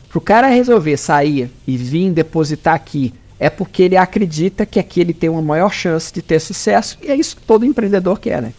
para 0.10 0.18
o 0.18 0.22
cara 0.22 0.48
resolver 0.48 0.98
sair 0.98 1.50
e 1.66 1.78
vir 1.78 2.12
depositar 2.12 2.74
aqui 2.74 3.14
é 3.40 3.50
porque 3.50 3.84
ele 3.84 3.96
acredita 3.96 4.66
que 4.66 4.80
aqui 4.80 5.00
ele 5.00 5.14
tem 5.14 5.30
uma 5.30 5.42
maior 5.42 5.72
chance 5.72 6.14
de 6.14 6.22
ter 6.22 6.40
sucesso, 6.40 6.98
e 7.02 7.10
é 7.10 7.16
isso 7.16 7.38
que 7.38 7.44
todo 7.44 7.66
empreendedor 7.66 8.20
quer, 8.20 8.42
né? 8.42 8.54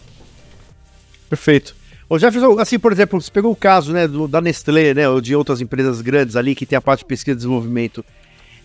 Perfeito. 1.29 1.75
Ô 2.09 2.19
Jefferson, 2.19 2.59
assim, 2.59 2.77
por 2.77 2.91
exemplo, 2.91 3.21
você 3.21 3.31
pegou 3.31 3.51
o 3.51 3.55
caso 3.55 3.93
né, 3.93 4.05
do, 4.07 4.27
da 4.27 4.41
Nestlé, 4.41 4.93
né, 4.93 5.07
ou 5.07 5.21
de 5.21 5.33
outras 5.33 5.61
empresas 5.61 6.01
grandes 6.01 6.35
ali 6.35 6.55
que 6.55 6.65
tem 6.65 6.75
a 6.75 6.81
parte 6.81 6.99
de 6.99 7.05
pesquisa 7.05 7.35
e 7.35 7.37
desenvolvimento. 7.37 8.03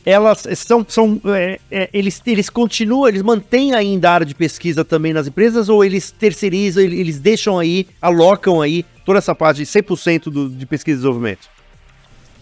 Elas 0.05 0.47
são, 0.57 0.85
são 0.89 1.21
é, 1.27 1.61
é, 1.71 1.91
eles, 1.93 2.21
eles 2.27 2.49
continuam, 2.49 3.07
eles 3.09 3.23
mantêm 3.23 3.75
ainda 3.75 4.11
a 4.11 4.15
área 4.15 4.27
de 4.27 4.35
pesquisa 4.35 4.85
também 4.85 5.13
nas 5.13 5.27
empresas 5.27 5.69
ou 5.69 5.85
eles 5.85 6.11
terceirizam, 6.11 6.83
eles 6.83 7.19
deixam 7.21 7.59
aí, 7.59 7.87
alocam 8.01 8.61
aí 8.61 8.85
toda 9.05 9.19
essa 9.19 9.35
parte 9.35 9.59
de 9.59 9.67
100% 9.67 10.25
do, 10.25 10.49
de 10.49 10.67
pesquisa 10.67 10.97
e 10.97 10.99
desenvolvimento? 10.99 11.49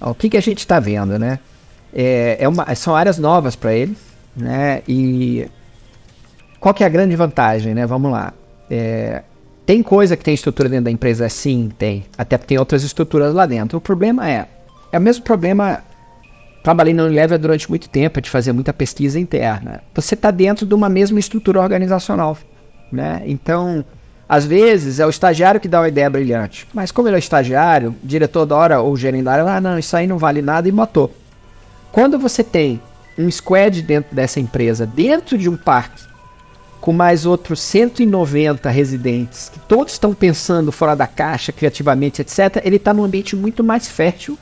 O 0.01 0.15
que, 0.15 0.31
que 0.31 0.37
a 0.37 0.43
gente 0.43 0.59
está 0.59 0.81
vendo, 0.81 1.19
né? 1.19 1.39
É, 1.95 2.39
é 2.41 2.49
uma, 2.49 2.75
são 2.75 2.97
áreas 2.97 3.19
novas 3.19 3.55
para 3.55 3.73
eles, 3.73 3.97
né? 4.37 4.83
E 4.89 5.49
qual 6.59 6.75
que 6.75 6.83
é 6.83 6.87
a 6.87 6.91
grande 6.91 7.15
vantagem, 7.15 7.73
né? 7.73 7.87
Vamos 7.87 8.11
lá. 8.11 8.33
É, 8.69 9.23
tem 9.65 9.83
coisa 9.83 10.17
que 10.17 10.25
tem 10.25 10.35
estrutura 10.35 10.69
dentro 10.69 10.87
da 10.87 10.91
empresa? 10.91 11.29
Sim, 11.29 11.71
tem. 11.79 12.05
Até 12.19 12.37
tem 12.37 12.59
outras 12.59 12.83
estruturas 12.83 13.33
lá 13.33 13.47
dentro. 13.47 13.79
O 13.79 13.81
problema 13.81 14.29
é, 14.29 14.47
é 14.91 14.99
o 14.99 15.01
mesmo 15.01 15.23
problema. 15.23 15.83
Trabalhei 16.63 16.95
na 16.95 17.05
Unilever 17.05 17.39
durante 17.39 17.69
muito 17.69 17.89
tempo 17.89 18.21
de 18.21 18.29
fazer 18.29 18.53
muita 18.53 18.73
pesquisa 18.73 19.21
interna. 19.21 19.83
Você 19.95 20.15
está 20.15 20.31
dentro 20.31 20.67
de 20.67 20.75
uma 20.75 20.89
mesma 20.89 21.19
estrutura 21.19 21.61
organizacional, 21.61 22.37
né? 22.91 23.23
Então, 23.27 23.85
às 24.27 24.47
vezes 24.47 24.99
é 24.99 25.07
o 25.07 25.11
estagiário 25.11 25.61
que 25.61 25.69
dá 25.69 25.81
uma 25.81 25.89
ideia 25.89 26.09
brilhante, 26.09 26.67
mas 26.73 26.91
como 26.91 27.07
ele 27.07 27.17
é 27.17 27.19
estagiário, 27.19 27.95
diretor 28.03 28.47
da 28.47 28.57
hora 28.57 28.81
ou 28.81 28.97
gerente 28.97 29.25
da 29.25 29.33
hora, 29.33 29.57
ah, 29.57 29.61
não, 29.61 29.79
isso 29.79 29.95
aí 29.95 30.07
não 30.07 30.17
vale 30.17 30.41
nada 30.41 30.67
e 30.67 30.73
matou. 30.73 31.15
Quando 31.95 32.19
você 32.19 32.43
tem 32.43 32.83
um 33.17 33.31
squad 33.31 33.81
dentro 33.81 34.17
dessa 34.17 34.41
empresa, 34.41 34.85
dentro 34.85 35.39
de 35.39 35.49
um 35.49 35.57
parque, 35.57 36.03
com 36.81 36.93
mais 36.93 37.25
outros 37.25 37.61
190 37.61 38.69
residentes, 38.69 39.49
que 39.49 39.61
todos 39.61 39.93
estão 39.93 40.13
pensando 40.13 40.73
fora 40.73 40.97
da 40.97 41.07
caixa, 41.07 41.53
criativamente, 41.53 42.21
etc., 42.21 42.61
ele 42.65 42.77
está 42.77 42.93
num 42.93 43.05
ambiente 43.05 43.37
muito 43.37 43.63
mais 43.63 43.87
fértil 43.87 44.37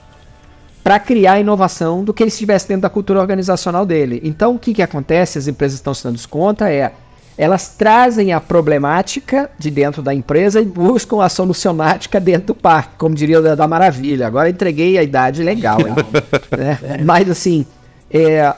para 0.83 0.99
criar 0.99 1.41
inovação 1.41 2.03
do 2.03 2.15
que 2.15 2.23
ele 2.23 2.29
estivesse 2.29 2.67
dentro 2.67 2.83
da 2.83 2.89
cultura 2.89 3.21
organizacional 3.21 3.85
dele. 3.85 4.23
Então, 4.25 4.55
o 4.55 4.59
que, 4.59 4.73
que 4.73 4.81
acontece? 4.81 5.37
As 5.37 5.47
empresas 5.47 5.75
estão 5.75 5.93
se 5.93 6.05
dando 6.05 6.27
conta 6.29 6.71
é 6.71 6.95
elas 7.37 7.69
trazem 7.69 8.33
a 8.33 8.41
problemática 8.41 9.51
de 9.59 9.71
dentro 9.71 10.03
da 10.03 10.15
empresa 10.15 10.61
e 10.61 10.65
buscam 10.65 11.23
a 11.23 11.29
solucionática 11.29 12.21
dentro 12.21 12.49
do 12.49 12.55
parque, 12.55 12.97
como 12.99 13.15
diria 13.15 13.41
da, 13.41 13.55
da 13.55 13.67
Maravilha. 13.67 14.27
Agora 14.27 14.51
entreguei 14.51 14.99
a 14.99 15.03
idade 15.03 15.43
legal, 15.43 15.79
né? 16.57 16.79
Mas 17.05 17.31
assim, 17.31 17.65
é, 18.11 18.55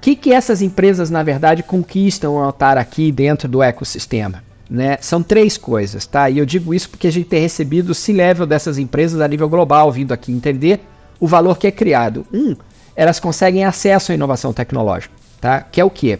que, 0.00 0.16
que 0.16 0.32
essas 0.32 0.62
empresas, 0.62 1.10
na 1.10 1.22
verdade, 1.22 1.62
conquistam 1.62 2.38
ao 2.38 2.50
estar 2.50 2.78
aqui 2.78 3.12
dentro 3.12 3.46
do 3.46 3.62
ecossistema? 3.62 4.42
Né? 4.68 4.96
São 5.00 5.22
três 5.22 5.58
coisas, 5.58 6.06
tá? 6.06 6.30
E 6.30 6.38
eu 6.38 6.46
digo 6.46 6.72
isso 6.72 6.88
porque 6.88 7.08
a 7.08 7.12
gente 7.12 7.28
tem 7.28 7.40
recebido 7.40 7.90
o 7.90 7.94
C-level 7.94 8.46
dessas 8.46 8.78
empresas 8.78 9.20
a 9.20 9.26
nível 9.26 9.48
global, 9.48 9.90
vindo 9.90 10.12
aqui 10.12 10.32
entender 10.32 10.80
o 11.18 11.26
valor 11.26 11.58
que 11.58 11.66
é 11.66 11.70
criado. 11.70 12.24
Um, 12.32 12.54
elas 12.94 13.18
conseguem 13.18 13.64
acesso 13.64 14.12
à 14.12 14.14
inovação 14.14 14.52
tecnológica, 14.52 15.12
tá? 15.40 15.60
Que 15.60 15.80
é 15.80 15.84
o 15.84 15.90
quê? 15.90 16.18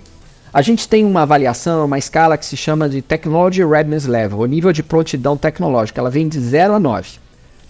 A 0.52 0.62
gente 0.62 0.88
tem 0.88 1.04
uma 1.04 1.22
avaliação, 1.22 1.84
uma 1.84 1.98
escala 1.98 2.36
que 2.36 2.44
se 2.44 2.56
chama 2.56 2.88
de 2.88 3.00
Technology 3.00 3.64
Readiness 3.64 4.06
Level, 4.06 4.40
o 4.40 4.46
nível 4.46 4.72
de 4.72 4.82
prontidão 4.82 5.36
tecnológica. 5.36 6.00
Ela 6.00 6.10
vem 6.10 6.28
de 6.28 6.40
0 6.40 6.74
a 6.74 6.80
9. 6.80 7.18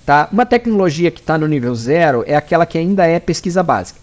Tá? 0.07 0.29
Uma 0.33 0.47
tecnologia 0.47 1.11
que 1.11 1.21
está 1.21 1.37
no 1.37 1.47
nível 1.47 1.75
0 1.75 2.25
é 2.27 2.35
aquela 2.35 2.65
que 2.65 2.79
ainda 2.79 3.07
é 3.07 3.21
pesquisa 3.21 3.63
básica. 3.63 4.01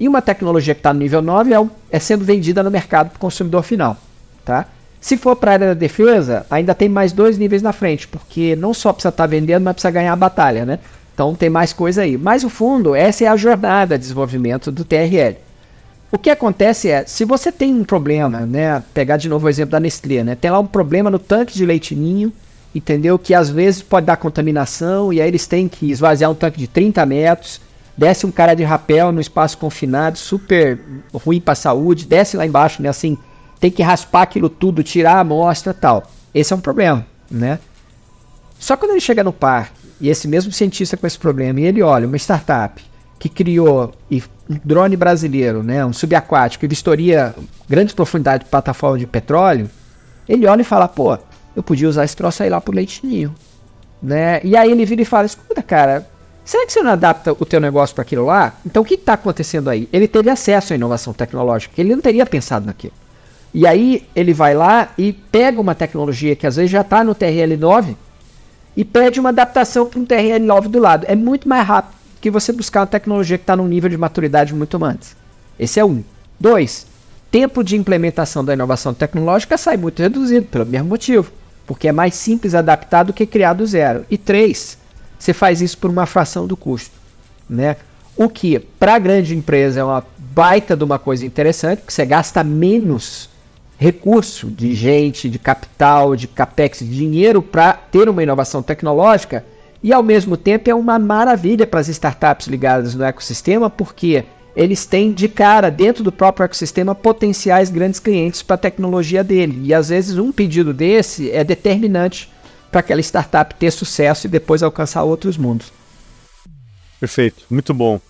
E 0.00 0.08
uma 0.08 0.22
tecnologia 0.22 0.74
que 0.74 0.80
está 0.80 0.94
no 0.94 1.00
nível 1.00 1.20
9 1.20 1.52
é, 1.52 1.56
é, 1.90 1.98
sendo 1.98 2.24
vendida 2.24 2.62
no 2.62 2.70
mercado 2.70 3.10
para 3.10 3.16
o 3.16 3.20
consumidor 3.20 3.62
final. 3.62 3.94
Tá? 4.42 4.64
Se 4.98 5.18
for 5.18 5.36
para 5.36 5.50
a 5.50 5.54
área 5.54 5.66
da 5.68 5.74
defesa, 5.74 6.46
ainda 6.50 6.74
tem 6.74 6.88
mais 6.88 7.12
dois 7.12 7.36
níveis 7.36 7.60
na 7.60 7.74
frente, 7.74 8.08
porque 8.08 8.56
não 8.56 8.72
só 8.72 8.90
precisa 8.90 9.10
estar 9.10 9.24
tá 9.24 9.28
vendendo, 9.28 9.64
mas 9.64 9.74
precisa 9.74 9.90
ganhar 9.90 10.14
a 10.14 10.16
batalha. 10.16 10.64
Né? 10.64 10.78
Então 11.12 11.34
tem 11.34 11.50
mais 11.50 11.74
coisa 11.74 12.02
aí. 12.02 12.16
Mas 12.16 12.42
o 12.42 12.48
fundo, 12.48 12.94
essa 12.94 13.24
é 13.24 13.26
a 13.28 13.36
jornada 13.36 13.98
de 13.98 14.02
desenvolvimento 14.02 14.72
do 14.72 14.82
TRL. 14.82 15.36
O 16.10 16.18
que 16.18 16.30
acontece 16.30 16.90
é, 16.90 17.04
se 17.04 17.24
você 17.24 17.52
tem 17.52 17.74
um 17.74 17.84
problema, 17.84 18.40
né, 18.40 18.82
pegar 18.94 19.18
de 19.18 19.28
novo 19.28 19.46
o 19.46 19.48
exemplo 19.48 19.72
da 19.72 19.80
Nestlé, 19.80 20.24
né, 20.24 20.34
tem 20.34 20.50
lá 20.50 20.58
um 20.58 20.66
problema 20.66 21.10
no 21.10 21.18
tanque 21.18 21.52
de 21.52 21.66
leite 21.66 21.94
ninho, 21.94 22.32
entendeu? 22.74 23.18
Que 23.18 23.34
às 23.34 23.50
vezes 23.50 23.82
pode 23.82 24.06
dar 24.06 24.16
contaminação 24.16 25.12
e 25.12 25.20
aí 25.20 25.28
eles 25.28 25.46
têm 25.46 25.68
que 25.68 25.90
esvaziar 25.90 26.30
um 26.30 26.34
tanque 26.34 26.58
de 26.58 26.66
30 26.66 27.04
metros, 27.04 27.60
desce 27.96 28.24
um 28.24 28.30
cara 28.30 28.54
de 28.54 28.64
rapel 28.64 29.12
no 29.12 29.20
espaço 29.20 29.58
confinado, 29.58 30.16
super 30.16 30.78
ruim 31.12 31.40
para 31.40 31.54
saúde, 31.54 32.06
desce 32.06 32.36
lá 32.36 32.46
embaixo, 32.46 32.82
né? 32.82 32.88
Assim, 32.88 33.18
tem 33.60 33.70
que 33.70 33.82
raspar 33.82 34.22
aquilo 34.22 34.48
tudo, 34.48 34.82
tirar 34.82 35.16
a 35.16 35.20
amostra 35.20 35.74
tal. 35.74 36.10
Esse 36.32 36.52
é 36.52 36.56
um 36.56 36.60
problema, 36.60 37.04
né? 37.30 37.58
Só 38.58 38.76
quando 38.76 38.92
ele 38.92 39.00
chega 39.00 39.22
no 39.22 39.32
parque, 39.32 39.78
e 40.00 40.08
esse 40.08 40.28
mesmo 40.28 40.52
cientista 40.52 40.96
com 40.96 41.06
esse 41.06 41.18
problema, 41.18 41.60
e 41.60 41.64
ele 41.64 41.82
olha 41.82 42.06
uma 42.06 42.16
startup 42.16 42.82
que 43.18 43.28
criou 43.28 43.92
um 44.10 44.20
drone 44.48 44.96
brasileiro, 44.96 45.62
né, 45.62 45.84
um 45.84 45.92
subaquático, 45.92 46.60
que 46.60 46.68
vistoria 46.68 47.34
grandes 47.68 47.94
profundidades 47.94 48.44
de 48.44 48.50
plataforma 48.50 48.98
de 48.98 49.06
petróleo, 49.06 49.68
ele 50.28 50.46
olha 50.46 50.62
e 50.62 50.64
fala, 50.64 50.88
pô, 50.88 51.18
eu 51.54 51.62
podia 51.62 51.88
usar 51.88 52.04
esse 52.04 52.16
troço 52.16 52.42
aí 52.42 52.50
lá 52.50 52.60
pro 52.60 52.74
leitinho, 52.74 53.34
né? 54.02 54.40
E 54.44 54.56
aí 54.56 54.70
ele 54.70 54.84
vira 54.84 55.02
e 55.02 55.04
fala, 55.04 55.26
escuta, 55.26 55.62
cara, 55.62 56.06
Será 56.48 56.64
que 56.64 56.72
você 56.72 56.82
não 56.82 56.92
adapta 56.92 57.30
o 57.32 57.44
teu 57.44 57.60
negócio 57.60 57.94
para 57.94 58.00
aquilo 58.00 58.24
lá? 58.24 58.54
Então 58.64 58.82
o 58.82 58.84
que 58.84 58.94
está 58.94 59.12
acontecendo 59.12 59.68
aí? 59.68 59.86
Ele 59.92 60.08
teve 60.08 60.30
acesso 60.30 60.72
à 60.72 60.76
inovação 60.76 61.12
tecnológica, 61.12 61.78
ele 61.78 61.94
não 61.94 62.00
teria 62.00 62.24
pensado 62.24 62.64
naquilo. 62.64 62.94
E 63.52 63.66
aí 63.66 64.06
ele 64.16 64.32
vai 64.32 64.54
lá 64.54 64.88
e 64.96 65.12
pega 65.12 65.60
uma 65.60 65.74
tecnologia 65.74 66.34
que 66.34 66.46
às 66.46 66.56
vezes 66.56 66.70
já 66.70 66.80
está 66.80 67.04
no 67.04 67.14
TRL9 67.14 67.94
e 68.74 68.82
pede 68.82 69.20
uma 69.20 69.28
adaptação 69.28 69.84
para 69.84 70.00
um 70.00 70.06
TRL9 70.06 70.68
do 70.68 70.78
lado. 70.78 71.04
É 71.06 71.14
muito 71.14 71.46
mais 71.46 71.66
rápido 71.66 71.97
que 72.20 72.30
você 72.30 72.52
buscar 72.52 72.80
uma 72.80 72.86
tecnologia 72.86 73.38
que 73.38 73.42
está 73.42 73.56
num 73.56 73.66
nível 73.66 73.88
de 73.90 73.96
maturidade 73.96 74.54
muito 74.54 74.82
antes. 74.84 75.16
Esse 75.58 75.80
é 75.80 75.84
um. 75.84 76.02
Dois, 76.38 76.86
tempo 77.30 77.62
de 77.62 77.76
implementação 77.76 78.44
da 78.44 78.52
inovação 78.52 78.94
tecnológica 78.94 79.56
sai 79.56 79.76
muito 79.76 80.00
reduzido, 80.00 80.46
pelo 80.46 80.66
mesmo 80.66 80.88
motivo. 80.88 81.32
Porque 81.66 81.88
é 81.88 81.92
mais 81.92 82.14
simples 82.14 82.54
adaptar 82.54 83.02
do 83.02 83.12
que 83.12 83.26
criar 83.26 83.52
do 83.52 83.66
zero. 83.66 84.04
E 84.10 84.16
três, 84.16 84.78
você 85.18 85.32
faz 85.32 85.60
isso 85.60 85.76
por 85.78 85.90
uma 85.90 86.06
fração 86.06 86.46
do 86.46 86.56
custo, 86.56 86.94
né? 87.48 87.76
O 88.16 88.28
que 88.28 88.58
para 88.58 88.94
a 88.94 88.98
grande 88.98 89.36
empresa 89.36 89.80
é 89.80 89.84
uma 89.84 90.04
baita 90.16 90.76
de 90.76 90.82
uma 90.82 90.98
coisa 90.98 91.24
interessante, 91.26 91.80
porque 91.80 91.92
você 91.92 92.06
gasta 92.06 92.42
menos 92.42 93.28
recurso 93.78 94.50
de 94.50 94.74
gente, 94.74 95.28
de 95.28 95.38
capital, 95.38 96.16
de 96.16 96.26
capex, 96.26 96.80
de 96.80 96.88
dinheiro 96.88 97.40
para 97.40 97.72
ter 97.72 98.08
uma 98.08 98.22
inovação 98.22 98.60
tecnológica 98.60 99.44
e 99.82 99.92
ao 99.92 100.02
mesmo 100.02 100.36
tempo 100.36 100.68
é 100.68 100.74
uma 100.74 100.98
maravilha 100.98 101.66
para 101.66 101.80
as 101.80 101.88
startups 101.88 102.46
ligadas 102.46 102.94
no 102.94 103.04
ecossistema, 103.04 103.70
porque 103.70 104.24
eles 104.56 104.84
têm 104.84 105.12
de 105.12 105.28
cara 105.28 105.70
dentro 105.70 106.02
do 106.02 106.10
próprio 106.10 106.44
ecossistema 106.44 106.94
potenciais 106.94 107.70
grandes 107.70 108.00
clientes 108.00 108.42
para 108.42 108.54
a 108.54 108.58
tecnologia 108.58 109.22
dele. 109.22 109.60
E 109.64 109.72
às 109.72 109.88
vezes 109.88 110.18
um 110.18 110.32
pedido 110.32 110.74
desse 110.74 111.30
é 111.30 111.44
determinante 111.44 112.28
para 112.70 112.80
aquela 112.80 113.00
startup 113.00 113.54
ter 113.54 113.70
sucesso 113.70 114.26
e 114.26 114.30
depois 114.30 114.62
alcançar 114.62 115.04
outros 115.04 115.36
mundos. 115.36 115.72
Perfeito, 116.98 117.44
muito 117.48 117.72
bom. 117.72 118.00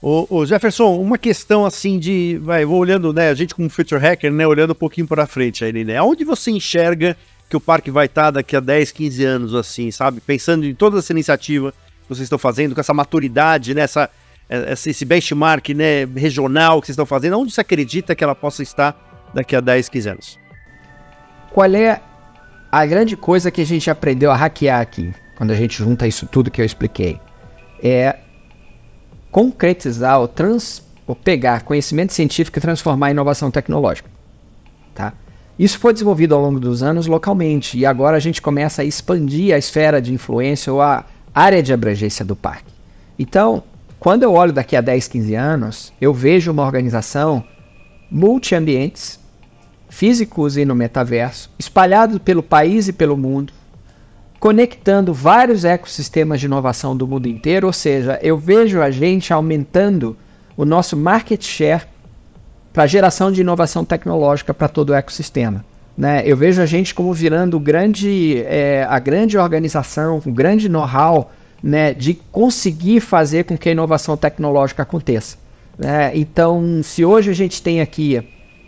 O, 0.00 0.46
Jefferson, 0.46 0.96
uma 1.00 1.18
questão 1.18 1.66
assim 1.66 1.98
de, 1.98 2.38
vai, 2.42 2.64
vou 2.64 2.78
olhando, 2.78 3.12
né, 3.12 3.30
a 3.30 3.34
gente 3.34 3.54
como 3.54 3.68
future 3.68 4.00
hacker, 4.00 4.32
né, 4.32 4.46
olhando 4.46 4.70
um 4.70 4.76
pouquinho 4.76 5.08
para 5.08 5.26
frente 5.26 5.64
aí, 5.64 5.72
né, 5.84 5.96
aonde 5.96 6.24
você 6.24 6.52
enxerga 6.52 7.16
que 7.48 7.56
o 7.56 7.60
parque 7.60 7.90
vai 7.90 8.06
estar 8.06 8.24
tá 8.24 8.30
daqui 8.32 8.54
a 8.54 8.60
10, 8.60 8.92
15 8.92 9.24
anos 9.24 9.54
assim, 9.54 9.90
sabe? 9.90 10.20
Pensando 10.20 10.66
em 10.66 10.74
toda 10.74 10.98
essa 10.98 11.12
iniciativa 11.12 11.72
que 11.72 12.08
vocês 12.08 12.24
estão 12.24 12.38
fazendo, 12.38 12.74
com 12.74 12.80
essa 12.80 12.92
maturidade, 12.92 13.74
né, 13.74 13.82
essa, 13.82 14.10
esse 14.86 15.04
benchmark, 15.04 15.70
né, 15.70 16.04
regional 16.16 16.80
que 16.80 16.86
vocês 16.86 16.94
estão 16.94 17.06
fazendo, 17.06 17.38
onde 17.38 17.52
você 17.52 17.60
acredita 17.60 18.14
que 18.14 18.22
ela 18.22 18.34
possa 18.34 18.62
estar 18.62 19.30
daqui 19.34 19.56
a 19.56 19.60
10, 19.60 19.88
15 19.88 20.08
anos? 20.08 20.38
Qual 21.52 21.74
é 21.74 22.00
a 22.70 22.86
grande 22.86 23.16
coisa 23.16 23.50
que 23.50 23.60
a 23.60 23.66
gente 23.66 23.90
aprendeu 23.90 24.30
a 24.30 24.36
hackear 24.36 24.80
aqui, 24.80 25.12
quando 25.36 25.50
a 25.50 25.54
gente 25.54 25.78
junta 25.78 26.06
isso 26.06 26.26
tudo 26.26 26.50
que 26.50 26.60
eu 26.60 26.66
expliquei, 26.66 27.18
é 27.82 28.18
concretizar 29.30 30.20
ou, 30.20 30.28
trans, 30.28 30.82
ou 31.06 31.14
pegar 31.14 31.62
conhecimento 31.62 32.12
científico 32.12 32.58
e 32.58 32.60
transformar 32.60 33.08
em 33.08 33.12
inovação 33.12 33.50
tecnológica. 33.50 34.17
Isso 35.58 35.78
foi 35.78 35.92
desenvolvido 35.92 36.34
ao 36.34 36.40
longo 36.40 36.60
dos 36.60 36.82
anos 36.82 37.06
localmente 37.06 37.76
e 37.76 37.84
agora 37.84 38.16
a 38.16 38.20
gente 38.20 38.40
começa 38.40 38.82
a 38.82 38.84
expandir 38.84 39.52
a 39.52 39.58
esfera 39.58 40.00
de 40.00 40.14
influência 40.14 40.72
ou 40.72 40.80
a 40.80 41.04
área 41.34 41.62
de 41.62 41.72
abrangência 41.72 42.24
do 42.24 42.36
parque. 42.36 42.72
Então, 43.18 43.64
quando 43.98 44.22
eu 44.22 44.32
olho 44.32 44.52
daqui 44.52 44.76
a 44.76 44.80
10, 44.80 45.08
15 45.08 45.34
anos, 45.34 45.92
eu 46.00 46.14
vejo 46.14 46.52
uma 46.52 46.64
organização 46.64 47.42
multi-ambientes 48.08 49.18
físicos 49.88 50.56
e 50.56 50.64
no 50.64 50.74
metaverso, 50.74 51.50
espalhados 51.58 52.18
pelo 52.18 52.42
país 52.42 52.86
e 52.86 52.92
pelo 52.92 53.16
mundo, 53.16 53.52
conectando 54.38 55.12
vários 55.12 55.64
ecossistemas 55.64 56.38
de 56.38 56.46
inovação 56.46 56.96
do 56.96 57.08
mundo 57.08 57.26
inteiro, 57.26 57.66
ou 57.66 57.72
seja, 57.72 58.18
eu 58.22 58.38
vejo 58.38 58.80
a 58.80 58.90
gente 58.90 59.32
aumentando 59.32 60.16
o 60.56 60.64
nosso 60.64 60.96
market 60.96 61.44
share 61.44 61.82
para 62.78 62.86
geração 62.86 63.32
de 63.32 63.40
inovação 63.40 63.84
tecnológica 63.84 64.54
para 64.54 64.68
todo 64.68 64.90
o 64.90 64.94
ecossistema. 64.94 65.64
Né? 65.96 66.22
Eu 66.24 66.36
vejo 66.36 66.62
a 66.62 66.66
gente 66.66 66.94
como 66.94 67.12
virando 67.12 67.58
grande, 67.58 68.40
é, 68.46 68.86
a 68.88 69.00
grande 69.00 69.36
organização, 69.36 70.22
o 70.24 70.30
grande 70.30 70.68
know-how 70.68 71.28
né, 71.60 71.92
de 71.92 72.14
conseguir 72.30 73.00
fazer 73.00 73.46
com 73.46 73.58
que 73.58 73.68
a 73.68 73.72
inovação 73.72 74.16
tecnológica 74.16 74.84
aconteça. 74.84 75.38
Né? 75.76 76.12
Então, 76.14 76.80
se 76.84 77.04
hoje 77.04 77.32
a 77.32 77.34
gente 77.34 77.60
tem 77.60 77.80
aqui 77.80 78.22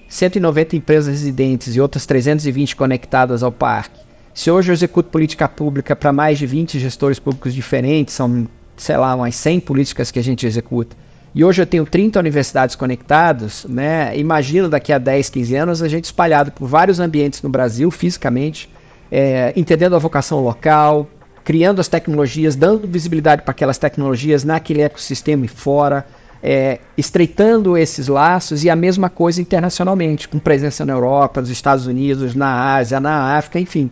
190 0.08 0.74
empresas 0.74 1.06
residentes 1.06 1.76
e 1.76 1.80
outras 1.80 2.04
320 2.04 2.74
conectadas 2.74 3.44
ao 3.44 3.52
parque, 3.52 4.00
se 4.34 4.50
hoje 4.50 4.72
eu 4.72 4.72
executo 4.72 5.08
política 5.08 5.46
pública 5.46 5.94
para 5.94 6.12
mais 6.12 6.36
de 6.36 6.46
20 6.46 6.80
gestores 6.80 7.20
públicos 7.20 7.54
diferentes, 7.54 8.12
são, 8.12 8.48
sei 8.76 8.96
lá, 8.96 9.14
umas 9.14 9.36
100 9.36 9.60
políticas 9.60 10.10
que 10.10 10.18
a 10.18 10.22
gente 10.24 10.44
executa, 10.44 10.96
e 11.34 11.44
hoje 11.44 11.62
eu 11.62 11.66
tenho 11.66 11.84
30 11.84 12.18
universidades 12.18 12.74
conectadas, 12.74 13.64
né? 13.68 14.16
Imagino 14.18 14.68
daqui 14.68 14.92
a 14.92 14.98
10, 14.98 15.30
15 15.30 15.54
anos 15.54 15.82
a 15.82 15.88
gente 15.88 16.04
espalhado 16.04 16.50
por 16.50 16.66
vários 16.66 16.98
ambientes 16.98 17.40
no 17.40 17.48
Brasil, 17.48 17.88
fisicamente, 17.90 18.68
é, 19.12 19.52
entendendo 19.54 19.94
a 19.94 19.98
vocação 19.98 20.40
local, 20.42 21.08
criando 21.44 21.80
as 21.80 21.86
tecnologias, 21.86 22.56
dando 22.56 22.86
visibilidade 22.86 23.42
para 23.42 23.52
aquelas 23.52 23.78
tecnologias 23.78 24.42
naquele 24.42 24.82
ecossistema 24.82 25.44
e 25.44 25.48
fora, 25.48 26.04
é, 26.42 26.80
estreitando 26.98 27.76
esses 27.76 28.08
laços 28.08 28.64
e 28.64 28.70
a 28.70 28.74
mesma 28.74 29.08
coisa 29.08 29.40
internacionalmente, 29.40 30.28
com 30.28 30.38
presença 30.38 30.84
na 30.84 30.94
Europa, 30.94 31.40
nos 31.40 31.50
Estados 31.50 31.86
Unidos, 31.86 32.34
na 32.34 32.74
Ásia, 32.74 32.98
na 32.98 33.36
África, 33.36 33.60
enfim. 33.60 33.88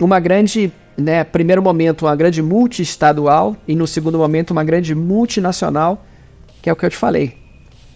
Uma 0.00 0.20
grande, 0.20 0.72
né, 0.96 1.22
primeiro 1.22 1.62
momento, 1.62 2.06
uma 2.06 2.16
grande 2.16 2.40
multiestadual 2.40 3.56
e 3.66 3.74
no 3.74 3.86
segundo 3.86 4.16
momento, 4.16 4.52
uma 4.52 4.64
grande 4.64 4.94
multinacional 4.94 6.04
que 6.60 6.68
é 6.68 6.72
o 6.72 6.76
que 6.76 6.84
eu 6.84 6.90
te 6.90 6.96
falei. 6.96 7.36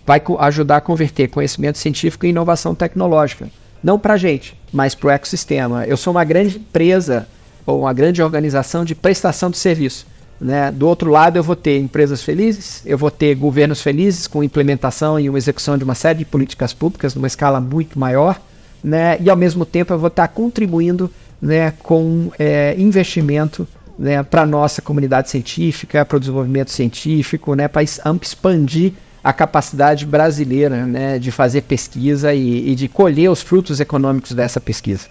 Vai 0.07 0.21
ajudar 0.41 0.79
a 0.79 0.81
converter 0.81 1.29
conhecimento 1.29 1.79
científico 1.79 2.27
em 2.27 2.31
inovação 2.31 2.75
tecnológica. 2.75 3.49
Não 3.83 3.99
para 3.99 4.15
a 4.15 4.17
gente, 4.17 4.57
mas 4.73 4.95
para 4.95 5.09
o 5.09 5.11
ecossistema. 5.11 5.87
Eu 5.87 5.97
sou 5.97 6.13
uma 6.13 6.25
grande 6.25 6.57
empresa 6.57 7.27
ou 7.67 7.81
uma 7.81 7.93
grande 7.93 8.23
organização 8.23 8.85
de 8.85 8.95
prestação 8.95 9.51
de 9.51 9.59
serviço. 9.59 10.07
Né? 10.41 10.73
Do 10.73 10.89
outro 10.89 11.11
lado, 11.11 11.37
eu 11.37 11.43
vou 11.43 11.55
ter 11.55 11.79
empresas 11.79 12.23
felizes, 12.23 12.83
eu 12.85 12.99
vou 12.99 13.11
ter 13.11 13.35
governos 13.37 13.81
felizes 13.81 14.27
com 14.27 14.43
implementação 14.43 15.19
e 15.19 15.29
uma 15.29 15.39
execução 15.39 15.79
de 15.79 15.85
uma 15.85 15.95
série 15.95 16.21
de 16.21 16.25
políticas 16.25 16.73
públicas 16.73 17.15
numa 17.15 17.29
escala 17.29 17.61
muito 17.61 17.97
maior, 17.99 18.41
né? 18.83 19.17
e 19.21 19.31
ao 19.31 19.37
mesmo 19.37 19.65
tempo 19.65 19.93
eu 19.93 19.99
vou 19.99 20.09
estar 20.09 20.27
contribuindo 20.29 21.09
né, 21.41 21.73
com 21.83 22.31
é, 22.39 22.75
investimento 22.79 23.67
né, 24.03 24.21
para 24.25 24.43
a 24.43 24.47
nossa 24.47 24.83
comunidade 24.83 25.31
científica, 25.31 26.05
para 26.05 26.17
o 26.17 26.21
desenvolvimento 26.21 26.73
científico, 26.73 27.55
né, 27.55 27.69
para 27.69 27.85
expandir 27.85 28.95
a 29.23 29.33
capacidade 29.33 30.05
brasileira 30.05 30.85
né, 30.85 31.21
de 31.21 31.31
fazer 31.31 31.63
pesquisa 31.63 32.35
e, 32.35 32.71
e, 32.71 32.75
de 32.75 32.89
colher 32.89 33.31
os 33.31 33.41
frutos 33.41 33.79
econômicos 33.79 34.33
dessa 34.33 34.61
pesquisa. 34.61 35.09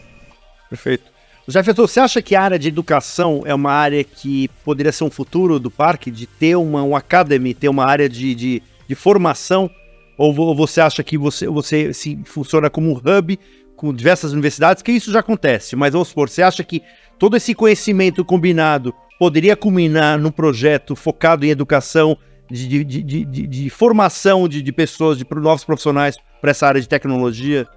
Perfeito. 0.69 1.05
Jefferson, 1.47 1.87
você 1.87 1.99
acha 2.01 2.21
que 2.21 2.35
a 2.35 2.41
área 2.41 2.59
de 2.59 2.67
educação 2.67 3.43
é 3.45 3.55
uma 3.55 3.71
área 3.71 4.03
que 4.03 4.49
poderia 4.63 4.91
ser 4.91 5.05
um 5.05 5.09
futuro 5.09 5.57
do 5.57 5.71
parque, 5.71 6.11
de 6.11 6.27
ter 6.27 6.57
uma, 6.57 6.83
um 6.83 6.93
academy, 6.93 7.53
ter 7.53 7.69
uma 7.69 7.85
área 7.85 8.09
de, 8.09 8.35
de, 8.35 8.63
de 8.87 8.95
formação? 8.95 9.71
Ou 10.17 10.53
você 10.53 10.81
acha 10.81 11.01
que 11.01 11.17
você, 11.17 11.47
você 11.47 11.93
se 11.93 12.19
funciona 12.25 12.69
como 12.69 12.91
um 12.91 12.97
hub 12.97 13.39
com 13.81 13.91
diversas 13.91 14.31
universidades, 14.31 14.83
que 14.83 14.91
isso 14.91 15.11
já 15.11 15.21
acontece, 15.21 15.75
mas 15.75 15.91
vamos 15.91 16.09
supor, 16.09 16.29
você 16.29 16.43
acha 16.43 16.63
que 16.63 16.83
todo 17.17 17.35
esse 17.35 17.55
conhecimento 17.55 18.23
combinado 18.23 18.93
poderia 19.17 19.55
culminar 19.55 20.19
num 20.19 20.29
projeto 20.29 20.95
focado 20.95 21.43
em 21.47 21.49
educação, 21.49 22.15
de, 22.47 22.83
de, 22.83 23.01
de, 23.01 23.25
de, 23.25 23.69
formação 23.71 24.47
de, 24.47 24.61
de 24.61 24.71
pessoas, 24.71 25.17
de 25.17 25.25
novos 25.31 25.63
profissionais 25.63 26.15
para 26.39 26.51
essa 26.51 26.67
área 26.67 26.79
de 26.79 26.87
tecnologia? 26.87 27.67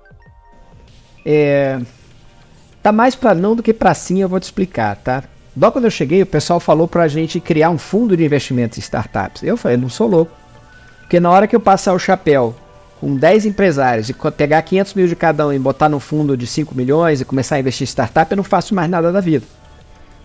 É, 1.25 1.81
tá 2.83 2.93
mais 2.93 3.15
para 3.15 3.35
não 3.35 3.57
do 3.57 3.63
que 3.63 3.73
para 3.73 3.95
sim, 3.95 4.21
eu 4.21 4.29
vou 4.29 4.39
te 4.39 4.43
explicar, 4.43 4.97
tá? 4.97 5.25
Logo 5.57 5.73
quando 5.73 5.87
eu 5.87 5.91
cheguei, 5.91 6.21
o 6.21 6.27
pessoal 6.27 6.61
falou 6.61 6.87
para 6.87 7.05
a 7.05 7.09
gente 7.09 7.41
criar 7.41 7.71
um 7.71 7.79
fundo 7.79 8.15
de 8.15 8.23
investimento 8.23 8.79
em 8.79 8.83
startups. 8.83 9.43
Eu 9.43 9.57
falei, 9.57 9.79
não 9.79 9.89
sou 9.89 10.07
louco. 10.07 10.33
Porque 11.01 11.19
na 11.19 11.31
hora 11.31 11.47
que 11.47 11.57
eu 11.57 11.61
passar 11.61 11.95
o 11.95 11.99
chapéu 11.99 12.55
com 13.05 13.15
10 13.15 13.45
empresários 13.45 14.09
e 14.09 14.15
pegar 14.35 14.63
500 14.63 14.95
mil 14.95 15.07
de 15.07 15.15
cada 15.15 15.47
um 15.47 15.53
e 15.53 15.59
botar 15.59 15.91
no 15.91 16.01
fundo 16.01 16.39
de 16.39 16.47
5 16.47 16.75
milhões 16.75 17.21
e 17.21 17.25
começar 17.27 17.57
a 17.57 17.61
investir 17.61 17.85
em 17.85 17.87
startup, 17.87 18.33
eu 18.33 18.37
não 18.39 18.43
faço 18.43 18.75
mais 18.75 18.89
nada 18.89 19.13
da 19.13 19.21
vida. 19.21 19.45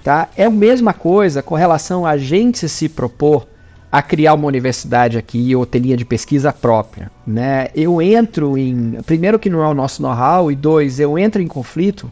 Tá? 0.01 0.29
É 0.33 0.45
a 0.45 0.49
mesma 0.49 0.93
coisa 0.93 1.43
com 1.43 1.55
relação 1.55 2.05
a 2.05 2.15
gente 2.15 2.69
se 2.69 2.87
propor 2.87 3.45
a 3.91 4.01
criar 4.01 4.33
uma 4.33 4.47
universidade 4.47 5.17
aqui 5.17 5.53
ou 5.53 5.65
ter 5.65 5.79
linha 5.79 5.97
de 5.97 6.05
pesquisa 6.05 6.53
própria. 6.53 7.11
Né? 7.27 7.67
Eu 7.75 8.01
entro 8.01 8.57
em. 8.57 8.97
Primeiro, 9.05 9.37
que 9.37 9.49
não 9.49 9.61
é 9.61 9.67
o 9.67 9.73
nosso 9.73 10.01
know-how, 10.01 10.49
e 10.49 10.55
dois, 10.55 11.01
eu 11.01 11.19
entro 11.19 11.41
em 11.41 11.47
conflito 11.47 12.09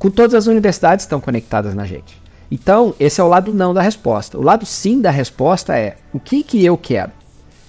com 0.00 0.10
todas 0.10 0.34
as 0.34 0.48
universidades 0.48 1.04
que 1.04 1.06
estão 1.06 1.20
conectadas 1.20 1.76
na 1.76 1.86
gente. 1.86 2.20
Então, 2.50 2.92
esse 2.98 3.20
é 3.20 3.24
o 3.24 3.28
lado 3.28 3.54
não 3.54 3.72
da 3.72 3.82
resposta. 3.82 4.36
O 4.36 4.42
lado 4.42 4.66
sim 4.66 5.00
da 5.00 5.12
resposta 5.12 5.78
é: 5.78 5.94
o 6.12 6.18
que, 6.18 6.42
que 6.42 6.64
eu 6.64 6.76
quero? 6.76 7.12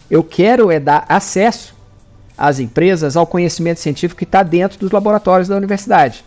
Eu 0.09 0.23
quero 0.23 0.71
é 0.71 0.79
dar 0.79 1.05
acesso 1.07 1.77
as 2.39 2.57
empresas 2.57 3.17
ao 3.17 3.27
conhecimento 3.27 3.81
científico 3.81 4.17
que 4.17 4.23
está 4.23 4.41
dentro 4.43 4.79
dos 4.79 4.91
laboratórios 4.91 5.49
da 5.49 5.57
universidade. 5.57 6.23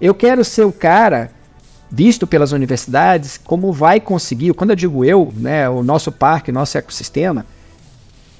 Eu 0.00 0.14
quero 0.14 0.44
ser 0.44 0.64
o 0.64 0.72
cara 0.72 1.32
visto 1.90 2.24
pelas 2.24 2.52
universidades 2.52 3.36
como 3.36 3.72
vai 3.72 3.98
conseguir, 3.98 4.54
quando 4.54 4.70
eu 4.70 4.76
digo 4.76 5.04
eu, 5.04 5.32
né, 5.36 5.68
o 5.68 5.82
nosso 5.82 6.12
parque, 6.12 6.52
nosso 6.52 6.78
ecossistema, 6.78 7.44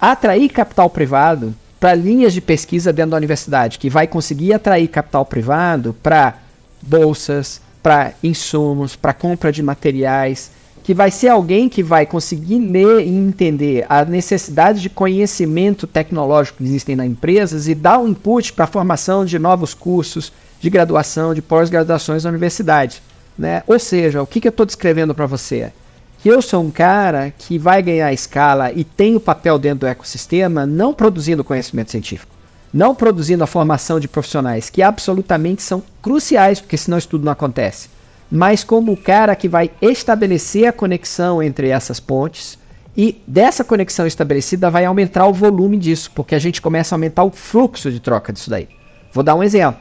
atrair 0.01 0.49
capital 0.51 0.89
privado 0.89 1.53
para 1.81 1.95
linhas 1.95 2.33
de 2.33 2.41
pesquisa 2.41 2.93
dentro 2.93 3.11
da 3.11 3.17
universidade, 3.17 3.81
que 3.81 3.91
vai 3.91 4.07
conseguir 4.07 4.53
atrair 4.53 4.87
capital 4.87 5.27
privado 5.27 5.97
para 6.01 6.35
bolsas, 6.81 7.61
para 7.83 8.13
insumos, 8.23 8.95
para 8.95 9.13
compra 9.13 9.51
de 9.51 9.65
materiais, 9.65 10.53
que 10.91 10.95
vai 10.95 11.09
ser 11.09 11.29
alguém 11.29 11.69
que 11.69 11.85
vai 11.85 12.05
conseguir 12.05 12.59
ler 12.59 13.07
e 13.07 13.09
entender 13.09 13.87
a 13.89 14.05
necessidade 14.05 14.81
de 14.81 14.91
conhecimento 14.91 15.87
tecnológico 15.87 16.59
que 16.59 16.65
existem 16.65 16.97
nas 16.97 17.07
empresas 17.07 17.69
e 17.69 17.77
dar 17.77 18.01
um 18.01 18.09
input 18.09 18.53
para 18.53 18.65
a 18.65 18.67
formação 18.67 19.25
de 19.25 19.39
novos 19.39 19.73
cursos 19.73 20.33
de 20.61 20.69
graduação, 20.69 21.33
de 21.33 21.41
pós-graduações 21.41 22.25
na 22.25 22.31
universidade. 22.31 23.01
Né? 23.39 23.63
Ou 23.69 23.79
seja, 23.79 24.21
o 24.21 24.27
que, 24.27 24.41
que 24.41 24.49
eu 24.49 24.51
estou 24.51 24.67
descrevendo 24.67 25.15
para 25.15 25.27
você? 25.27 25.73
Que 26.19 26.29
eu 26.29 26.43
sou 26.43 26.61
um 26.61 26.73
cara 26.73 27.33
que 27.39 27.57
vai 27.57 27.81
ganhar 27.81 28.13
escala 28.13 28.73
e 28.73 28.83
tem 28.83 29.15
o 29.15 29.21
papel 29.21 29.61
dentro 29.61 29.79
do 29.79 29.87
ecossistema 29.87 30.67
não 30.67 30.93
produzindo 30.93 31.45
conhecimento 31.45 31.93
científico, 31.93 32.35
não 32.75 32.97
produzindo 32.97 33.45
a 33.45 33.47
formação 33.47 34.01
de 34.01 34.09
profissionais 34.09 34.69
que 34.69 34.83
absolutamente 34.83 35.63
são 35.63 35.85
cruciais, 36.03 36.59
porque 36.59 36.77
senão 36.77 36.99
isso 36.99 37.07
tudo 37.07 37.25
não 37.25 37.31
acontece 37.31 38.00
mas 38.31 38.63
como 38.63 38.93
o 38.93 38.97
cara 38.97 39.35
que 39.35 39.49
vai 39.49 39.71
estabelecer 39.83 40.67
a 40.67 40.73
conexão 40.73 41.43
entre 41.43 41.69
essas 41.69 41.99
pontes 41.99 42.59
e 42.97 43.21
dessa 43.27 43.65
conexão 43.65 44.07
estabelecida 44.07 44.71
vai 44.71 44.85
aumentar 44.85 45.27
o 45.27 45.33
volume 45.33 45.77
disso, 45.77 46.11
porque 46.15 46.35
a 46.35 46.39
gente 46.39 46.63
começa 46.63 46.95
a 46.95 46.97
aumentar 46.97 47.25
o 47.25 47.31
fluxo 47.31 47.91
de 47.91 48.01
troca 48.01 48.33
disso 48.33 48.51
daí. 48.51 48.69
Vou 49.13 49.25
dar 49.25 49.35
um 49.35 49.43
exemplo. 49.43 49.81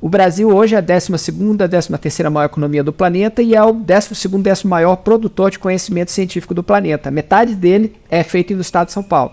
O 0.00 0.08
Brasil 0.08 0.48
hoje 0.48 0.74
é 0.74 0.78
a 0.78 0.80
12 0.80 1.12
ª 1.12 1.68
13 1.98 2.22
maior 2.30 2.46
economia 2.46 2.82
do 2.82 2.90
planeta 2.90 3.42
e 3.42 3.54
é 3.54 3.62
o 3.62 3.72
12 3.72 4.14
º 4.14 4.64
maior 4.64 4.96
produtor 4.96 5.50
de 5.50 5.58
conhecimento 5.58 6.10
científico 6.10 6.54
do 6.54 6.62
planeta. 6.62 7.10
Metade 7.10 7.54
dele 7.54 7.94
é 8.08 8.22
feito 8.22 8.54
no 8.54 8.62
estado 8.62 8.86
de 8.86 8.92
São 8.92 9.02
Paulo. 9.02 9.32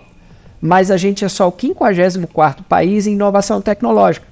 Mas 0.60 0.92
a 0.92 0.98
gente 0.98 1.24
é 1.24 1.30
só 1.30 1.48
o 1.48 1.52
54º 1.54 2.64
país 2.68 3.08
em 3.08 3.14
inovação 3.14 3.62
tecnológica. 3.62 4.28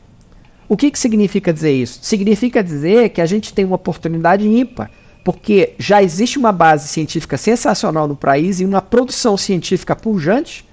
O 0.68 0.76
que, 0.76 0.90
que 0.90 0.98
significa 0.98 1.54
dizer 1.54 1.72
isso? 1.72 2.00
Significa 2.02 2.64
dizer 2.64 3.10
que 3.10 3.22
a 3.22 3.26
gente 3.26 3.54
tem 3.54 3.66
uma 3.66 3.76
oportunidade 3.76 4.48
ímpar, 4.48 4.90
porque 5.24 5.74
já 5.78 6.02
existe 6.02 6.40
uma 6.40 6.52
base 6.52 6.88
científica 6.88 7.38
sensacional 7.38 8.08
no 8.08 8.16
país 8.16 8.60
e 8.60 8.66
uma 8.66 8.82
produção 8.82 9.38
científica 9.38 9.96
pujante 9.96 10.66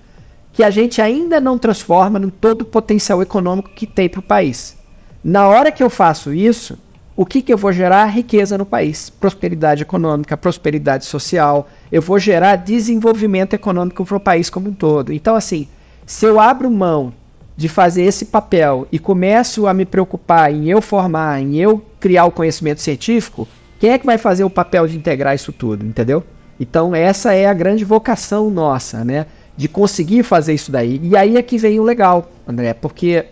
que 0.52 0.62
a 0.62 0.70
gente 0.70 1.00
ainda 1.00 1.40
não 1.40 1.58
transforma 1.58 2.18
no 2.18 2.30
todo 2.30 2.62
o 2.62 2.66
potencial 2.66 3.22
econômico 3.22 3.70
que 3.74 3.86
tem 3.86 4.08
para 4.08 4.20
o 4.20 4.22
país. 4.22 4.76
Na 5.24 5.48
hora 5.48 5.72
que 5.72 5.82
eu 5.82 5.88
faço 5.88 6.32
isso, 6.32 6.78
o 7.14 7.24
que, 7.24 7.42
que 7.42 7.52
eu 7.52 7.58
vou 7.58 7.72
gerar? 7.72 8.06
Riqueza 8.06 8.56
no 8.58 8.66
país, 8.66 9.10
prosperidade 9.10 9.82
econômica, 9.82 10.36
prosperidade 10.36 11.04
social, 11.04 11.68
eu 11.90 12.02
vou 12.02 12.18
gerar 12.18 12.56
desenvolvimento 12.56 13.54
econômico 13.54 14.04
para 14.04 14.16
o 14.16 14.20
país 14.20 14.48
como 14.48 14.70
um 14.70 14.74
todo. 14.74 15.12
Então, 15.12 15.34
assim, 15.34 15.68
se 16.06 16.26
eu 16.26 16.40
abro 16.40 16.70
mão 16.70 17.12
de 17.56 17.68
fazer 17.68 18.02
esse 18.02 18.26
papel 18.26 18.86
e 18.90 18.98
começo 18.98 19.66
a 19.66 19.74
me 19.74 19.84
preocupar 19.84 20.52
em 20.52 20.68
eu 20.68 20.80
formar, 20.80 21.40
em 21.40 21.56
eu 21.56 21.84
criar 22.00 22.24
o 22.24 22.30
conhecimento 22.30 22.80
científico, 22.80 23.46
quem 23.78 23.90
é 23.90 23.98
que 23.98 24.06
vai 24.06 24.18
fazer 24.18 24.44
o 24.44 24.50
papel 24.50 24.86
de 24.86 24.96
integrar 24.96 25.34
isso 25.34 25.52
tudo, 25.52 25.84
entendeu? 25.84 26.22
Então 26.58 26.94
essa 26.94 27.34
é 27.34 27.46
a 27.46 27.54
grande 27.54 27.84
vocação 27.84 28.48
nossa, 28.50 29.04
né? 29.04 29.26
De 29.56 29.68
conseguir 29.68 30.22
fazer 30.22 30.54
isso 30.54 30.72
daí. 30.72 31.00
E 31.02 31.16
aí 31.16 31.36
é 31.36 31.42
que 31.42 31.58
vem 31.58 31.78
o 31.78 31.82
legal, 31.82 32.30
André, 32.46 32.72
porque 32.72 33.26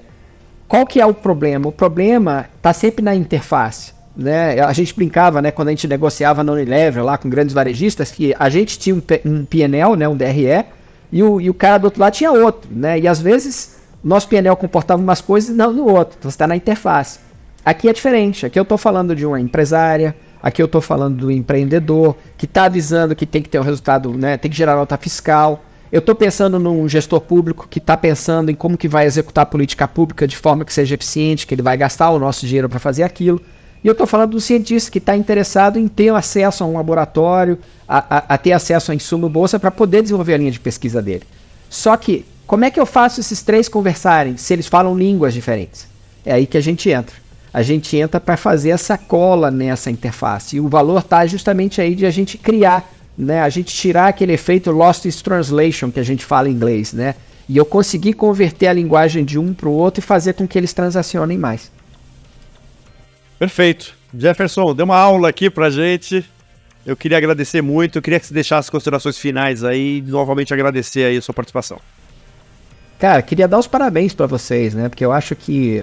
qual 0.69 0.87
que 0.87 1.01
é 1.01 1.07
o 1.07 1.15
problema? 1.15 1.69
O 1.69 1.73
problema 1.73 2.47
está 2.57 2.73
sempre 2.73 3.05
na 3.05 3.15
interface. 3.15 3.93
Né? 4.17 4.61
A 4.61 4.73
gente 4.73 4.95
brincava, 4.95 5.41
né, 5.41 5.51
quando 5.51 5.69
a 5.69 5.71
gente 5.71 5.89
negociava 5.89 6.45
na 6.45 6.53
Unilever 6.53 7.03
lá 7.03 7.17
com 7.17 7.31
grandes 7.31 7.55
varejistas, 7.55 8.11
que 8.11 8.35
a 8.39 8.49
gente 8.51 8.79
tinha 8.79 8.95
um, 8.95 9.03
um 9.25 9.45
PNL, 9.45 9.97
né, 9.97 10.07
um 10.07 10.17
DRE, 10.17 10.65
e 11.11 11.23
o, 11.23 11.41
e 11.41 11.49
o 11.49 11.55
cara 11.55 11.79
do 11.79 11.85
outro 11.85 12.01
lado 12.01 12.13
tinha 12.13 12.31
outro, 12.31 12.71
né? 12.73 12.99
E 13.01 13.09
às 13.09 13.21
vezes 13.21 13.80
nosso 14.03 14.29
PNL 14.29 14.57
comportava 14.57 15.03
umas 15.03 15.21
coisas 15.21 15.51
e 15.51 15.53
não 15.53 15.73
no 15.73 15.85
outro. 15.85 16.17
Então 16.19 16.31
você 16.31 16.35
está 16.35 16.47
na 16.47 16.57
interface. 16.57 17.19
Aqui 17.65 17.89
é 17.89 17.93
diferente. 17.93 18.47
Aqui 18.47 18.59
eu 18.59 18.63
estou 18.63 18.79
falando 18.79 19.15
de 19.15 19.27
uma 19.27 19.41
empresária, 19.41 20.17
aqui 20.43 20.63
eu 20.63 20.67
estou 20.67 20.81
falando 20.81 21.17
do 21.17 21.31
empreendedor 21.31 22.17
que 22.37 22.47
está 22.47 22.65
avisando 22.65 23.15
que 23.15 23.27
tem 23.27 23.43
que 23.43 23.49
ter 23.49 23.59
um 23.59 23.65
resultado, 23.65 24.13
né, 24.13 24.37
tem 24.37 24.51
que 24.51 24.57
gerar 24.57 24.77
nota 24.77 24.97
fiscal. 24.97 25.63
Eu 25.93 25.99
estou 25.99 26.15
pensando 26.15 26.59
num 26.59 26.89
gestor 26.89 27.21
público 27.21 27.67
que 27.69 27.79
está 27.79 27.97
pensando 27.97 28.51
em 28.51 28.55
como 28.55 28.79
que 28.79 28.87
vai 28.87 29.07
executar 29.07 29.43
a 29.43 29.47
política 29.47 29.89
pública 29.89 30.27
de 30.27 30.37
forma 30.37 30.65
que 30.65 30.73
seja 30.73 30.95
eficiente, 30.95 31.47
que 31.47 31.55
ele 31.55 31.63
vai 31.63 31.77
gastar 31.77 32.11
o 32.11 32.19
nosso 32.19 32.47
dinheiro 32.47 32.69
para 32.69 32.79
fazer 32.79 33.03
aquilo. 33.03 33.41
E 33.83 33.89
eu 33.89 33.93
estou 33.93 34.07
falando 34.07 34.33
do 34.33 34.41
cientista 34.41 34.91
que 34.91 34.99
está 34.99 35.17
interessado 35.17 35.79
em 35.79 35.89
ter 35.89 36.15
acesso 36.15 36.63
a 36.63 36.67
um 36.67 36.75
laboratório, 36.75 37.59
a, 37.89 38.19
a, 38.19 38.35
a 38.35 38.39
ter 38.39 38.53
acesso 38.53 38.93
a 38.93 38.95
insumo 38.95 39.29
bolsa 39.29 39.59
para 39.59 39.71
poder 39.71 40.03
desenvolver 40.03 40.35
a 40.35 40.39
linha 40.39 40.51
de 40.53 40.61
pesquisa 40.61 41.03
dele. 41.03 41.25
Só 41.69 41.97
que, 41.97 42.25
como 42.51 42.65
é 42.65 42.71
que 42.73 42.81
eu 42.81 42.85
faço 42.85 43.21
esses 43.21 43.43
três 43.43 43.69
conversarem 43.69 44.37
se 44.37 44.53
eles 44.53 44.67
falam 44.67 44.99
línguas 44.99 45.33
diferentes? 45.33 45.87
É 46.27 46.33
aí 46.33 46.49
que 46.49 46.59
a 46.59 46.61
gente 46.61 46.91
entra. 46.91 47.15
A 47.55 47.63
gente 47.63 47.97
entra 47.97 48.19
para 48.19 48.37
fazer 48.37 48.71
essa 48.71 48.99
cola 48.99 49.53
nessa 49.53 49.89
interface. 49.89 50.57
E 50.57 50.61
o 50.61 50.67
valor 50.67 50.99
está 50.99 51.25
justamente 51.29 51.81
aí 51.81 51.95
de 51.95 52.05
a 52.05 52.11
gente 52.11 52.37
criar, 52.37 52.93
né? 53.17 53.41
A 53.41 53.49
gente 53.49 53.73
tirar 53.73 54.09
aquele 54.09 54.33
efeito 54.33 54.73
lost 54.73 55.07
translation 55.23 55.93
que 55.93 56.01
a 56.01 56.03
gente 56.03 56.25
fala 56.25 56.49
em 56.49 56.53
inglês, 56.53 56.93
né? 56.93 57.15
E 57.49 57.57
eu 57.57 57.65
conseguir 57.65 58.15
converter 58.15 58.67
a 58.67 58.73
linguagem 58.73 59.25
de 59.25 59.39
um 59.39 59.55
para 59.55 59.69
o 59.69 59.73
outro 59.73 60.01
e 60.01 60.03
fazer 60.03 60.33
com 60.33 60.49
que 60.49 60.59
eles 60.59 60.73
transacionem 60.73 61.39
mais. 61.39 61.71
Perfeito. 63.39 63.95
Jefferson, 64.13 64.75
deu 64.75 64.87
uma 64.87 64.97
aula 64.97 65.29
aqui 65.29 65.49
pra 65.49 65.71
gente. 65.71 66.29
Eu 66.85 66.97
queria 66.97 67.17
agradecer 67.17 67.63
muito. 67.63 67.99
Eu 67.99 68.03
queria 68.03 68.19
que 68.19 68.27
você 68.27 68.35
deixasse 68.35 68.67
as 68.67 68.71
considerações 68.71 69.17
finais 69.17 69.63
aí 69.63 69.99
e 69.99 70.03
novamente 70.03 70.53
agradecer 70.53 71.05
aí 71.05 71.17
a 71.17 71.23
sua 71.23 71.33
participação. 71.33 71.81
Cara, 73.01 73.23
queria 73.23 73.49
dar 73.49 73.59
os 73.59 73.67
parabéns 73.67 74.13
para 74.13 74.27
vocês, 74.27 74.75
né? 74.75 74.91
Porque 74.91 75.05
eu 75.05 75.11
acho 75.11 75.35
que 75.35 75.83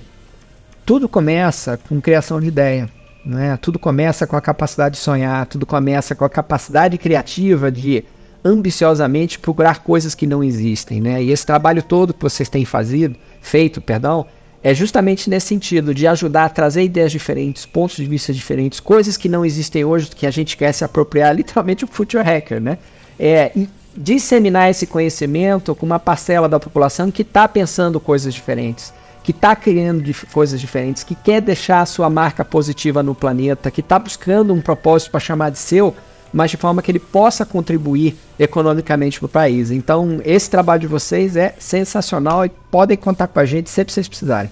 tudo 0.86 1.10
começa 1.10 1.76
com 1.90 2.00
criação 2.00 2.40
de 2.40 2.46
ideia. 2.46 2.88
Né? 3.26 3.58
Tudo 3.60 3.80
começa 3.80 4.28
com 4.28 4.38
a 4.38 4.42
capacidade 4.42 4.96
de 4.96 5.02
sonhar, 5.02 5.48
tudo 5.48 5.66
começa 5.66 6.16
com 6.16 6.24
a 6.24 6.30
capacidade 6.30 6.98
criativa 6.98 7.72
de 7.72 8.06
ambiciosamente 8.46 9.40
procurar 9.40 9.84
coisas 9.84 10.14
que 10.14 10.28
não 10.28 10.44
existem. 10.44 11.02
Né? 11.02 11.24
E 11.24 11.32
esse 11.32 11.46
trabalho 11.46 11.82
todo 11.82 12.14
que 12.14 12.22
vocês 12.22 12.48
têm 12.48 12.64
fazido, 12.64 13.18
feito, 13.42 13.82
perdão, 13.82 14.28
é 14.64 14.74
justamente 14.74 15.28
nesse 15.30 15.48
sentido 15.48 15.96
de 15.96 16.06
ajudar 16.08 16.46
a 16.46 16.50
trazer 16.50 16.84
ideias 16.84 17.12
diferentes, 17.12 17.66
pontos 17.66 17.98
de 17.98 18.06
vista 18.06 18.32
diferentes, 18.32 18.80
coisas 18.80 19.18
que 19.18 19.28
não 19.28 19.44
existem 19.44 19.84
hoje 19.84 20.12
que 20.12 20.28
a 20.28 20.32
gente 20.32 20.56
quer 20.56 20.72
se 20.72 20.86
apropriar, 20.86 21.34
literalmente 21.36 21.84
o 21.84 21.88
future 21.88 22.24
hacker, 22.24 22.62
né? 22.62 22.78
É, 23.20 23.52
disseminar 23.98 24.70
esse 24.70 24.86
conhecimento 24.86 25.74
com 25.74 25.86
uma 25.86 26.00
parcela 26.00 26.48
da 26.48 26.60
população 26.60 27.10
que 27.10 27.24
está 27.24 27.48
pensando 27.48 28.00
coisas 28.00 28.34
diferentes, 28.34 28.94
que 29.24 29.32
está 29.32 29.56
criando 29.56 30.04
dif 30.04 30.28
coisas 30.28 30.62
diferentes, 30.62 31.04
que 31.04 31.16
quer 31.16 31.42
deixar 31.42 31.82
a 31.82 31.86
sua 31.86 32.10
marca 32.10 32.46
positiva 32.46 33.02
no 33.02 33.16
planeta, 33.16 33.72
que 33.72 33.82
está 33.82 33.98
buscando 33.98 34.54
um 34.54 34.62
propósito 34.62 35.12
para 35.12 35.20
chamar 35.20 35.50
de 35.50 35.58
seu, 35.58 35.96
mas 36.32 36.52
de 36.52 36.58
forma 36.58 36.82
que 36.82 36.92
ele 36.92 37.00
possa 37.00 37.46
contribuir 37.46 38.16
economicamente 38.38 39.20
para 39.20 39.26
o 39.26 39.30
país. 39.30 39.72
Então, 39.72 40.22
esse 40.24 40.50
trabalho 40.50 40.82
de 40.82 40.88
vocês 40.88 41.36
é 41.36 41.56
sensacional 41.58 42.46
e 42.46 42.50
podem 42.50 42.96
contar 42.98 43.28
com 43.28 43.40
a 43.40 43.46
gente 43.46 43.70
sempre 43.70 43.88
que 43.88 43.94
vocês 43.94 44.08
precisarem. 44.08 44.52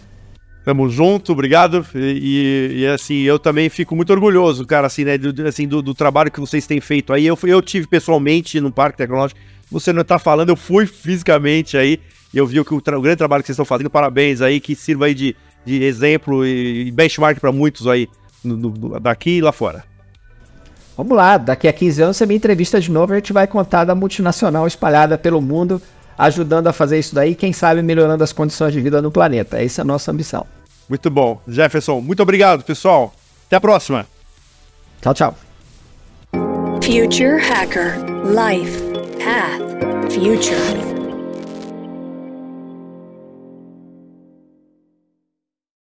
Tamo 0.65 0.89
junto, 0.89 1.31
obrigado. 1.31 1.85
E, 1.93 2.77
e, 2.79 2.87
assim, 2.87 3.21
eu 3.21 3.37
também 3.37 3.69
fico 3.69 3.95
muito 3.95 4.11
orgulhoso, 4.11 4.65
cara, 4.65 4.87
assim, 4.87 5.05
né, 5.05 5.15
do, 5.15 5.47
assim, 5.47 5.67
do, 5.67 5.79
do, 5.79 5.93
trabalho 5.93 6.31
que 6.31 6.39
vocês 6.39 6.65
têm 6.65 6.81
feito 6.81 7.13
aí. 7.13 7.27
Eu, 7.27 7.37
eu 7.43 7.61
tive 7.61 7.85
pessoalmente 7.85 8.59
no 8.59 8.71
Parque 8.71 8.97
Tecnológico. 8.97 9.39
Você 9.69 9.93
não 9.93 10.01
está 10.01 10.17
falando, 10.17 10.49
eu 10.49 10.55
fui 10.55 10.87
fisicamente 10.87 11.77
aí. 11.77 11.99
E 12.33 12.37
eu 12.39 12.47
vi 12.47 12.59
o, 12.59 12.65
que 12.65 12.73
o, 12.73 12.77
o, 12.77 13.01
grande 13.01 13.17
trabalho 13.17 13.43
que 13.43 13.47
vocês 13.47 13.53
estão 13.53 13.63
fazendo. 13.63 13.91
Parabéns 13.91 14.41
aí, 14.41 14.59
que 14.59 14.75
sirva 14.75 15.05
aí 15.05 15.13
de, 15.13 15.35
de 15.63 15.83
exemplo 15.83 16.43
e, 16.43 16.87
e 16.87 16.91
benchmark 16.91 17.39
para 17.39 17.51
muitos 17.51 17.85
aí, 17.85 18.07
no, 18.43 18.57
no, 18.57 18.99
daqui 18.99 19.37
e 19.37 19.41
lá 19.41 19.51
fora. 19.51 19.83
Vamos 20.97 21.15
lá, 21.15 21.37
daqui 21.37 21.67
a 21.67 21.73
15 21.73 22.01
anos 22.01 22.17
você 22.17 22.25
me 22.25 22.35
entrevista 22.35 22.81
de 22.81 22.89
novo 22.89 23.13
e 23.13 23.15
a 23.15 23.17
gente 23.17 23.33
vai 23.33 23.45
contar 23.45 23.83
da 23.83 23.93
multinacional 23.93 24.65
espalhada 24.65 25.15
pelo 25.15 25.41
mundo, 25.41 25.79
ajudando 26.17 26.67
a 26.67 26.73
fazer 26.73 26.99
isso 26.99 27.13
daí, 27.13 27.35
quem 27.35 27.53
sabe 27.53 27.81
melhorando 27.81 28.23
as 28.23 28.33
condições 28.33 28.73
de 28.73 28.81
vida 28.81 29.01
no 29.01 29.11
planeta. 29.11 29.61
Essa 29.61 29.81
é 29.81 29.83
a 29.83 29.85
nossa 29.85 30.11
ambição. 30.11 30.45
Muito 30.87 31.09
bom. 31.09 31.41
Jefferson, 31.47 31.99
muito 31.99 32.21
obrigado, 32.21 32.63
pessoal. 32.63 33.13
Até 33.47 33.55
a 33.55 33.61
próxima. 33.61 34.07
Tchau, 35.01 35.13
tchau. 35.13 35.35
Future 36.81 37.39
Hacker 37.39 37.97
Life 38.25 38.79
Path 39.17 40.13
Future 40.13 40.94